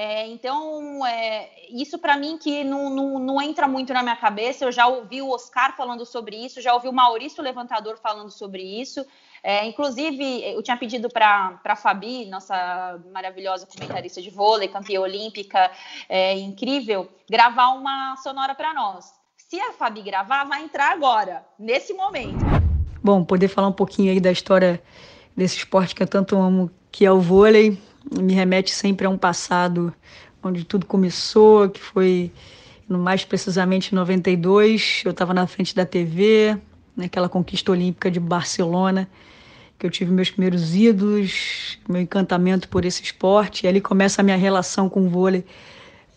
É, 0.00 0.28
então, 0.28 1.04
é, 1.04 1.50
isso 1.70 1.98
para 1.98 2.16
mim 2.16 2.38
que 2.38 2.62
não, 2.62 2.88
não, 2.88 3.18
não, 3.18 3.42
entra 3.42 3.66
muito 3.66 3.92
na 3.92 4.00
minha 4.00 4.14
cabeça. 4.14 4.64
Eu 4.64 4.70
já 4.70 4.86
ouvi 4.86 5.20
o 5.20 5.30
Oscar 5.30 5.76
falando 5.76 6.06
sobre 6.06 6.36
isso, 6.36 6.62
já 6.62 6.72
ouvi 6.72 6.86
o 6.86 6.92
Maurício 6.92 7.42
Levantador 7.42 7.98
falando 8.00 8.30
sobre 8.30 8.62
isso. 8.62 9.04
É, 9.42 9.66
inclusive, 9.66 10.44
eu 10.54 10.62
tinha 10.62 10.76
pedido 10.76 11.08
para 11.08 11.60
a 11.64 11.74
Fabi, 11.74 12.26
nossa 12.26 13.00
maravilhosa 13.12 13.66
comentarista 13.66 14.22
de 14.22 14.30
vôlei, 14.30 14.68
campeã 14.68 15.00
olímpica, 15.00 15.68
é, 16.08 16.34
incrível, 16.34 17.08
gravar 17.28 17.70
uma 17.70 18.14
sonora 18.18 18.54
para 18.54 18.72
nós. 18.72 19.12
Se 19.36 19.58
a 19.58 19.72
Fabi 19.72 20.02
gravar, 20.02 20.44
vai 20.44 20.62
entrar 20.62 20.92
agora, 20.92 21.44
nesse 21.58 21.92
momento. 21.92 22.38
Bom, 23.02 23.24
poder 23.24 23.48
falar 23.48 23.66
um 23.66 23.72
pouquinho 23.72 24.12
aí 24.12 24.20
da 24.20 24.30
história 24.30 24.80
desse 25.36 25.56
esporte 25.56 25.92
que 25.92 26.04
eu 26.04 26.06
tanto 26.06 26.36
amo, 26.36 26.70
que 26.92 27.04
é 27.04 27.10
o 27.10 27.20
vôlei, 27.20 27.76
me 28.20 28.32
remete 28.32 28.70
sempre 28.70 29.06
a 29.06 29.10
um 29.10 29.18
passado 29.18 29.92
onde 30.42 30.64
tudo 30.64 30.86
começou, 30.86 31.68
que 31.68 31.80
foi 31.80 32.32
mais 32.88 33.24
precisamente 33.24 33.92
em 33.92 33.94
92, 33.96 35.02
eu 35.04 35.10
estava 35.10 35.34
na 35.34 35.46
frente 35.46 35.74
da 35.74 35.84
TV, 35.84 36.56
naquela 36.96 37.28
conquista 37.28 37.70
olímpica 37.70 38.10
de 38.10 38.18
Barcelona, 38.18 39.08
que 39.78 39.86
eu 39.86 39.90
tive 39.90 40.10
meus 40.10 40.30
primeiros 40.30 40.74
ídolos, 40.74 41.78
meu 41.88 42.00
encantamento 42.00 42.68
por 42.68 42.84
esse 42.84 43.02
esporte. 43.02 43.64
E 43.64 43.68
ali 43.68 43.80
começa 43.80 44.20
a 44.20 44.24
minha 44.24 44.36
relação 44.36 44.88
com 44.88 45.06
o 45.06 45.08
vôlei. 45.08 45.44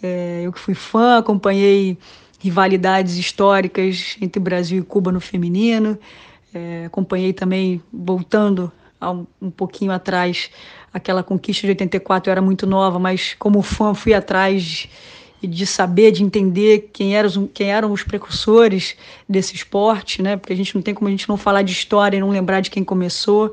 É, 0.01 0.41
eu 0.43 0.51
que 0.51 0.59
fui 0.59 0.73
fã, 0.73 1.17
acompanhei 1.17 1.97
rivalidades 2.39 3.17
históricas 3.17 4.17
entre 4.19 4.39
Brasil 4.39 4.79
e 4.79 4.83
Cuba 4.83 5.11
no 5.11 5.21
feminino. 5.21 5.97
É, 6.53 6.85
acompanhei 6.85 7.33
também, 7.33 7.81
voltando 7.93 8.71
um, 8.99 9.25
um, 9.39 9.51
pouquinho 9.51 9.91
atrás, 9.91 10.49
aquela 10.93 11.23
conquista 11.23 11.67
de 11.67 11.71
84. 11.71 12.29
Eu 12.29 12.31
era 12.31 12.41
muito 12.41 12.67
nova, 12.67 12.99
mas 12.99 13.35
como 13.37 13.61
fã 13.61 13.93
fui 13.93 14.13
atrás 14.13 14.87
de 15.41 15.65
saber, 15.65 16.11
de 16.11 16.23
entender 16.23 16.89
quem 16.93 17.15
eram, 17.15 17.47
quem 17.51 17.71
eram 17.71 17.91
os 17.91 18.03
precursores 18.03 18.95
desse 19.27 19.55
esporte, 19.55 20.21
né? 20.21 20.37
Porque 20.37 20.53
a 20.53 20.55
gente 20.55 20.75
não 20.75 20.81
tem 20.81 20.93
como 20.93 21.07
a 21.07 21.11
gente 21.11 21.27
não 21.27 21.37
falar 21.37 21.63
de 21.63 21.71
história 21.71 22.17
e 22.17 22.19
não 22.19 22.29
lembrar 22.29 22.59
de 22.61 22.69
quem 22.69 22.83
começou. 22.83 23.51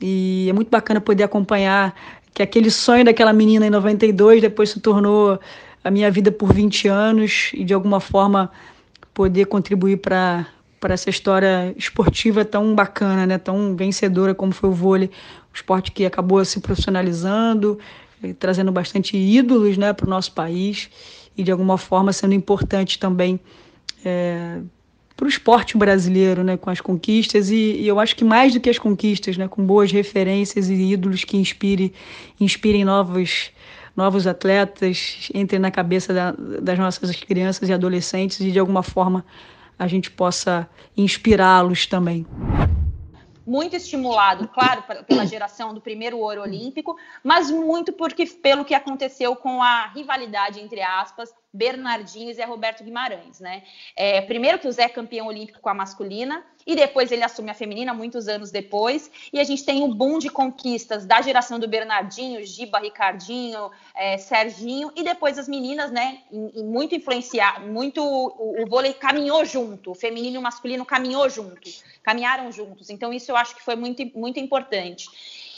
E 0.00 0.46
é 0.48 0.52
muito 0.52 0.70
bacana 0.70 1.00
poder 1.00 1.24
acompanhar 1.24 1.94
que 2.32 2.42
aquele 2.42 2.70
sonho 2.70 3.04
daquela 3.04 3.32
menina 3.32 3.66
em 3.66 3.70
92 3.70 4.40
depois 4.40 4.70
se 4.70 4.80
tornou 4.80 5.38
a 5.82 5.90
minha 5.90 6.10
vida 6.10 6.32
por 6.32 6.52
20 6.52 6.88
anos 6.88 7.50
e 7.52 7.64
de 7.64 7.74
alguma 7.74 8.00
forma 8.00 8.50
poder 9.12 9.44
contribuir 9.46 9.98
para 9.98 10.46
para 10.80 10.92
essa 10.92 11.08
história 11.08 11.74
esportiva 11.78 12.44
tão 12.44 12.74
bacana, 12.74 13.26
né, 13.26 13.38
tão 13.38 13.74
vencedora 13.74 14.34
como 14.34 14.52
foi 14.52 14.68
o 14.68 14.72
vôlei, 14.74 15.10
esporte 15.54 15.92
que 15.92 16.04
acabou 16.04 16.44
se 16.44 16.60
profissionalizando, 16.60 17.78
trazendo 18.38 18.72
bastante 18.72 19.16
ídolos 19.16 19.76
né, 19.76 19.92
para 19.92 20.06
o 20.06 20.10
nosso 20.10 20.32
país 20.32 20.90
e, 21.36 21.42
de 21.42 21.50
alguma 21.50 21.78
forma, 21.78 22.12
sendo 22.12 22.34
importante 22.34 22.98
também 22.98 23.38
é, 24.04 24.60
para 25.16 25.26
o 25.26 25.28
esporte 25.28 25.76
brasileiro, 25.76 26.42
né, 26.42 26.56
com 26.56 26.70
as 26.70 26.80
conquistas. 26.80 27.50
E, 27.50 27.54
e, 27.54 27.86
eu 27.86 28.00
acho 28.00 28.16
que 28.16 28.24
mais 28.24 28.52
do 28.52 28.60
que 28.60 28.70
as 28.70 28.78
conquistas, 28.78 29.36
né, 29.36 29.46
com 29.46 29.64
boas 29.64 29.92
referências 29.92 30.68
e 30.68 30.74
ídolos 30.74 31.24
que 31.24 31.36
inspire, 31.36 31.92
inspirem 32.40 32.84
novos, 32.84 33.50
novos 33.96 34.26
atletas, 34.26 35.28
entrem 35.34 35.60
na 35.60 35.70
cabeça 35.70 36.12
da, 36.12 36.32
das 36.32 36.78
nossas 36.78 37.14
crianças 37.16 37.68
e 37.68 37.72
adolescentes 37.72 38.40
e, 38.40 38.50
de 38.50 38.58
alguma 38.58 38.82
forma, 38.82 39.24
a 39.78 39.86
gente 39.86 40.10
possa 40.10 40.68
inspirá-los 40.96 41.86
também 41.86 42.24
muito 43.46 43.76
estimulado, 43.76 44.48
claro, 44.48 44.82
pela 45.06 45.26
geração 45.26 45.74
do 45.74 45.80
primeiro 45.80 46.18
ouro 46.18 46.42
olímpico, 46.42 46.96
mas 47.22 47.50
muito 47.50 47.92
porque 47.92 48.26
pelo 48.26 48.64
que 48.64 48.74
aconteceu 48.74 49.36
com 49.36 49.62
a 49.62 49.88
rivalidade 49.88 50.60
entre 50.60 50.80
aspas 50.82 51.34
Bernardinho 51.52 52.30
e 52.30 52.34
Zé 52.34 52.44
Roberto 52.44 52.82
Guimarães, 52.82 53.38
né? 53.38 53.62
É, 53.94 54.20
primeiro 54.22 54.58
que 54.58 54.66
o 54.66 54.72
Zé 54.72 54.84
é 54.84 54.88
campeão 54.88 55.28
olímpico 55.28 55.60
com 55.60 55.68
a 55.68 55.74
masculina 55.74 56.44
e 56.66 56.74
depois 56.74 57.12
ele 57.12 57.22
assume 57.22 57.50
a 57.50 57.54
feminina 57.54 57.92
muitos 57.92 58.28
anos 58.28 58.50
depois 58.50 59.10
e 59.32 59.38
a 59.38 59.44
gente 59.44 59.64
tem 59.64 59.82
um 59.82 59.92
boom 59.92 60.18
de 60.18 60.28
conquistas 60.28 61.04
da 61.04 61.20
geração 61.20 61.58
do 61.58 61.68
Bernardinho, 61.68 62.44
Giba, 62.44 62.78
Ricardinho, 62.78 63.70
é, 63.94 64.16
Serginho 64.18 64.92
e 64.96 65.02
depois 65.02 65.38
as 65.38 65.48
meninas, 65.48 65.90
né? 65.90 66.22
Em 66.30 66.64
muito 66.64 66.94
influenciar, 66.94 67.60
muito 67.60 68.02
o, 68.02 68.62
o, 68.62 68.66
vôlei 68.66 68.94
caminhou 68.94 69.44
junto, 69.44 69.90
o 69.90 69.94
feminino 69.94 70.36
e 70.36 70.38
o 70.38 70.42
masculino 70.42 70.84
caminhou 70.84 71.28
junto, 71.28 71.70
caminharam 72.02 72.50
juntos. 72.50 72.90
Então 72.90 73.12
isso 73.12 73.30
eu 73.30 73.36
acho 73.36 73.54
que 73.54 73.62
foi 73.62 73.76
muito 73.76 74.04
muito 74.14 74.40
importante. 74.40 75.08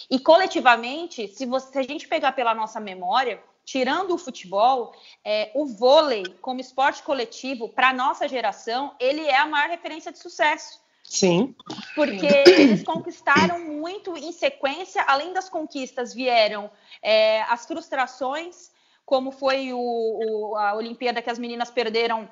E 0.08 0.18
coletivamente, 0.20 1.26
se, 1.28 1.44
você, 1.46 1.72
se 1.72 1.78
a 1.78 1.82
gente 1.82 2.06
pegar 2.06 2.32
pela 2.32 2.54
nossa 2.54 2.78
memória 2.78 3.42
tirando 3.66 4.14
o 4.14 4.18
futebol, 4.18 4.94
é, 5.24 5.50
o 5.52 5.66
vôlei 5.66 6.24
como 6.40 6.60
esporte 6.60 7.02
coletivo, 7.02 7.68
para 7.68 7.88
a 7.88 7.92
nossa 7.92 8.28
geração, 8.28 8.94
ele 8.98 9.22
é 9.22 9.36
a 9.36 9.44
maior 9.44 9.68
referência 9.68 10.12
de 10.12 10.20
sucesso. 10.20 10.80
Sim. 11.08 11.54
Porque 11.94 12.26
eles 12.46 12.82
conquistaram 12.82 13.60
muito 13.60 14.16
em 14.16 14.32
sequência, 14.32 15.02
além 15.06 15.32
das 15.32 15.48
conquistas, 15.48 16.12
vieram 16.12 16.70
é, 17.00 17.42
as 17.42 17.64
frustrações, 17.64 18.70
como 19.04 19.30
foi 19.30 19.72
o, 19.72 19.78
o, 19.78 20.56
a 20.56 20.74
Olimpíada 20.74 21.22
que 21.22 21.30
as 21.30 21.38
meninas 21.38 21.70
perderam 21.70 22.28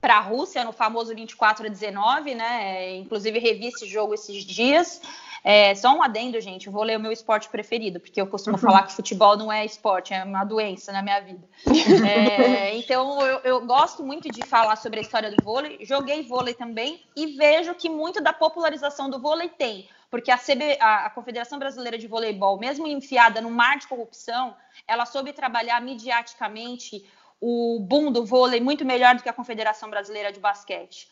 para 0.00 0.16
a 0.16 0.20
Rússia 0.20 0.64
no 0.64 0.72
famoso 0.72 1.14
24 1.14 1.66
a 1.66 1.68
19, 1.68 2.34
né? 2.34 2.96
Inclusive 2.96 3.38
revi 3.38 3.66
esse 3.66 3.86
jogo 3.86 4.14
esses 4.14 4.44
dias. 4.44 5.02
É, 5.44 5.74
só 5.74 5.94
um 5.96 6.02
adendo, 6.02 6.40
gente, 6.40 6.68
vou 6.68 6.82
ler 6.82 6.96
o 6.96 7.00
meu 7.00 7.12
esporte 7.12 7.48
preferido, 7.48 8.00
porque 8.00 8.20
eu 8.20 8.26
costumo 8.26 8.56
uhum. 8.56 8.62
falar 8.62 8.82
que 8.82 8.92
futebol 8.92 9.36
não 9.36 9.52
é 9.52 9.64
esporte, 9.64 10.12
é 10.12 10.24
uma 10.24 10.44
doença 10.44 10.92
na 10.92 11.02
minha 11.02 11.20
vida. 11.20 11.46
É, 12.06 12.74
então, 12.78 13.20
eu, 13.22 13.40
eu, 13.40 13.66
gosto 13.66 14.02
muito 14.02 14.28
de 14.28 14.46
falar 14.46 14.76
sobre 14.76 14.98
a 14.98 15.02
história 15.02 15.30
do 15.30 15.42
vôlei, 15.42 15.78
joguei 15.82 16.22
vôlei 16.22 16.54
também 16.54 17.02
e 17.16 17.36
vejo 17.36 17.74
que 17.74 17.88
muito 17.88 18.20
da 18.20 18.32
popularização 18.32 19.08
do 19.08 19.20
vôlei 19.20 19.48
tem, 19.48 19.88
porque 20.10 20.30
a, 20.30 20.38
CB, 20.38 20.78
a, 20.80 21.06
a 21.06 21.10
Confederação 21.10 21.58
Brasileira 21.58 21.98
de 21.98 22.06
Voleibol, 22.06 22.58
mesmo 22.58 22.86
enfiada 22.86 23.40
no 23.40 23.50
mar 23.50 23.78
de 23.78 23.86
corrupção, 23.86 24.56
ela 24.86 25.06
soube 25.06 25.32
trabalhar 25.32 25.80
midiaticamente 25.80 27.04
o 27.40 27.78
boom 27.80 28.10
do 28.10 28.24
vôlei 28.24 28.60
muito 28.60 28.84
melhor 28.84 29.14
do 29.14 29.22
que 29.22 29.28
a 29.28 29.32
Confederação 29.32 29.88
Brasileira 29.88 30.32
de 30.32 30.40
Basquete. 30.40 31.08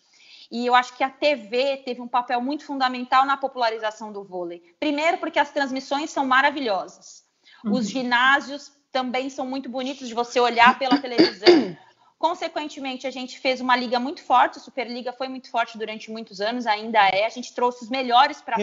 E 0.51 0.66
eu 0.66 0.74
acho 0.74 0.97
que 0.97 1.03
a 1.03 1.11
TV 1.11 1.78
teve 1.78 2.01
um 2.01 2.09
papel 2.09 2.40
muito 2.40 2.64
fundamental 2.64 3.24
na 3.24 3.36
popularização 3.36 4.12
do 4.12 4.22
vôlei. 4.22 4.62
Primeiro, 4.78 5.18
porque 5.18 5.38
as 5.38 5.51
transmissões 5.51 6.11
são 6.11 6.26
maravilhosas. 6.26 7.24
Uhum. 7.64 7.72
Os 7.72 7.88
ginásios 7.88 8.72
também 8.92 9.28
são 9.28 9.47
muito 9.47 9.68
bonitos 9.68 10.09
de 10.09 10.14
você 10.14 10.38
olhar 10.40 10.78
pela 10.78 10.99
televisão. 10.99 11.76
Consequentemente, 12.18 13.07
a 13.07 13.11
gente 13.11 13.38
fez 13.38 13.61
uma 13.61 13.76
liga 13.76 14.01
muito 14.01 14.22
forte, 14.22 14.59
a 14.59 14.61
Superliga 14.61 15.12
foi 15.12 15.28
muito 15.28 15.51
forte 15.51 15.76
durante 15.76 16.11
muitos 16.11 16.40
anos, 16.40 16.66
ainda 16.66 17.07
é. 17.09 17.26
A 17.26 17.28
gente 17.28 17.55
trouxe 17.55 17.84
os 17.84 17.90
melhores 17.90 18.40
para 18.40 18.57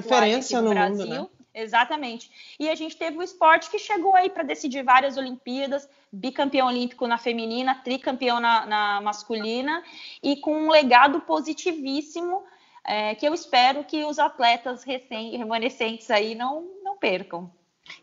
aqui 0.56 0.56
no, 0.56 0.70
no 0.70 0.70
Brasil. 0.72 1.06
Mundo, 1.06 1.22
né? 1.22 1.28
Exatamente. 1.54 2.56
E 2.60 2.68
a 2.70 2.76
gente 2.76 2.98
teve 2.98 3.18
o 3.18 3.22
esporte 3.22 3.70
que 3.70 3.78
chegou 3.78 4.16
aí 4.16 4.30
para 4.30 4.44
decidir 4.44 4.84
várias 4.84 5.18
Olimpíadas, 5.18 5.88
bicampeão 6.12 6.68
olímpico 6.68 7.06
na 7.06 7.18
feminina, 7.18 7.76
tricampeão 7.76 8.40
na, 8.40 8.66
na 8.66 9.02
masculina, 9.02 9.84
e 10.22 10.38
com 10.38 10.56
um 10.56 10.72
legado 10.72 11.22
positivíssimo 11.22 12.44
é, 12.84 13.14
que 13.16 13.26
eu 13.26 13.34
espero 13.34 13.84
que 13.84 14.04
os 14.04 14.18
atletas 14.18 14.84
recém 14.84 15.38
remanescentes 15.38 16.10
aí 16.10 16.34
não, 16.34 16.68
não 16.84 16.98
percam. 16.98 17.52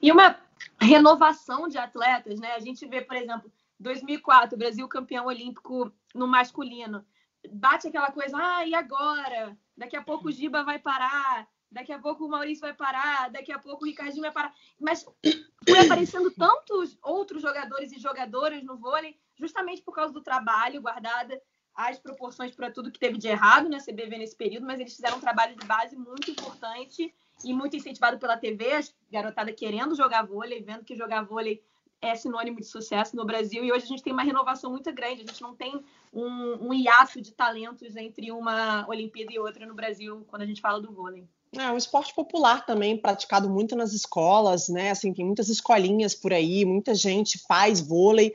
E 0.00 0.12
uma 0.12 0.38
renovação 0.80 1.68
de 1.68 1.76
atletas, 1.76 2.38
né? 2.38 2.52
A 2.52 2.60
gente 2.60 2.86
vê, 2.86 3.00
por 3.00 3.16
exemplo, 3.16 3.50
2004, 3.78 4.56
Brasil 4.56 4.86
campeão 4.88 5.26
olímpico 5.26 5.92
no 6.14 6.26
masculino. 6.26 7.04
Bate 7.50 7.88
aquela 7.88 8.12
coisa, 8.12 8.36
ah, 8.36 8.66
e 8.66 8.74
agora? 8.74 9.56
Daqui 9.76 9.96
a 9.96 10.02
pouco 10.02 10.28
o 10.28 10.32
Giba 10.32 10.62
vai 10.62 10.78
parar, 10.78 11.48
daqui 11.70 11.92
a 11.92 11.98
pouco 11.98 12.24
o 12.24 12.28
Maurício 12.28 12.62
vai 12.62 12.74
parar, 12.74 13.30
daqui 13.30 13.52
a 13.52 13.58
pouco 13.58 13.84
o 13.84 13.86
Ricardinho 13.86 14.22
vai 14.22 14.32
parar. 14.32 14.54
Mas 14.78 15.04
foi 15.68 15.78
aparecendo 15.80 16.30
tantos 16.30 16.98
outros 17.02 17.42
jogadores 17.42 17.92
e 17.92 17.98
jogadoras 17.98 18.62
no 18.62 18.76
vôlei, 18.76 19.16
justamente 19.38 19.82
por 19.82 19.94
causa 19.94 20.12
do 20.12 20.22
trabalho, 20.22 20.82
guardada 20.82 21.40
as 21.74 21.98
proporções 21.98 22.54
para 22.54 22.70
tudo 22.70 22.90
que 22.90 22.98
teve 22.98 23.16
de 23.16 23.28
errado 23.28 23.68
na 23.68 23.78
CBV 23.78 24.18
nesse 24.18 24.36
período, 24.36 24.66
mas 24.66 24.80
eles 24.80 24.94
fizeram 24.94 25.16
um 25.16 25.20
trabalho 25.20 25.56
de 25.56 25.66
base 25.66 25.96
muito 25.96 26.30
importante 26.30 27.14
e 27.44 27.54
muito 27.54 27.76
incentivado 27.76 28.18
pela 28.18 28.36
TV, 28.36 28.74
a 28.74 28.80
garotada 29.10 29.52
querendo 29.52 29.94
jogar 29.94 30.26
vôlei, 30.26 30.62
vendo 30.62 30.84
que 30.84 30.96
jogar 30.96 31.22
vôlei 31.22 31.62
é 32.02 32.14
sinônimo 32.14 32.58
de 32.58 32.66
sucesso 32.66 33.14
no 33.14 33.24
Brasil 33.24 33.62
e 33.62 33.72
hoje 33.72 33.84
a 33.84 33.88
gente 33.88 34.02
tem 34.02 34.12
uma 34.12 34.22
renovação 34.22 34.70
muito 34.70 34.92
grande. 34.92 35.22
A 35.22 35.26
gente 35.26 35.42
não 35.42 35.54
tem 35.54 35.84
um, 36.12 36.68
um 36.68 36.74
hiato 36.74 37.20
de 37.20 37.32
talentos 37.32 37.94
entre 37.94 38.32
uma 38.32 38.88
Olimpíada 38.88 39.32
e 39.32 39.38
outra 39.38 39.66
no 39.66 39.74
Brasil 39.74 40.24
quando 40.28 40.42
a 40.42 40.46
gente 40.46 40.60
fala 40.60 40.80
do 40.80 40.92
vôlei. 40.92 41.28
É 41.56 41.70
um 41.70 41.76
esporte 41.76 42.14
popular 42.14 42.64
também, 42.64 42.96
praticado 42.96 43.50
muito 43.50 43.74
nas 43.74 43.92
escolas, 43.92 44.68
né? 44.68 44.90
Assim, 44.90 45.12
tem 45.12 45.24
muitas 45.24 45.48
escolinhas 45.48 46.14
por 46.14 46.32
aí, 46.32 46.64
muita 46.64 46.94
gente 46.94 47.38
faz 47.48 47.80
vôlei 47.80 48.32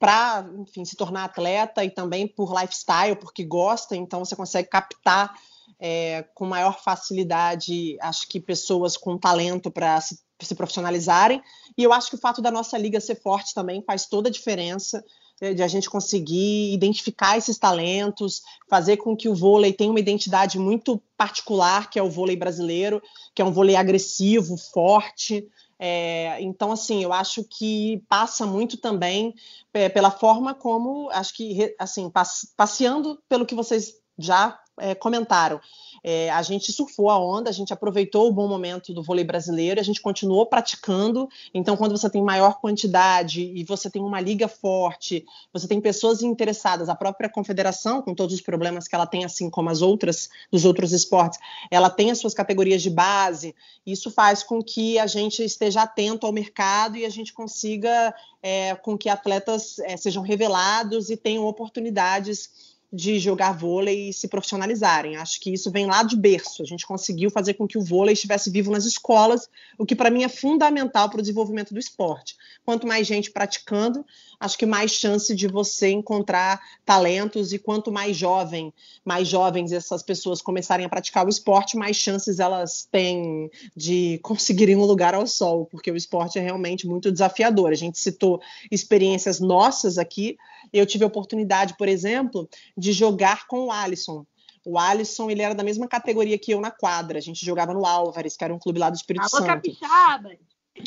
para, 0.00 0.44
enfim, 0.58 0.84
se 0.84 0.96
tornar 0.96 1.24
atleta 1.24 1.84
e 1.84 1.90
também 1.90 2.26
por 2.26 2.52
lifestyle, 2.52 3.16
porque 3.16 3.44
gosta, 3.44 3.94
então 3.94 4.24
você 4.24 4.34
consegue 4.34 4.68
captar 4.68 5.32
é, 5.78 6.24
com 6.34 6.44
maior 6.44 6.82
facilidade, 6.82 7.96
acho 8.00 8.28
que 8.28 8.40
pessoas 8.40 8.96
com 8.96 9.16
talento 9.16 9.70
para 9.70 10.00
se 10.00 10.26
se 10.44 10.54
profissionalizarem. 10.54 11.42
E 11.78 11.82
eu 11.82 11.92
acho 11.92 12.10
que 12.10 12.16
o 12.16 12.20
fato 12.20 12.42
da 12.42 12.50
nossa 12.50 12.76
liga 12.76 13.00
ser 13.00 13.20
forte 13.22 13.54
também 13.54 13.82
faz 13.82 14.06
toda 14.06 14.28
a 14.28 14.32
diferença 14.32 15.02
de 15.40 15.62
a 15.62 15.68
gente 15.68 15.90
conseguir 15.90 16.72
identificar 16.72 17.36
esses 17.36 17.58
talentos, 17.58 18.42
fazer 18.68 18.96
com 18.96 19.16
que 19.16 19.28
o 19.28 19.34
vôlei 19.34 19.72
tenha 19.72 19.90
uma 19.90 20.00
identidade 20.00 20.58
muito 20.58 21.00
particular, 21.16 21.90
que 21.90 21.98
é 21.98 22.02
o 22.02 22.10
vôlei 22.10 22.36
brasileiro, 22.36 23.02
que 23.34 23.42
é 23.42 23.44
um 23.44 23.52
vôlei 23.52 23.76
agressivo, 23.76 24.56
forte. 24.56 25.46
É, 25.78 26.40
então, 26.40 26.72
assim, 26.72 27.02
eu 27.02 27.12
acho 27.12 27.44
que 27.44 28.02
passa 28.08 28.46
muito 28.46 28.78
também 28.78 29.34
é, 29.74 29.90
pela 29.90 30.10
forma 30.10 30.54
como, 30.54 31.10
acho 31.10 31.34
que, 31.34 31.74
assim, 31.78 32.10
passeando 32.56 33.22
pelo 33.28 33.44
que 33.44 33.54
vocês 33.54 33.94
já 34.18 34.58
é, 34.78 34.94
comentaram. 34.94 35.60
É, 36.08 36.30
a 36.30 36.40
gente 36.40 36.70
surfou 36.70 37.10
a 37.10 37.18
onda, 37.18 37.50
a 37.50 37.52
gente 37.52 37.72
aproveitou 37.72 38.28
o 38.28 38.32
bom 38.32 38.46
momento 38.46 38.94
do 38.94 39.02
vôlei 39.02 39.24
brasileiro, 39.24 39.80
a 39.80 39.82
gente 39.82 40.00
continuou 40.00 40.46
praticando. 40.46 41.28
Então, 41.52 41.76
quando 41.76 41.98
você 41.98 42.08
tem 42.08 42.22
maior 42.22 42.60
quantidade 42.60 43.42
e 43.42 43.64
você 43.64 43.90
tem 43.90 44.00
uma 44.00 44.20
liga 44.20 44.46
forte, 44.46 45.26
você 45.52 45.66
tem 45.66 45.80
pessoas 45.80 46.22
interessadas, 46.22 46.88
a 46.88 46.94
própria 46.94 47.28
confederação, 47.28 48.00
com 48.00 48.14
todos 48.14 48.36
os 48.36 48.40
problemas 48.40 48.86
que 48.86 48.94
ela 48.94 49.04
tem, 49.04 49.24
assim 49.24 49.50
como 49.50 49.68
as 49.68 49.82
outras 49.82 50.28
dos 50.48 50.64
outros 50.64 50.92
esportes, 50.92 51.40
ela 51.72 51.90
tem 51.90 52.12
as 52.12 52.18
suas 52.18 52.34
categorias 52.34 52.82
de 52.82 52.90
base. 52.90 53.52
Isso 53.84 54.08
faz 54.08 54.44
com 54.44 54.62
que 54.62 55.00
a 55.00 55.08
gente 55.08 55.42
esteja 55.42 55.82
atento 55.82 56.24
ao 56.24 56.32
mercado 56.32 56.96
e 56.96 57.04
a 57.04 57.10
gente 57.10 57.32
consiga 57.32 58.14
é, 58.40 58.76
com 58.76 58.96
que 58.96 59.08
atletas 59.08 59.80
é, 59.80 59.96
sejam 59.96 60.22
revelados 60.22 61.10
e 61.10 61.16
tenham 61.16 61.44
oportunidades 61.46 62.75
de 62.96 63.18
jogar 63.18 63.52
vôlei 63.52 64.08
e 64.08 64.12
se 64.12 64.26
profissionalizarem. 64.26 65.16
Acho 65.16 65.38
que 65.38 65.52
isso 65.52 65.70
vem 65.70 65.86
lá 65.86 66.02
de 66.02 66.16
berço. 66.16 66.62
A 66.62 66.64
gente 66.64 66.86
conseguiu 66.86 67.30
fazer 67.30 67.54
com 67.54 67.68
que 67.68 67.76
o 67.76 67.82
vôlei 67.82 68.14
estivesse 68.14 68.50
vivo 68.50 68.70
nas 68.70 68.86
escolas, 68.86 69.48
o 69.78 69.84
que 69.84 69.94
para 69.94 70.10
mim 70.10 70.24
é 70.24 70.28
fundamental 70.28 71.10
para 71.10 71.18
o 71.18 71.22
desenvolvimento 71.22 71.74
do 71.74 71.78
esporte. 71.78 72.34
Quanto 72.64 72.86
mais 72.86 73.06
gente 73.06 73.30
praticando, 73.30 74.04
acho 74.38 74.58
que 74.58 74.66
mais 74.66 74.90
chance 74.90 75.34
de 75.34 75.48
você 75.48 75.90
encontrar 75.90 76.60
talentos 76.84 77.52
e 77.52 77.58
quanto 77.58 77.90
mais 77.90 78.16
jovem, 78.16 78.72
mais 79.04 79.28
jovens 79.28 79.72
essas 79.72 80.02
pessoas 80.02 80.42
começarem 80.42 80.84
a 80.84 80.88
praticar 80.88 81.26
o 81.26 81.28
esporte, 81.28 81.76
mais 81.76 81.96
chances 81.96 82.38
elas 82.38 82.86
têm 82.90 83.50
de 83.74 84.18
conseguirem 84.22 84.76
um 84.76 84.84
lugar 84.84 85.14
ao 85.14 85.26
sol, 85.26 85.66
porque 85.66 85.90
o 85.90 85.96
esporte 85.96 86.38
é 86.38 86.42
realmente 86.42 86.86
muito 86.86 87.12
desafiador. 87.12 87.70
A 87.70 87.76
gente 87.76 87.98
citou 87.98 88.40
experiências 88.70 89.40
nossas 89.40 89.98
aqui. 89.98 90.36
Eu 90.72 90.86
tive 90.86 91.04
a 91.04 91.08
oportunidade, 91.08 91.76
por 91.76 91.88
exemplo, 91.88 92.48
de 92.76 92.92
jogar 92.92 93.46
com 93.46 93.66
o 93.66 93.72
Alisson. 93.72 94.26
O 94.64 94.78
Alisson, 94.78 95.30
ele 95.30 95.42
era 95.42 95.54
da 95.54 95.62
mesma 95.62 95.86
categoria 95.86 96.36
que 96.36 96.52
eu 96.52 96.60
na 96.60 96.72
quadra. 96.72 97.18
A 97.18 97.22
gente 97.22 97.46
jogava 97.46 97.72
no 97.72 97.86
Álvares, 97.86 98.36
que 98.36 98.42
era 98.42 98.52
um 98.52 98.58
clube 98.58 98.80
lá 98.80 98.90
do 98.90 98.96
Espírito 98.96 99.22
Alô, 99.22 99.30
Santo. 99.30 99.46
Capixaba! 99.46 100.30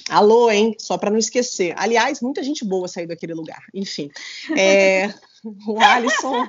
Alô, 0.10 0.50
hein? 0.50 0.76
Só 0.80 0.98
para 0.98 1.12
não 1.12 1.18
esquecer. 1.18 1.74
Aliás, 1.78 2.22
muita 2.22 2.44
gente 2.44 2.66
boa 2.66 2.88
saiu 2.88 3.08
daquele 3.08 3.34
lugar. 3.34 3.64
Enfim, 3.74 4.10
é, 4.58 5.14
o 5.68 5.80
Alisson. 5.80 6.48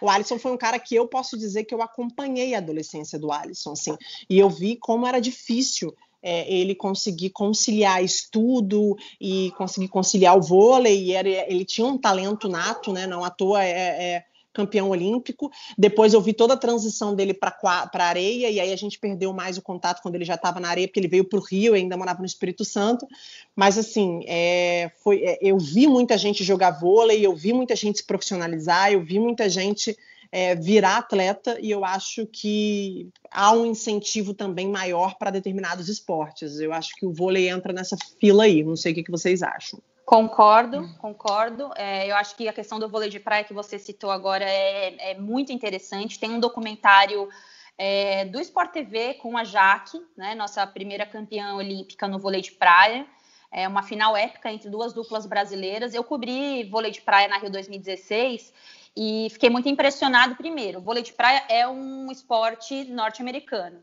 o 0.00 0.08
Alisson 0.08 0.38
foi 0.38 0.52
um 0.52 0.56
cara 0.56 0.78
que 0.78 0.94
eu 0.94 1.06
posso 1.06 1.36
dizer 1.36 1.64
que 1.64 1.74
eu 1.74 1.82
acompanhei 1.82 2.54
a 2.54 2.58
adolescência 2.58 3.18
do 3.18 3.32
Alisson, 3.32 3.72
assim, 3.72 3.96
e 4.28 4.38
eu 4.38 4.48
vi 4.48 4.76
como 4.76 5.06
era 5.06 5.20
difícil 5.20 5.94
é, 6.22 6.52
ele 6.52 6.74
conseguir 6.74 7.30
conciliar 7.30 8.02
estudo 8.02 8.96
e 9.20 9.52
conseguir 9.56 9.88
conciliar 9.88 10.36
o 10.36 10.42
vôlei. 10.42 11.04
E 11.04 11.12
era, 11.12 11.28
ele 11.28 11.64
tinha 11.64 11.86
um 11.86 11.98
talento 11.98 12.48
nato, 12.48 12.92
né? 12.92 13.06
Não 13.06 13.24
à 13.24 13.30
toa 13.30 13.64
é, 13.64 13.70
é 13.70 14.24
campeão 14.52 14.90
olímpico. 14.90 15.50
Depois 15.76 16.14
eu 16.14 16.20
vi 16.20 16.32
toda 16.32 16.54
a 16.54 16.56
transição 16.56 17.14
dele 17.14 17.34
para 17.34 17.56
a 17.62 18.04
areia, 18.04 18.50
e 18.50 18.60
aí 18.60 18.72
a 18.72 18.76
gente 18.76 18.98
perdeu 18.98 19.32
mais 19.32 19.56
o 19.56 19.62
contato 19.62 20.02
quando 20.02 20.14
ele 20.14 20.24
já 20.24 20.34
estava 20.34 20.60
na 20.60 20.68
areia, 20.68 20.86
porque 20.86 21.00
ele 21.00 21.08
veio 21.08 21.24
para 21.24 21.38
o 21.38 21.42
Rio, 21.42 21.74
ainda 21.74 21.96
morava 21.96 22.20
no 22.20 22.26
Espírito 22.26 22.64
Santo. 22.64 23.06
Mas 23.54 23.78
assim, 23.78 24.24
é, 24.26 24.90
foi, 25.02 25.22
é, 25.22 25.38
eu 25.40 25.58
vi 25.58 25.86
muita 25.86 26.18
gente 26.18 26.42
jogar 26.42 26.72
vôlei, 26.72 27.24
eu 27.24 27.34
vi 27.34 27.52
muita 27.52 27.76
gente 27.76 27.98
se 27.98 28.04
profissionalizar, 28.04 28.92
eu 28.92 29.02
vi 29.02 29.18
muita 29.18 29.48
gente 29.48 29.96
é, 30.30 30.54
virar 30.54 30.98
atleta, 30.98 31.58
e 31.60 31.70
eu 31.70 31.84
acho 31.84 32.26
que 32.26 33.08
há 33.30 33.52
um 33.52 33.66
incentivo 33.66 34.34
também 34.34 34.68
maior 34.68 35.16
para 35.16 35.30
determinados 35.30 35.88
esportes. 35.88 36.58
Eu 36.60 36.72
acho 36.72 36.94
que 36.96 37.06
o 37.06 37.12
vôlei 37.12 37.48
entra 37.48 37.72
nessa 37.72 37.96
fila 38.20 38.44
aí. 38.44 38.62
Não 38.62 38.76
sei 38.76 38.92
o 38.92 38.94
que, 38.94 39.04
que 39.04 39.10
vocês 39.10 39.42
acham. 39.42 39.80
Concordo, 40.08 40.88
concordo. 40.96 41.70
É, 41.76 42.10
eu 42.10 42.16
acho 42.16 42.34
que 42.34 42.48
a 42.48 42.52
questão 42.54 42.80
do 42.80 42.88
vôlei 42.88 43.10
de 43.10 43.20
praia 43.20 43.44
que 43.44 43.52
você 43.52 43.78
citou 43.78 44.10
agora 44.10 44.42
é, 44.42 45.10
é 45.10 45.14
muito 45.18 45.52
interessante. 45.52 46.18
Tem 46.18 46.30
um 46.30 46.40
documentário 46.40 47.28
é, 47.76 48.24
do 48.24 48.40
Sport 48.40 48.72
TV 48.72 49.14
com 49.20 49.36
a 49.36 49.44
Jaque, 49.44 50.00
né, 50.16 50.34
nossa 50.34 50.66
primeira 50.66 51.04
campeã 51.04 51.54
olímpica 51.54 52.08
no 52.08 52.18
vôlei 52.18 52.40
de 52.40 52.52
praia. 52.52 53.06
É 53.52 53.68
uma 53.68 53.82
final 53.82 54.16
épica 54.16 54.50
entre 54.50 54.70
duas 54.70 54.94
duplas 54.94 55.26
brasileiras. 55.26 55.92
Eu 55.92 56.02
cobri 56.02 56.64
vôlei 56.64 56.90
de 56.90 57.02
praia 57.02 57.28
na 57.28 57.36
Rio 57.36 57.50
2016 57.50 58.50
e 58.96 59.28
fiquei 59.30 59.50
muito 59.50 59.68
impressionado. 59.68 60.36
Primeiro, 60.36 60.78
o 60.78 60.82
vôlei 60.82 61.02
de 61.02 61.12
praia 61.12 61.44
é 61.50 61.68
um 61.68 62.10
esporte 62.10 62.84
norte-americano. 62.84 63.76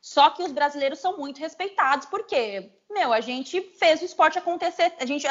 Só 0.00 0.30
que 0.30 0.42
os 0.42 0.52
brasileiros 0.52 0.98
são 0.98 1.16
muito 1.16 1.38
respeitados, 1.38 2.06
porque, 2.06 2.70
meu, 2.90 3.12
a 3.12 3.20
gente 3.20 3.60
fez 3.78 4.00
o 4.00 4.04
esporte 4.04 4.38
acontecer, 4.38 4.94
a 4.98 5.06
gente 5.06 5.26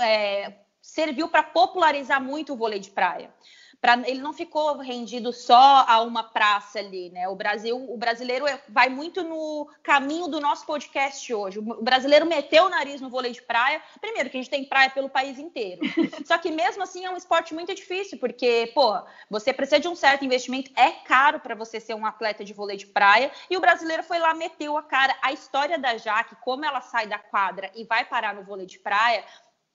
é, 0.00 0.58
serviu 0.82 1.28
para 1.28 1.42
popularizar 1.42 2.22
muito 2.22 2.52
o 2.52 2.56
vôlei 2.56 2.80
de 2.80 2.90
praia. 2.90 3.32
Pra, 3.80 3.94
ele 4.06 4.20
não 4.20 4.32
ficou 4.32 4.76
rendido 4.78 5.32
só 5.32 5.84
a 5.86 6.00
uma 6.02 6.24
praça 6.24 6.80
ali, 6.80 7.10
né? 7.10 7.28
O 7.28 7.36
Brasil, 7.36 7.76
o 7.76 7.96
brasileiro 7.96 8.46
é, 8.46 8.60
vai 8.68 8.88
muito 8.88 9.22
no 9.22 9.68
caminho 9.84 10.26
do 10.26 10.40
nosso 10.40 10.66
podcast 10.66 11.32
hoje. 11.32 11.60
O 11.60 11.82
brasileiro 11.82 12.26
meteu 12.26 12.64
o 12.64 12.68
nariz 12.68 13.00
no 13.00 13.08
vôlei 13.08 13.30
de 13.30 13.40
praia. 13.40 13.80
Primeiro, 14.00 14.30
que 14.30 14.36
a 14.36 14.40
gente 14.40 14.50
tem 14.50 14.64
praia 14.64 14.90
pelo 14.90 15.08
país 15.08 15.38
inteiro. 15.38 15.80
Só 16.26 16.36
que 16.38 16.50
mesmo 16.50 16.82
assim 16.82 17.04
é 17.04 17.10
um 17.10 17.16
esporte 17.16 17.54
muito 17.54 17.72
difícil, 17.72 18.18
porque, 18.18 18.72
pô, 18.74 19.00
você 19.30 19.52
precisa 19.52 19.78
de 19.78 19.86
um 19.86 19.94
certo 19.94 20.24
investimento, 20.24 20.72
é 20.76 20.90
caro 20.90 21.38
para 21.38 21.54
você 21.54 21.78
ser 21.78 21.94
um 21.94 22.04
atleta 22.04 22.44
de 22.44 22.52
vôlei 22.52 22.76
de 22.76 22.86
praia. 22.86 23.30
E 23.48 23.56
o 23.56 23.60
brasileiro 23.60 24.02
foi 24.02 24.18
lá, 24.18 24.34
meteu 24.34 24.76
a 24.76 24.82
cara. 24.82 25.16
A 25.22 25.32
história 25.32 25.78
da 25.78 25.96
Jaque, 25.96 26.34
como 26.42 26.64
ela 26.64 26.80
sai 26.80 27.06
da 27.06 27.18
quadra 27.18 27.70
e 27.76 27.84
vai 27.84 28.04
parar 28.04 28.34
no 28.34 28.42
vôlei 28.42 28.66
de 28.66 28.78
praia, 28.78 29.24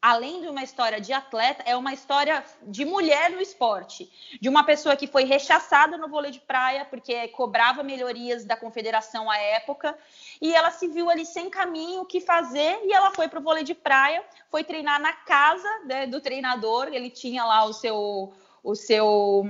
além 0.04 0.41
de 0.41 0.49
uma 0.49 0.62
história 0.62 0.99
de 0.99 1.14
atleta, 1.14 1.64
é 1.66 1.78
uma 1.78 1.93
história 1.93 2.43
de 2.62 2.84
mulher 2.84 3.32
no 3.32 3.39
esporte, 3.39 4.12
de 4.41 4.49
uma 4.49 4.66
pessoa 4.66 4.97
que 4.97 5.08
foi 5.08 5.24
rechaçada 5.24 5.97
no 5.97 6.10
vôlei 6.10 6.30
de 6.30 6.41
praia 6.41 6.84
porque 6.84 7.30
cobrava 7.30 7.82
melhorias 7.84 8.43
da 8.43 8.58
confederação 8.58 9.32
à 9.32 9.38
época. 9.38 9.97
E 10.41 10.54
ela 10.54 10.72
se 10.72 10.89
viu 10.89 11.10
ali 11.10 11.26
sem 11.26 11.49
caminho 11.49 12.01
o 12.01 12.06
que 12.06 12.20
fazer 12.20 12.82
e 12.84 12.91
ela 12.91 13.12
foi 13.12 13.30
para 13.30 13.39
o 13.39 13.41
vôlei 13.41 13.64
de 13.64 13.74
praia, 13.74 14.22
foi 14.51 14.62
treinar 14.66 14.99
na 14.99 15.14
casa 15.14 15.70
né, 15.86 16.06
do 16.06 16.20
treinador, 16.20 16.89
ele 16.91 17.10
tinha 17.10 17.45
lá 17.45 17.64
o 17.64 17.72
seu 17.72 18.34
o 18.62 18.76
seu, 18.76 19.45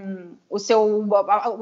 o 0.49 0.58
seu, 0.58 1.08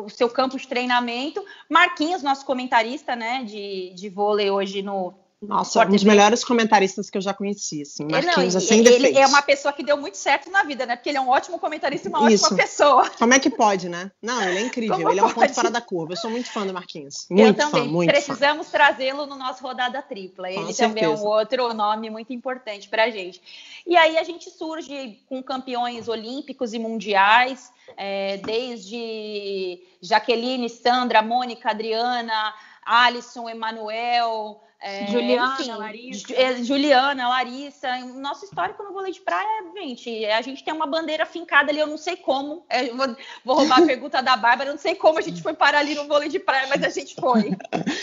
o 0.06 0.10
seu 0.10 0.30
campo 0.30 0.58
de 0.58 0.66
treinamento. 0.66 1.44
Marquinhos, 1.68 2.24
nosso 2.24 2.46
comentarista 2.46 3.14
né, 3.14 3.44
de, 3.44 3.94
de 3.94 4.08
vôlei 4.08 4.50
hoje 4.50 4.82
no, 4.82 5.14
nossa, 5.42 5.84
um 5.84 5.90
dos 5.90 6.04
melhores 6.04 6.44
comentaristas 6.44 7.10
que 7.10 7.18
eu 7.18 7.22
já 7.22 7.34
conheci, 7.34 7.82
assim, 7.82 8.06
Marquinhos, 8.06 8.54
não, 8.54 8.62
assim, 8.62 8.80
ele 8.82 8.90
defeitos. 8.92 9.22
é 9.22 9.26
uma 9.26 9.42
pessoa 9.42 9.74
que 9.74 9.84
deu 9.84 9.98
muito 9.98 10.16
certo 10.16 10.52
na 10.52 10.62
vida, 10.62 10.86
né? 10.86 10.96
Porque 10.96 11.10
ele 11.10 11.18
é 11.18 11.22
um 11.22 11.30
ótimo 11.30 11.58
comentarista 11.58 12.08
e 12.08 12.10
uma 12.10 12.32
Isso. 12.32 12.46
ótima 12.46 12.60
pessoa. 12.60 13.10
Como 13.18 13.34
é 13.34 13.40
que 13.40 13.50
pode, 13.50 13.90
né? 13.90 14.12
Não, 14.22 14.40
ele 14.44 14.60
é 14.60 14.62
incrível, 14.62 14.98
Como 14.98 15.10
ele 15.10 15.20
é 15.20 15.24
um 15.24 15.34
ponto 15.34 15.52
fora 15.52 15.72
da 15.72 15.82
curva. 15.82 16.14
Eu 16.14 16.18
sou 16.18 16.30
muito 16.30 16.52
fã 16.52 16.64
do 16.64 16.72
Marquinhos. 16.72 17.26
Muito 17.28 17.44
eu 17.44 17.54
também. 17.56 17.86
Fã, 17.86 17.92
muito 17.92 18.10
Precisamos 18.10 18.68
trazê-lo 18.68 19.26
no 19.26 19.36
nosso 19.36 19.64
Rodada 19.64 20.00
Tripla. 20.04 20.52
Ele 20.52 20.76
também 20.76 21.06
é 21.06 21.10
um 21.10 21.26
outro 21.26 21.74
nome 21.74 22.12
muito 22.12 22.32
importante 22.32 22.88
pra 22.88 23.10
gente. 23.10 23.42
E 23.88 23.98
aí 23.98 24.20
a 24.20 24.24
gente 24.24 24.48
surge 24.52 25.20
com 25.28 25.42
campeões 25.42 26.08
olímpicos 26.08 26.72
e 26.72 26.78
mundiais, 26.78 27.74
é, 27.98 28.38
desde 28.38 29.80
Jaqueline, 30.00 30.70
Sandra, 30.70 31.24
Mônica, 31.24 31.72
Adriana, 31.72 32.54
Alisson, 32.86 33.50
Emanuel... 33.50 34.62
É, 34.82 35.06
Juliana, 35.06 35.58
enfim, 35.60 35.72
Larissa. 35.72 36.34
É, 36.34 36.64
Juliana, 36.64 37.30
Larissa. 37.30 38.00
Nosso 38.16 38.46
histórico 38.46 38.82
no 38.82 38.92
vôlei 38.92 39.12
de 39.12 39.22
praia, 39.22 39.64
gente, 39.76 40.26
a 40.26 40.42
gente 40.42 40.64
tem 40.64 40.74
uma 40.74 40.88
bandeira 40.88 41.24
fincada 41.24 41.72
ali, 41.72 41.80
eu 41.80 41.86
não 41.86 41.98
sei 41.98 42.16
como. 42.16 42.66
É, 42.68 42.88
vou, 42.88 43.16
vou, 43.46 43.56
roubar 43.58 43.84
a 43.84 43.86
pergunta 43.86 44.24
da 44.24 44.36
Bárbara, 44.36 44.70
eu 44.70 44.74
não 44.74 44.82
sei 44.82 44.96
como 44.96 45.20
a 45.20 45.22
gente 45.22 45.42
foi 45.44 45.54
parar 45.54 45.80
ali 45.80 45.94
no 45.94 46.08
vôlei 46.08 46.30
de 46.30 46.40
praia, 46.40 46.68
mas 46.68 46.84
a 46.84 46.90
gente 46.90 47.14
foi. 47.14 47.52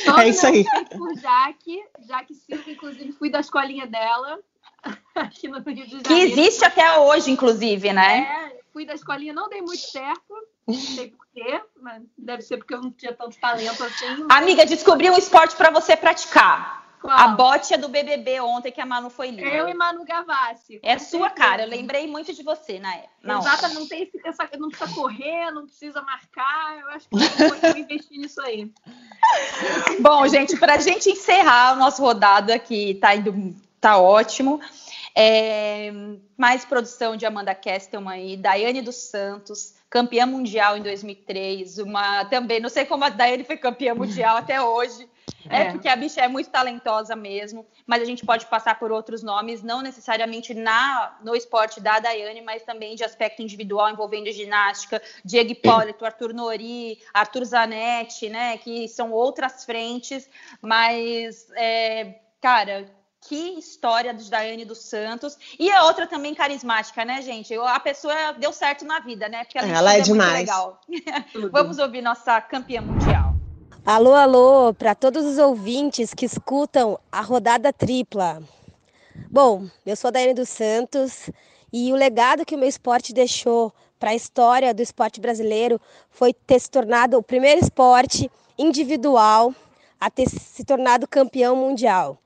Todo 0.05 0.21
é 0.21 0.29
isso 0.29 0.47
aí. 0.47 0.65
por 0.97 1.19
Jaque, 1.19 1.83
Jaque 2.07 2.35
Silva, 2.35 2.71
inclusive 2.71 3.13
fui 3.13 3.29
da 3.29 3.41
escolinha 3.41 3.87
dela. 3.87 4.39
Aqui 5.17 5.49
no 5.49 5.59
Rio 5.59 5.75
de 5.75 5.91
Janeiro. 5.91 6.05
Que 6.05 6.15
existe 6.15 6.65
até 6.65 6.97
hoje, 7.01 7.33
inclusive, 7.33 7.93
né? 7.93 8.21
É, 8.21 8.61
fui 8.73 8.87
da 8.87 8.95
escolinha, 8.95 9.33
não 9.33 9.49
dei 9.49 9.61
muito 9.61 9.79
certo. 9.79 10.33
Não 10.65 10.75
sei 10.75 11.11
porquê, 11.11 11.28
mas 11.81 12.03
deve 12.17 12.43
ser 12.43 12.59
porque 12.59 12.75
eu 12.75 12.83
não 12.83 12.91
tinha 12.91 13.13
tanto 13.13 13.39
talento 13.39 13.83
assim. 13.85 14.27
Amiga, 14.29 14.67
descobri 14.67 15.11
um 15.11 15.17
esporte 15.17 15.57
para 15.57 15.71
você 15.71 15.97
praticar. 15.97 16.87
Qual? 17.01 17.17
A 17.17 17.29
bote 17.29 17.73
é 17.73 17.79
do 17.79 17.89
BBB 17.89 18.41
ontem 18.41 18.73
que 18.73 18.81
a 18.81 18.87
Manu 18.87 19.09
foi 19.09 19.31
linda. 19.31 19.43
Eu 19.43 19.69
e 19.69 19.75
Manu 19.75 20.05
Gavassi. 20.05 20.81
É 20.83 20.99
sua 20.99 21.31
cara, 21.31 21.63
eu 21.63 21.69
lembrei 21.69 22.09
muito 22.09 22.35
de 22.35 22.43
você 22.43 22.81
na 22.81 22.93
época. 22.93 23.39
Exato, 23.39 23.75
não 23.75 23.87
tem 23.87 24.11
essa, 24.25 24.49
não 24.59 24.69
precisa 24.69 24.93
correr, 24.93 25.51
não 25.53 25.67
precisa 25.67 26.03
marcar. 26.03 26.79
Eu 26.81 26.89
acho 26.89 27.09
que 27.09 27.15
eu 27.15 27.73
vou 27.73 27.77
investir 27.79 28.19
nisso 28.19 28.41
aí. 28.41 28.73
Bom, 30.01 30.27
gente, 30.27 30.57
para 30.57 30.75
a 30.75 30.79
gente 30.79 31.11
encerrar 31.11 31.75
o 31.75 31.77
nosso 31.77 32.03
rodado 32.03 32.53
aqui, 32.53 32.99
tá 33.01 33.15
indo, 33.15 33.55
tá 33.81 33.97
ótimo. 33.99 34.61
É, 35.15 35.91
mais 36.37 36.65
produção 36.65 37.17
de 37.17 37.27
Amanda 37.27 37.55
Kestelman 37.55 38.13
aí, 38.13 38.37
Daiane 38.37 38.81
dos 38.83 38.97
Santos, 38.97 39.75
campeã 39.91 40.27
mundial 40.27 40.77
em 40.77 40.83
2003, 40.83 41.79
uma 41.79 42.25
também, 42.27 42.61
não 42.61 42.69
sei 42.69 42.85
como 42.85 43.05
a 43.05 43.09
Daiane 43.09 43.45
foi 43.45 43.57
campeã 43.57 43.95
mundial 43.95 44.37
até 44.37 44.61
hoje, 44.61 45.09
é. 45.49 45.63
é. 45.63 45.73
porque 45.73 45.89
a 45.89 45.97
bicha 45.97 46.21
é 46.21 46.29
muito 46.29 46.51
talentosa 46.51 47.17
mesmo, 47.17 47.67
mas 47.87 48.03
a 48.03 48.05
gente 48.05 48.25
pode 48.25 48.47
passar 48.47 48.79
por 48.79 48.93
outros 48.93 49.23
nomes, 49.23 49.63
não 49.63 49.81
necessariamente 49.81 50.53
na 50.53 51.19
no 51.25 51.35
esporte 51.35 51.81
da 51.81 51.99
Daiane, 51.99 52.43
mas 52.43 52.63
também 52.63 52.95
de 52.95 53.03
aspecto 53.03 53.43
individual 53.43 53.91
envolvendo 53.91 54.31
ginástica, 54.31 55.03
Diego 55.25 55.53
Hipólito, 55.53 56.05
Arthur 56.05 56.35
Nori, 56.35 56.99
Arthur 57.13 57.45
Zanetti, 57.45 58.29
né, 58.29 58.59
que 58.59 58.87
são 58.89 59.11
outras 59.11 59.65
frentes, 59.65 60.29
mas 60.61 61.49
é, 61.57 62.17
cara, 62.41 62.98
que 63.21 63.59
história 63.59 64.15
de 64.15 64.31
Daiane 64.31 64.65
dos 64.65 64.79
Santos. 64.79 65.37
E 65.59 65.71
a 65.71 65.85
outra 65.85 66.07
também 66.07 66.35
carismática, 66.35 67.05
né, 67.05 67.21
gente? 67.23 67.55
A 67.55 67.81
pessoa 67.81 68.33
deu 68.33 68.53
certo 68.53 68.85
na 68.85 69.01
vida, 69.01 69.29
né? 69.29 69.45
Porque 69.45 69.59
ela 69.59 69.95
é, 69.95 69.99
é 69.99 70.01
demais. 70.01 70.41
legal. 70.41 70.81
Vamos 71.53 71.79
ouvir 71.79 72.03
nossa 72.03 72.41
campeã 72.41 72.81
mundial. 72.81 73.35
Alô, 73.85 74.15
alô, 74.15 74.75
para 74.75 74.95
todos 74.95 75.25
os 75.25 75.39
ouvintes 75.39 76.13
que 76.13 76.27
escutam 76.27 76.99
a 77.11 77.21
rodada 77.21 77.73
tripla. 77.73 78.43
Bom, 79.31 79.67
eu 79.85 79.97
sou 79.97 80.09
a 80.09 80.13
Daiane 80.13 80.35
dos 80.35 80.49
Santos 80.49 81.31
e 81.73 81.93
o 81.93 81.97
legado 81.97 82.45
que 82.45 82.55
o 82.55 82.59
meu 82.59 82.69
esporte 82.69 83.13
deixou 83.13 83.73
para 83.99 84.11
a 84.11 84.15
história 84.15 84.73
do 84.73 84.83
esporte 84.83 85.21
brasileiro 85.21 85.81
foi 86.11 86.33
ter 86.33 86.61
se 86.61 86.71
tornado 86.71 87.19
o 87.19 87.23
primeiro 87.23 87.61
esporte 87.61 88.31
individual 88.57 89.53
a 90.01 90.09
ter 90.09 90.29
se 90.29 90.65
tornado 90.65 91.09
campeão 91.09 91.57
mundial 91.57 92.19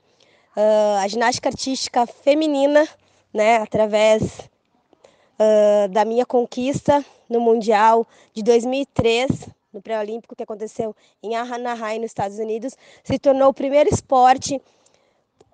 uh, 0.57 0.99
a 1.03 1.09
ginástica 1.09 1.49
artística 1.49 2.07
feminina, 2.07 2.87
né, 3.33 3.57
através 3.57 4.23
uh, 4.23 5.89
da 5.91 6.05
minha 6.05 6.27
conquista 6.27 7.05
no 7.29 7.41
Mundial 7.41 8.07
de 8.35 8.43
2003, 8.43 9.49
no 9.73 9.81
pré-olímpico 9.81 10.37
que 10.37 10.43
aconteceu 10.43 10.95
em 11.23 11.35
Anaheim, 11.35 12.01
nos 12.01 12.11
Estados 12.11 12.39
Unidos, 12.39 12.77
se 13.03 13.19
tornou 13.19 13.49
o 13.49 13.55
primeiro 13.55 13.89
esporte 13.93 14.61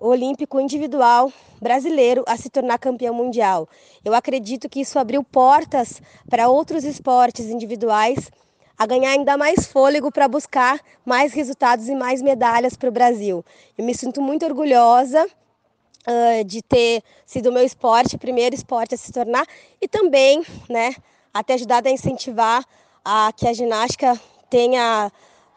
olímpico 0.01 0.61
individual 0.61 1.33
brasileiro 1.61 2.25
a 2.27 2.37
se 2.37 2.49
tornar 2.49 2.79
campeão 2.79 3.15
mundial. 3.15 3.69
Eu 4.05 4.15
acredito 4.15 4.69
que 4.69 4.81
isso 4.81 4.99
abriu 4.99 5.25
portas 5.25 6.01
para 6.29 6.49
outros 6.49 6.85
esportes 6.85 7.47
individuais 7.47 8.31
a 8.79 8.87
ganhar 8.87 9.11
ainda 9.11 9.37
mais 9.37 9.66
fôlego 9.66 10.12
para 10.12 10.29
buscar 10.29 10.81
mais 11.05 11.33
resultados 11.33 11.89
e 11.89 11.95
mais 11.95 12.22
medalhas 12.22 12.76
para 12.76 12.89
o 12.89 12.93
Brasil. 12.93 13.45
Eu 13.76 13.85
me 13.85 13.95
sinto 13.95 14.22
muito 14.22 14.47
orgulhosa 14.47 15.26
uh, 15.26 16.45
de 16.45 16.62
ter 16.62 17.03
sido 17.26 17.51
o 17.51 17.53
meu 17.53 17.64
esporte, 17.64 18.14
o 18.14 18.18
primeiro 18.18 18.55
esporte 18.55 18.95
a 18.95 18.99
se 18.99 19.11
tornar, 19.12 19.45
e 19.81 19.89
também 19.89 20.45
né, 20.68 20.95
a 21.35 21.43
ter 21.43 21.55
ajudado 21.55 21.89
a 21.89 21.91
incentivar 21.91 22.64
a 23.05 23.33
que 23.37 23.49
a 23.49 23.53
ginástica 23.53 24.18
tenha 24.49 25.11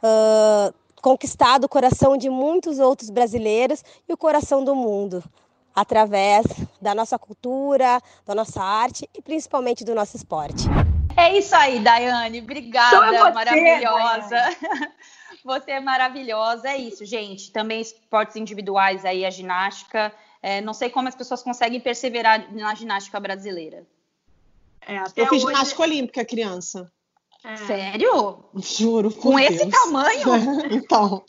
uh, 0.04 0.74
conquistado 1.02 1.66
o 1.66 1.70
coração 1.70 2.18
de 2.18 2.30
muitos 2.30 2.80
outros 2.80 3.10
brasileiros 3.10 3.84
e 4.10 4.14
o 4.14 4.18
coração 4.18 4.64
do 4.64 4.76
mundo 4.76 5.24
através 5.74 6.46
da 6.82 6.94
nossa 6.94 7.18
cultura, 7.18 8.02
da 8.26 8.36
nossa 8.36 8.62
arte 8.62 9.10
e 9.14 9.22
principalmente 9.22 9.86
do 9.86 9.96
nosso 9.96 10.18
esporte. 10.18 10.66
É 11.22 11.38
isso 11.38 11.56
aí, 11.56 11.80
Daiane. 11.80 12.42
Obrigada, 12.42 13.12
você, 13.12 13.32
maravilhosa. 13.32 14.30
Daiane. 14.30 14.92
Você 15.44 15.72
é 15.72 15.80
maravilhosa. 15.80 16.70
É 16.70 16.78
isso, 16.78 17.04
gente. 17.04 17.52
Também 17.52 17.82
esportes 17.82 18.36
individuais 18.36 19.04
aí, 19.06 19.26
a 19.26 19.30
ginástica. 19.32 20.14
É, 20.42 20.62
não 20.62 20.74
sei 20.74 20.90
como 20.90 21.08
as 21.08 21.16
pessoas 21.16 21.42
conseguem 21.42 21.80
perseverar 21.80 22.54
na 22.54 22.76
ginástica 22.76 23.20
brasileira. 23.20 23.88
É, 24.82 25.00
eu 25.16 25.28
fiz 25.28 25.44
hoje... 25.44 25.54
ginástica 25.54 25.82
olímpica, 25.82 26.26
criança. 26.26 26.92
É. 27.44 27.56
Sério? 27.56 28.46
Juro. 28.56 29.12
Com 29.12 29.36
Deus. 29.36 29.50
esse 29.50 29.68
tamanho? 29.68 30.28
então. 30.72 31.26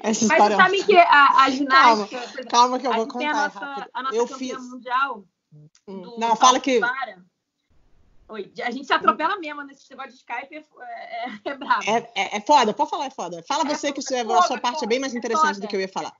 Essa 0.00 0.26
Mas 0.26 0.38
você 0.38 0.56
sabe 0.56 0.84
que 0.84 0.96
a, 0.96 1.42
a 1.42 1.50
ginástica. 1.50 2.20
Calma, 2.20 2.48
calma 2.50 2.78
que 2.78 2.86
eu 2.86 2.92
vou 2.92 3.08
contar. 3.08 3.30
A 3.30 3.34
nossa, 3.34 3.88
a 3.94 4.02
nossa 4.02 4.16
eu 4.16 4.28
campeã 4.28 4.56
fiz... 4.56 4.68
mundial. 4.68 5.24
Hum. 5.88 6.02
Do, 6.02 6.18
Não, 6.18 6.36
fala 6.36 6.60
que. 6.60 6.78
Para. 6.78 7.23
Oi, 8.28 8.52
a 8.62 8.70
gente 8.70 8.86
se 8.86 8.92
atropela 8.92 9.38
mesmo 9.38 9.62
nesse 9.62 9.88
negócio 9.90 10.12
de 10.12 10.16
Skype, 10.16 10.54
é, 10.54 11.26
é, 11.26 11.40
é 11.44 11.54
brabo. 11.54 11.84
É, 11.86 12.10
é, 12.14 12.36
é, 12.36 12.40
foda, 12.40 12.72
pode 12.72 12.90
falar, 12.90 13.06
é 13.06 13.10
foda. 13.10 13.42
Fala 13.46 13.64
você 13.64 13.92
que 13.92 14.00
é, 14.14 14.20
a 14.20 14.42
sua 14.42 14.58
parte 14.58 14.84
é 14.84 14.88
bem 14.88 14.98
mais 14.98 15.14
interessante 15.14 15.60
do 15.60 15.68
que 15.68 15.76
eu 15.76 15.80
ia 15.80 15.88
falar. 15.88 16.12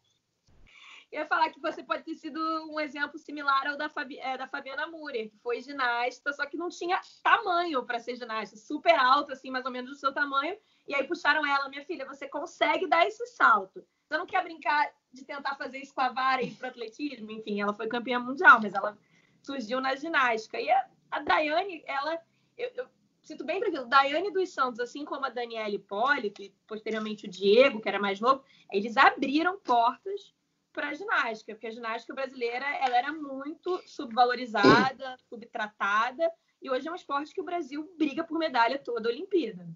Eu 1.10 1.20
ia 1.20 1.26
falar 1.26 1.48
que 1.50 1.60
você 1.60 1.82
pode 1.82 2.02
ter 2.02 2.16
sido 2.16 2.40
um 2.68 2.80
exemplo 2.80 3.18
similar 3.18 3.68
ao 3.68 3.78
da, 3.78 3.88
Fabi, 3.88 4.18
é, 4.18 4.36
da 4.36 4.48
Fabiana 4.48 4.86
Murer, 4.88 5.30
que 5.30 5.38
foi 5.38 5.60
ginasta, 5.62 6.32
só 6.32 6.44
que 6.44 6.56
não 6.56 6.68
tinha 6.68 7.00
tamanho 7.22 7.84
para 7.84 8.00
ser 8.00 8.16
ginasta, 8.16 8.56
super 8.56 8.98
alta, 8.98 9.32
assim, 9.32 9.48
mais 9.48 9.64
ou 9.64 9.70
menos 9.70 9.90
do 9.90 9.96
seu 9.96 10.12
tamanho. 10.12 10.56
E 10.88 10.94
aí 10.94 11.04
puxaram 11.04 11.46
ela, 11.46 11.68
minha 11.68 11.84
filha, 11.84 12.04
você 12.04 12.28
consegue 12.28 12.86
dar 12.88 13.06
esse 13.06 13.24
salto. 13.28 13.84
Você 14.08 14.18
não 14.18 14.26
quer 14.26 14.42
brincar 14.42 14.90
de 15.12 15.24
tentar 15.24 15.54
fazer 15.54 15.78
isso 15.78 15.94
com 15.94 16.00
a 16.00 16.10
vara 16.10 16.42
e 16.42 16.48
ir 16.48 16.54
pro 16.56 16.68
atletismo? 16.68 17.30
Enfim, 17.30 17.60
ela 17.60 17.72
foi 17.72 17.86
campeã 17.86 18.18
mundial, 18.18 18.60
mas 18.60 18.74
ela 18.74 18.98
surgiu 19.40 19.80
na 19.80 19.94
ginástica. 19.94 20.60
E 20.60 20.68
a, 20.68 20.84
a 21.14 21.20
Daiane, 21.20 21.82
ela. 21.86 22.20
Eu, 22.56 22.70
eu, 22.74 22.86
sinto 23.22 23.44
bem 23.44 23.60
tranquilo. 23.60 23.86
Daiane 23.86 24.30
dos 24.30 24.52
Santos, 24.52 24.80
assim 24.80 25.04
como 25.04 25.24
a 25.24 25.30
Daniela 25.30 25.70
Hipólito 25.70 26.42
e 26.42 26.54
posteriormente 26.66 27.26
o 27.26 27.30
Diego, 27.30 27.80
que 27.80 27.88
era 27.88 27.98
mais 27.98 28.20
novo, 28.20 28.44
eles 28.72 28.96
abriram 28.96 29.58
portas 29.60 30.34
para 30.72 30.88
a 30.88 30.94
ginástica, 30.94 31.54
porque 31.54 31.68
a 31.68 31.70
ginástica 31.70 32.14
brasileira 32.14 32.66
ela 32.76 32.96
era 32.96 33.12
muito 33.12 33.80
subvalorizada, 33.86 35.16
subtratada, 35.28 36.30
e 36.60 36.68
hoje 36.68 36.88
é 36.88 36.90
um 36.90 36.96
esporte 36.96 37.32
que 37.32 37.40
o 37.40 37.44
Brasil 37.44 37.94
briga 37.96 38.24
por 38.24 38.38
medalha 38.38 38.78
toda 38.78 39.08
a 39.08 39.12
Olimpíada. 39.12 39.68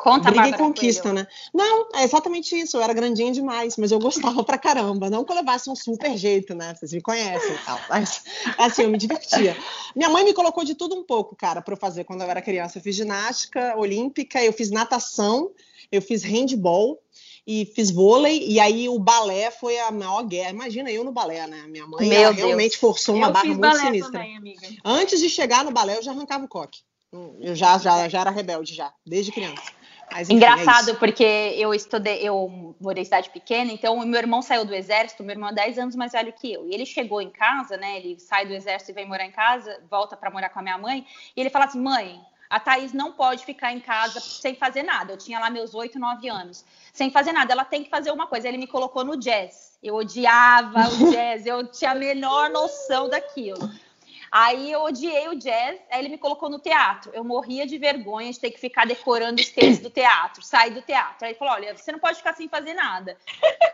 Conta, 0.00 0.30
Briga 0.30 0.48
e 0.48 0.56
conquista, 0.56 1.12
né? 1.12 1.26
Não, 1.52 1.88
é 1.94 2.04
exatamente 2.04 2.58
isso. 2.58 2.76
Eu 2.78 2.82
era 2.82 2.94
grandinha 2.94 3.30
demais, 3.30 3.76
mas 3.76 3.92
eu 3.92 3.98
gostava 3.98 4.42
pra 4.44 4.56
caramba. 4.56 5.10
Não 5.10 5.24
que 5.24 5.30
eu 5.30 5.36
levasse 5.36 5.68
um 5.68 5.76
super 5.76 6.16
jeito, 6.16 6.54
né? 6.54 6.74
Vocês 6.74 6.92
me 6.92 7.02
conhecem 7.02 7.54
e 7.54 7.58
tal. 7.58 7.78
Mas, 7.86 8.24
assim, 8.56 8.84
eu 8.84 8.88
me 8.88 8.96
divertia. 8.96 9.54
Minha 9.94 10.08
mãe 10.08 10.24
me 10.24 10.32
colocou 10.32 10.64
de 10.64 10.74
tudo 10.74 10.96
um 10.96 11.04
pouco, 11.04 11.36
cara, 11.36 11.60
pra 11.60 11.74
eu 11.74 11.78
fazer 11.78 12.04
quando 12.04 12.22
eu 12.22 12.30
era 12.30 12.40
criança. 12.40 12.78
Eu 12.78 12.82
fiz 12.82 12.96
ginástica 12.96 13.74
olímpica, 13.76 14.42
eu 14.42 14.54
fiz 14.54 14.70
natação, 14.70 15.50
eu 15.92 16.00
fiz 16.00 16.22
handball 16.22 16.98
e 17.46 17.66
fiz 17.66 17.90
vôlei, 17.90 18.46
e 18.48 18.58
aí 18.58 18.88
o 18.88 18.98
balé 18.98 19.50
foi 19.50 19.78
a 19.80 19.90
maior 19.90 20.22
guerra. 20.22 20.50
Imagina 20.50 20.90
eu 20.90 21.04
no 21.04 21.12
balé, 21.12 21.46
né? 21.46 21.66
Minha 21.68 21.86
mãe 21.86 22.08
realmente 22.08 22.78
forçou 22.78 23.14
uma 23.14 23.26
eu 23.26 23.32
barra 23.32 23.44
muito 23.44 23.76
sinistra. 23.76 24.12
Também, 24.12 24.56
Antes 24.82 25.20
de 25.20 25.28
chegar 25.28 25.62
no 25.62 25.72
balé, 25.72 25.98
eu 25.98 26.02
já 26.02 26.12
arrancava 26.12 26.46
o 26.46 26.48
coque. 26.48 26.80
Eu 27.40 27.54
já, 27.56 27.76
já, 27.76 28.08
já 28.08 28.20
era 28.20 28.30
rebelde, 28.30 28.72
já, 28.74 28.92
desde 29.04 29.32
criança. 29.32 29.79
Mas, 30.12 30.28
enfim, 30.28 30.36
Engraçado, 30.36 30.90
é 30.90 30.94
porque 30.94 31.24
eu 31.56 31.72
estudei, 31.72 32.18
eu 32.20 32.74
morei 32.80 33.02
em 33.02 33.04
cidade 33.04 33.30
pequena, 33.30 33.72
então 33.72 33.96
o 33.96 34.06
meu 34.06 34.18
irmão 34.18 34.42
saiu 34.42 34.64
do 34.64 34.74
exército, 34.74 35.22
meu 35.22 35.34
irmão 35.34 35.50
é 35.50 35.54
10 35.54 35.78
anos 35.78 35.96
mais 35.96 36.12
velho 36.12 36.32
que 36.32 36.52
eu. 36.52 36.66
E 36.66 36.74
ele 36.74 36.84
chegou 36.84 37.20
em 37.20 37.30
casa, 37.30 37.76
né? 37.76 37.96
Ele 37.96 38.18
sai 38.18 38.46
do 38.46 38.52
exército 38.52 38.90
e 38.90 38.94
vem 38.94 39.06
morar 39.06 39.24
em 39.24 39.30
casa, 39.30 39.80
volta 39.90 40.16
para 40.16 40.30
morar 40.30 40.48
com 40.48 40.58
a 40.58 40.62
minha 40.62 40.78
mãe, 40.78 41.06
e 41.36 41.40
ele 41.40 41.50
fala 41.50 41.66
assim: 41.66 41.80
mãe, 41.80 42.20
a 42.50 42.58
Thaís 42.58 42.92
não 42.92 43.12
pode 43.12 43.44
ficar 43.44 43.72
em 43.72 43.78
casa 43.78 44.18
sem 44.18 44.56
fazer 44.56 44.82
nada. 44.82 45.12
Eu 45.12 45.16
tinha 45.16 45.38
lá 45.38 45.48
meus 45.48 45.72
8, 45.72 46.00
9 46.00 46.28
anos. 46.28 46.64
Sem 46.92 47.08
fazer 47.08 47.30
nada, 47.30 47.52
ela 47.52 47.64
tem 47.64 47.84
que 47.84 47.88
fazer 47.88 48.10
uma 48.10 48.26
coisa. 48.26 48.48
Ele 48.48 48.58
me 48.58 48.66
colocou 48.66 49.04
no 49.04 49.16
jazz. 49.16 49.78
Eu 49.80 49.94
odiava 49.94 50.88
o 50.88 51.12
jazz, 51.12 51.46
eu 51.46 51.64
tinha 51.68 51.92
a 51.92 51.94
menor 51.94 52.50
noção 52.50 53.08
daquilo. 53.08 53.70
Aí 54.30 54.70
eu 54.70 54.82
odiei 54.82 55.28
o 55.28 55.34
jazz, 55.34 55.80
aí 55.90 55.98
ele 55.98 56.08
me 56.08 56.18
colocou 56.18 56.48
no 56.48 56.60
teatro. 56.60 57.10
Eu 57.12 57.24
morria 57.24 57.66
de 57.66 57.76
vergonha 57.78 58.30
de 58.30 58.38
ter 58.38 58.50
que 58.50 58.60
ficar 58.60 58.86
decorando 58.86 59.40
os 59.40 59.48
textos 59.48 59.80
do 59.80 59.90
teatro, 59.90 60.42
sair 60.42 60.70
do 60.70 60.82
teatro. 60.82 61.24
Aí 61.24 61.32
ele 61.32 61.38
falou: 61.38 61.54
olha, 61.54 61.76
você 61.76 61.90
não 61.90 61.98
pode 61.98 62.18
ficar 62.18 62.34
sem 62.34 62.48
fazer 62.48 62.74
nada. 62.74 63.16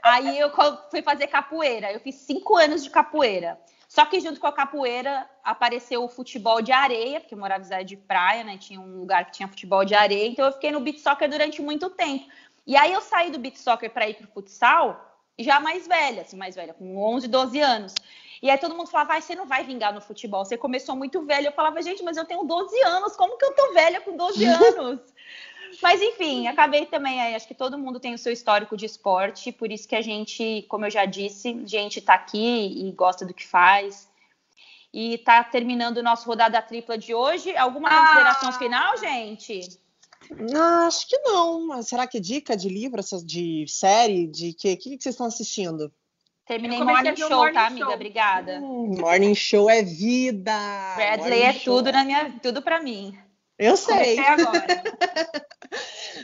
Aí 0.02 0.38
eu 0.38 0.50
fui 0.90 1.02
fazer 1.02 1.26
capoeira. 1.26 1.92
Eu 1.92 2.00
fiz 2.00 2.14
cinco 2.14 2.56
anos 2.56 2.82
de 2.82 2.88
capoeira. 2.88 3.60
Só 3.88 4.04
que 4.04 4.20
junto 4.20 4.40
com 4.40 4.46
a 4.46 4.52
capoeira 4.52 5.28
apareceu 5.44 6.02
o 6.02 6.08
futebol 6.08 6.60
de 6.60 6.72
areia, 6.72 7.20
porque 7.20 7.34
eu 7.34 7.38
morava 7.38 7.64
em 7.80 7.84
de 7.84 7.96
praia, 7.96 8.42
né? 8.42 8.58
Tinha 8.58 8.80
um 8.80 8.98
lugar 8.98 9.26
que 9.26 9.32
tinha 9.32 9.48
futebol 9.48 9.84
de 9.84 9.94
areia, 9.94 10.26
então 10.26 10.44
eu 10.44 10.52
fiquei 10.52 10.70
no 10.70 10.80
beat 10.80 10.98
soccer 10.98 11.28
durante 11.28 11.62
muito 11.62 11.88
tempo. 11.90 12.26
E 12.66 12.76
aí 12.76 12.92
eu 12.92 13.00
saí 13.00 13.30
do 13.30 13.38
beat 13.38 13.56
soccer 13.56 13.90
para 13.90 14.08
ir 14.08 14.14
pro 14.14 14.26
futsal, 14.26 15.16
já 15.38 15.60
mais 15.60 15.86
velha, 15.86 16.22
assim, 16.22 16.36
mais 16.36 16.56
velha, 16.56 16.74
com 16.74 16.96
11, 16.96 17.28
12 17.28 17.60
anos. 17.60 17.94
E 18.42 18.50
aí 18.50 18.58
todo 18.58 18.74
mundo 18.74 18.88
falava, 18.88 19.08
vai, 19.08 19.22
você 19.22 19.34
não 19.34 19.46
vai 19.46 19.64
vingar 19.64 19.92
no 19.92 20.00
futebol, 20.00 20.44
você 20.44 20.56
começou 20.56 20.94
muito 20.94 21.22
velho. 21.22 21.48
Eu 21.48 21.52
falava, 21.52 21.80
gente, 21.82 22.02
mas 22.02 22.16
eu 22.16 22.24
tenho 22.24 22.44
12 22.44 22.80
anos, 22.82 23.16
como 23.16 23.36
que 23.38 23.44
eu 23.44 23.54
tô 23.54 23.72
velha 23.72 24.00
com 24.00 24.16
12 24.16 24.44
anos? 24.46 25.00
mas 25.82 26.00
enfim, 26.00 26.46
acabei 26.46 26.86
também, 26.86 27.34
acho 27.34 27.46
que 27.46 27.54
todo 27.54 27.78
mundo 27.78 28.00
tem 28.00 28.14
o 28.14 28.18
seu 28.18 28.32
histórico 28.32 28.76
de 28.76 28.86
esporte, 28.86 29.52
por 29.52 29.70
isso 29.70 29.86
que 29.86 29.96
a 29.96 30.00
gente, 30.00 30.64
como 30.68 30.86
eu 30.86 30.90
já 30.90 31.04
disse, 31.04 31.48
a 31.48 31.66
gente 31.66 32.00
tá 32.00 32.14
aqui 32.14 32.86
e 32.86 32.92
gosta 32.92 33.26
do 33.26 33.34
que 33.34 33.46
faz. 33.46 34.08
E 34.92 35.18
tá 35.18 35.44
terminando 35.44 35.98
o 35.98 36.02
nosso 36.02 36.26
rodada 36.26 36.62
tripla 36.62 36.96
de 36.96 37.12
hoje. 37.12 37.54
Alguma 37.54 37.88
ah! 37.88 38.00
consideração 38.00 38.52
final, 38.52 38.96
gente? 38.96 39.60
Não, 40.30 40.86
acho 40.86 41.06
que 41.06 41.18
não. 41.18 41.82
Será 41.82 42.06
que 42.06 42.18
dica 42.18 42.56
de 42.56 42.68
livro, 42.68 43.02
de 43.24 43.66
série, 43.68 44.26
de 44.26 44.52
que, 44.54 44.74
que, 44.76 44.96
que 44.96 45.02
vocês 45.02 45.14
estão 45.14 45.26
assistindo? 45.26 45.92
Terminei 46.46 46.78
Morning 46.78 47.16
Show, 47.16 47.28
morning 47.30 47.54
tá, 47.54 47.68
show. 47.68 47.72
amiga? 47.72 47.94
Obrigada. 47.94 48.60
Hum, 48.60 48.94
morning 49.00 49.34
Show 49.34 49.68
é 49.68 49.82
vida. 49.82 50.52
Bradley 50.94 51.18
morning 51.18 51.42
é 51.42 51.52
show. 51.52 51.76
tudo 51.76 51.92
na 51.92 52.04
minha, 52.04 52.32
tudo 52.40 52.62
para 52.62 52.80
mim. 52.80 53.18
Eu 53.58 53.76
sei. 53.76 54.18
agora. 54.18 54.66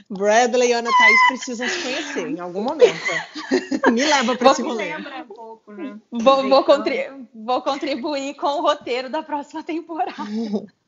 Bradley 0.08 0.68
e 0.68 0.72
Ana 0.72 0.90
Thaís 0.96 1.26
precisam 1.28 1.68
se 1.68 1.82
conhecer 1.82 2.28
em 2.28 2.38
algum 2.38 2.62
momento. 2.62 3.00
Me 3.90 4.04
leva 4.04 4.36
para 4.36 4.50
esse 4.52 4.62
rolê. 4.62 4.94
Um 4.94 5.24
pouco, 5.24 5.72
né? 5.72 5.98
Vou, 6.10 6.48
vou, 6.48 6.64
contribuir, 6.64 7.26
vou 7.34 7.62
contribuir 7.62 8.34
com 8.34 8.46
o 8.46 8.62
roteiro 8.62 9.08
da 9.08 9.22
próxima 9.22 9.62
temporada. 9.62 10.14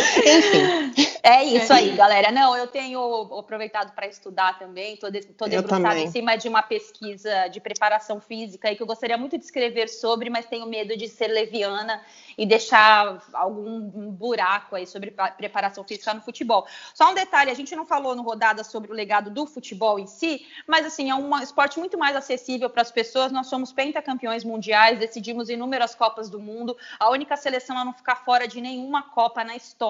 Enfim. 0.00 1.10
É 1.22 1.44
isso 1.44 1.72
aí, 1.72 1.90
galera. 1.90 2.30
Não, 2.30 2.56
eu 2.56 2.66
tenho 2.66 3.00
aproveitado 3.38 3.94
para 3.94 4.06
estudar 4.06 4.58
também, 4.58 4.94
estou 4.94 5.10
debruçada 5.10 5.98
em 5.98 6.10
cima 6.10 6.36
de 6.36 6.48
uma 6.48 6.62
pesquisa 6.62 7.48
de 7.48 7.60
preparação 7.60 8.20
física 8.20 8.70
e 8.70 8.76
que 8.76 8.82
eu 8.82 8.86
gostaria 8.86 9.18
muito 9.18 9.36
de 9.36 9.44
escrever 9.44 9.88
sobre, 9.88 10.30
mas 10.30 10.46
tenho 10.46 10.66
medo 10.66 10.96
de 10.96 11.08
ser 11.08 11.28
leviana 11.28 12.00
e 12.38 12.46
deixar 12.46 13.22
algum 13.34 14.10
buraco 14.10 14.76
aí 14.76 14.86
sobre 14.86 15.14
preparação 15.36 15.84
física 15.84 16.14
no 16.14 16.22
futebol. 16.22 16.66
Só 16.94 17.10
um 17.10 17.14
detalhe, 17.14 17.50
a 17.50 17.54
gente 17.54 17.76
não 17.76 17.84
falou 17.86 18.14
no 18.16 18.22
rodada 18.22 18.64
sobre 18.64 18.90
o 18.90 18.94
legado 18.94 19.30
do 19.30 19.46
futebol 19.46 19.98
em 19.98 20.06
si, 20.06 20.46
mas 20.66 20.86
assim, 20.86 21.10
é 21.10 21.14
um 21.14 21.38
esporte 21.40 21.78
muito 21.78 21.98
mais 21.98 22.16
acessível 22.16 22.70
para 22.70 22.82
as 22.82 22.90
pessoas. 22.90 23.30
Nós 23.30 23.46
somos 23.46 23.72
pentacampeões 23.72 24.42
mundiais, 24.44 24.98
decidimos 24.98 25.50
inúmeras 25.50 25.94
Copas 25.94 26.30
do 26.30 26.40
Mundo, 26.40 26.76
a 26.98 27.10
única 27.10 27.36
seleção 27.36 27.76
a 27.76 27.84
não 27.84 27.92
ficar 27.92 28.16
fora 28.16 28.48
de 28.48 28.60
nenhuma 28.60 29.02
Copa 29.02 29.44
na 29.44 29.54
história. 29.54 29.89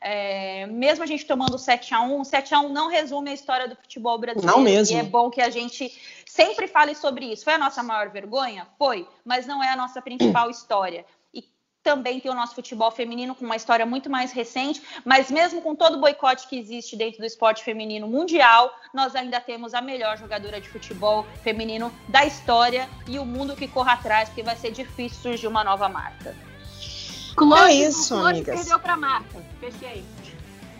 É, 0.00 0.66
mesmo 0.66 1.02
a 1.02 1.06
gente 1.06 1.24
tomando 1.24 1.58
7 1.58 1.94
a 1.94 2.02
1 2.02 2.24
7 2.24 2.54
a 2.54 2.60
1 2.60 2.68
não 2.68 2.90
resume 2.90 3.30
a 3.30 3.34
história 3.34 3.66
do 3.66 3.74
futebol 3.74 4.18
brasileiro. 4.18 4.54
Não 4.54 4.62
mesmo. 4.62 4.94
E 4.94 5.00
é 5.00 5.02
bom 5.02 5.30
que 5.30 5.40
a 5.40 5.48
gente 5.48 5.90
sempre 6.26 6.66
fale 6.66 6.94
sobre 6.94 7.26
isso. 7.26 7.44
Foi 7.44 7.54
a 7.54 7.58
nossa 7.58 7.82
maior 7.82 8.10
vergonha? 8.10 8.66
Foi, 8.78 9.08
mas 9.24 9.46
não 9.46 9.62
é 9.62 9.70
a 9.70 9.76
nossa 9.76 10.02
principal 10.02 10.48
história 10.50 11.06
também 11.84 12.18
tem 12.18 12.32
o 12.32 12.34
nosso 12.34 12.54
futebol 12.54 12.90
feminino 12.90 13.34
com 13.34 13.44
uma 13.44 13.54
história 13.54 13.84
muito 13.84 14.08
mais 14.08 14.32
recente, 14.32 14.82
mas 15.04 15.30
mesmo 15.30 15.60
com 15.60 15.74
todo 15.74 15.98
o 15.98 16.00
boicote 16.00 16.48
que 16.48 16.58
existe 16.58 16.96
dentro 16.96 17.20
do 17.20 17.26
esporte 17.26 17.62
feminino 17.62 18.08
mundial, 18.08 18.74
nós 18.92 19.14
ainda 19.14 19.38
temos 19.38 19.74
a 19.74 19.82
melhor 19.82 20.16
jogadora 20.16 20.58
de 20.60 20.68
futebol 20.68 21.26
feminino 21.42 21.92
da 22.08 22.24
história 22.24 22.88
e 23.06 23.18
o 23.18 23.26
mundo 23.26 23.54
que 23.54 23.68
corra 23.68 23.92
atrás, 23.92 24.30
porque 24.30 24.42
vai 24.42 24.56
ser 24.56 24.72
difícil 24.72 25.20
surgir 25.20 25.46
uma 25.46 25.62
nova 25.62 25.86
marca. 25.88 26.34
Close, 27.34 27.62
é 27.62 27.72
isso, 27.72 28.14
Close 28.14 28.30
amigas. 28.30 28.60
perdeu 28.60 28.78
para 28.78 28.96
marca. 28.96 29.42
Fechei. 29.60 30.04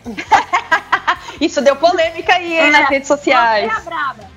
isso 1.41 1.61
deu 1.61 1.75
polêmica 1.75 2.33
aí 2.33 2.53
é, 2.55 2.69
nas 2.69 2.89
redes 2.89 3.07
sociais. 3.07 3.71
É 3.71 3.81
braba. 3.81 4.35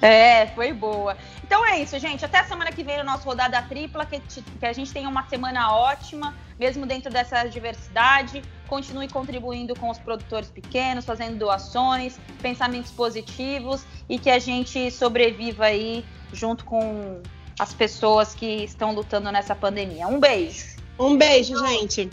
É, 0.00 0.46
foi 0.48 0.72
boa. 0.72 1.16
Então 1.42 1.64
é 1.64 1.80
isso, 1.80 1.98
gente. 1.98 2.24
Até 2.24 2.38
a 2.40 2.44
semana 2.44 2.70
que 2.70 2.84
vem 2.84 3.00
o 3.00 3.04
nosso 3.04 3.24
rodada 3.24 3.60
tripla, 3.62 4.04
que, 4.04 4.20
que 4.20 4.66
a 4.66 4.72
gente 4.72 4.92
tenha 4.92 5.08
uma 5.08 5.26
semana 5.28 5.72
ótima, 5.72 6.34
mesmo 6.58 6.86
dentro 6.86 7.10
dessa 7.10 7.44
diversidade. 7.44 8.42
Continue 8.68 9.08
contribuindo 9.08 9.74
com 9.74 9.88
os 9.88 9.98
produtores 9.98 10.50
pequenos, 10.50 11.04
fazendo 11.04 11.38
doações, 11.38 12.18
pensamentos 12.42 12.90
positivos 12.90 13.84
e 14.08 14.18
que 14.18 14.30
a 14.30 14.38
gente 14.38 14.90
sobreviva 14.90 15.64
aí 15.64 16.04
junto 16.32 16.64
com 16.64 17.22
as 17.58 17.72
pessoas 17.72 18.34
que 18.34 18.64
estão 18.64 18.92
lutando 18.92 19.32
nessa 19.32 19.54
pandemia. 19.54 20.06
Um 20.06 20.20
beijo. 20.20 20.77
Um 20.98 21.16
beijo, 21.16 21.56
gente. 21.66 22.10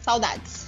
Saudades. 0.00 0.66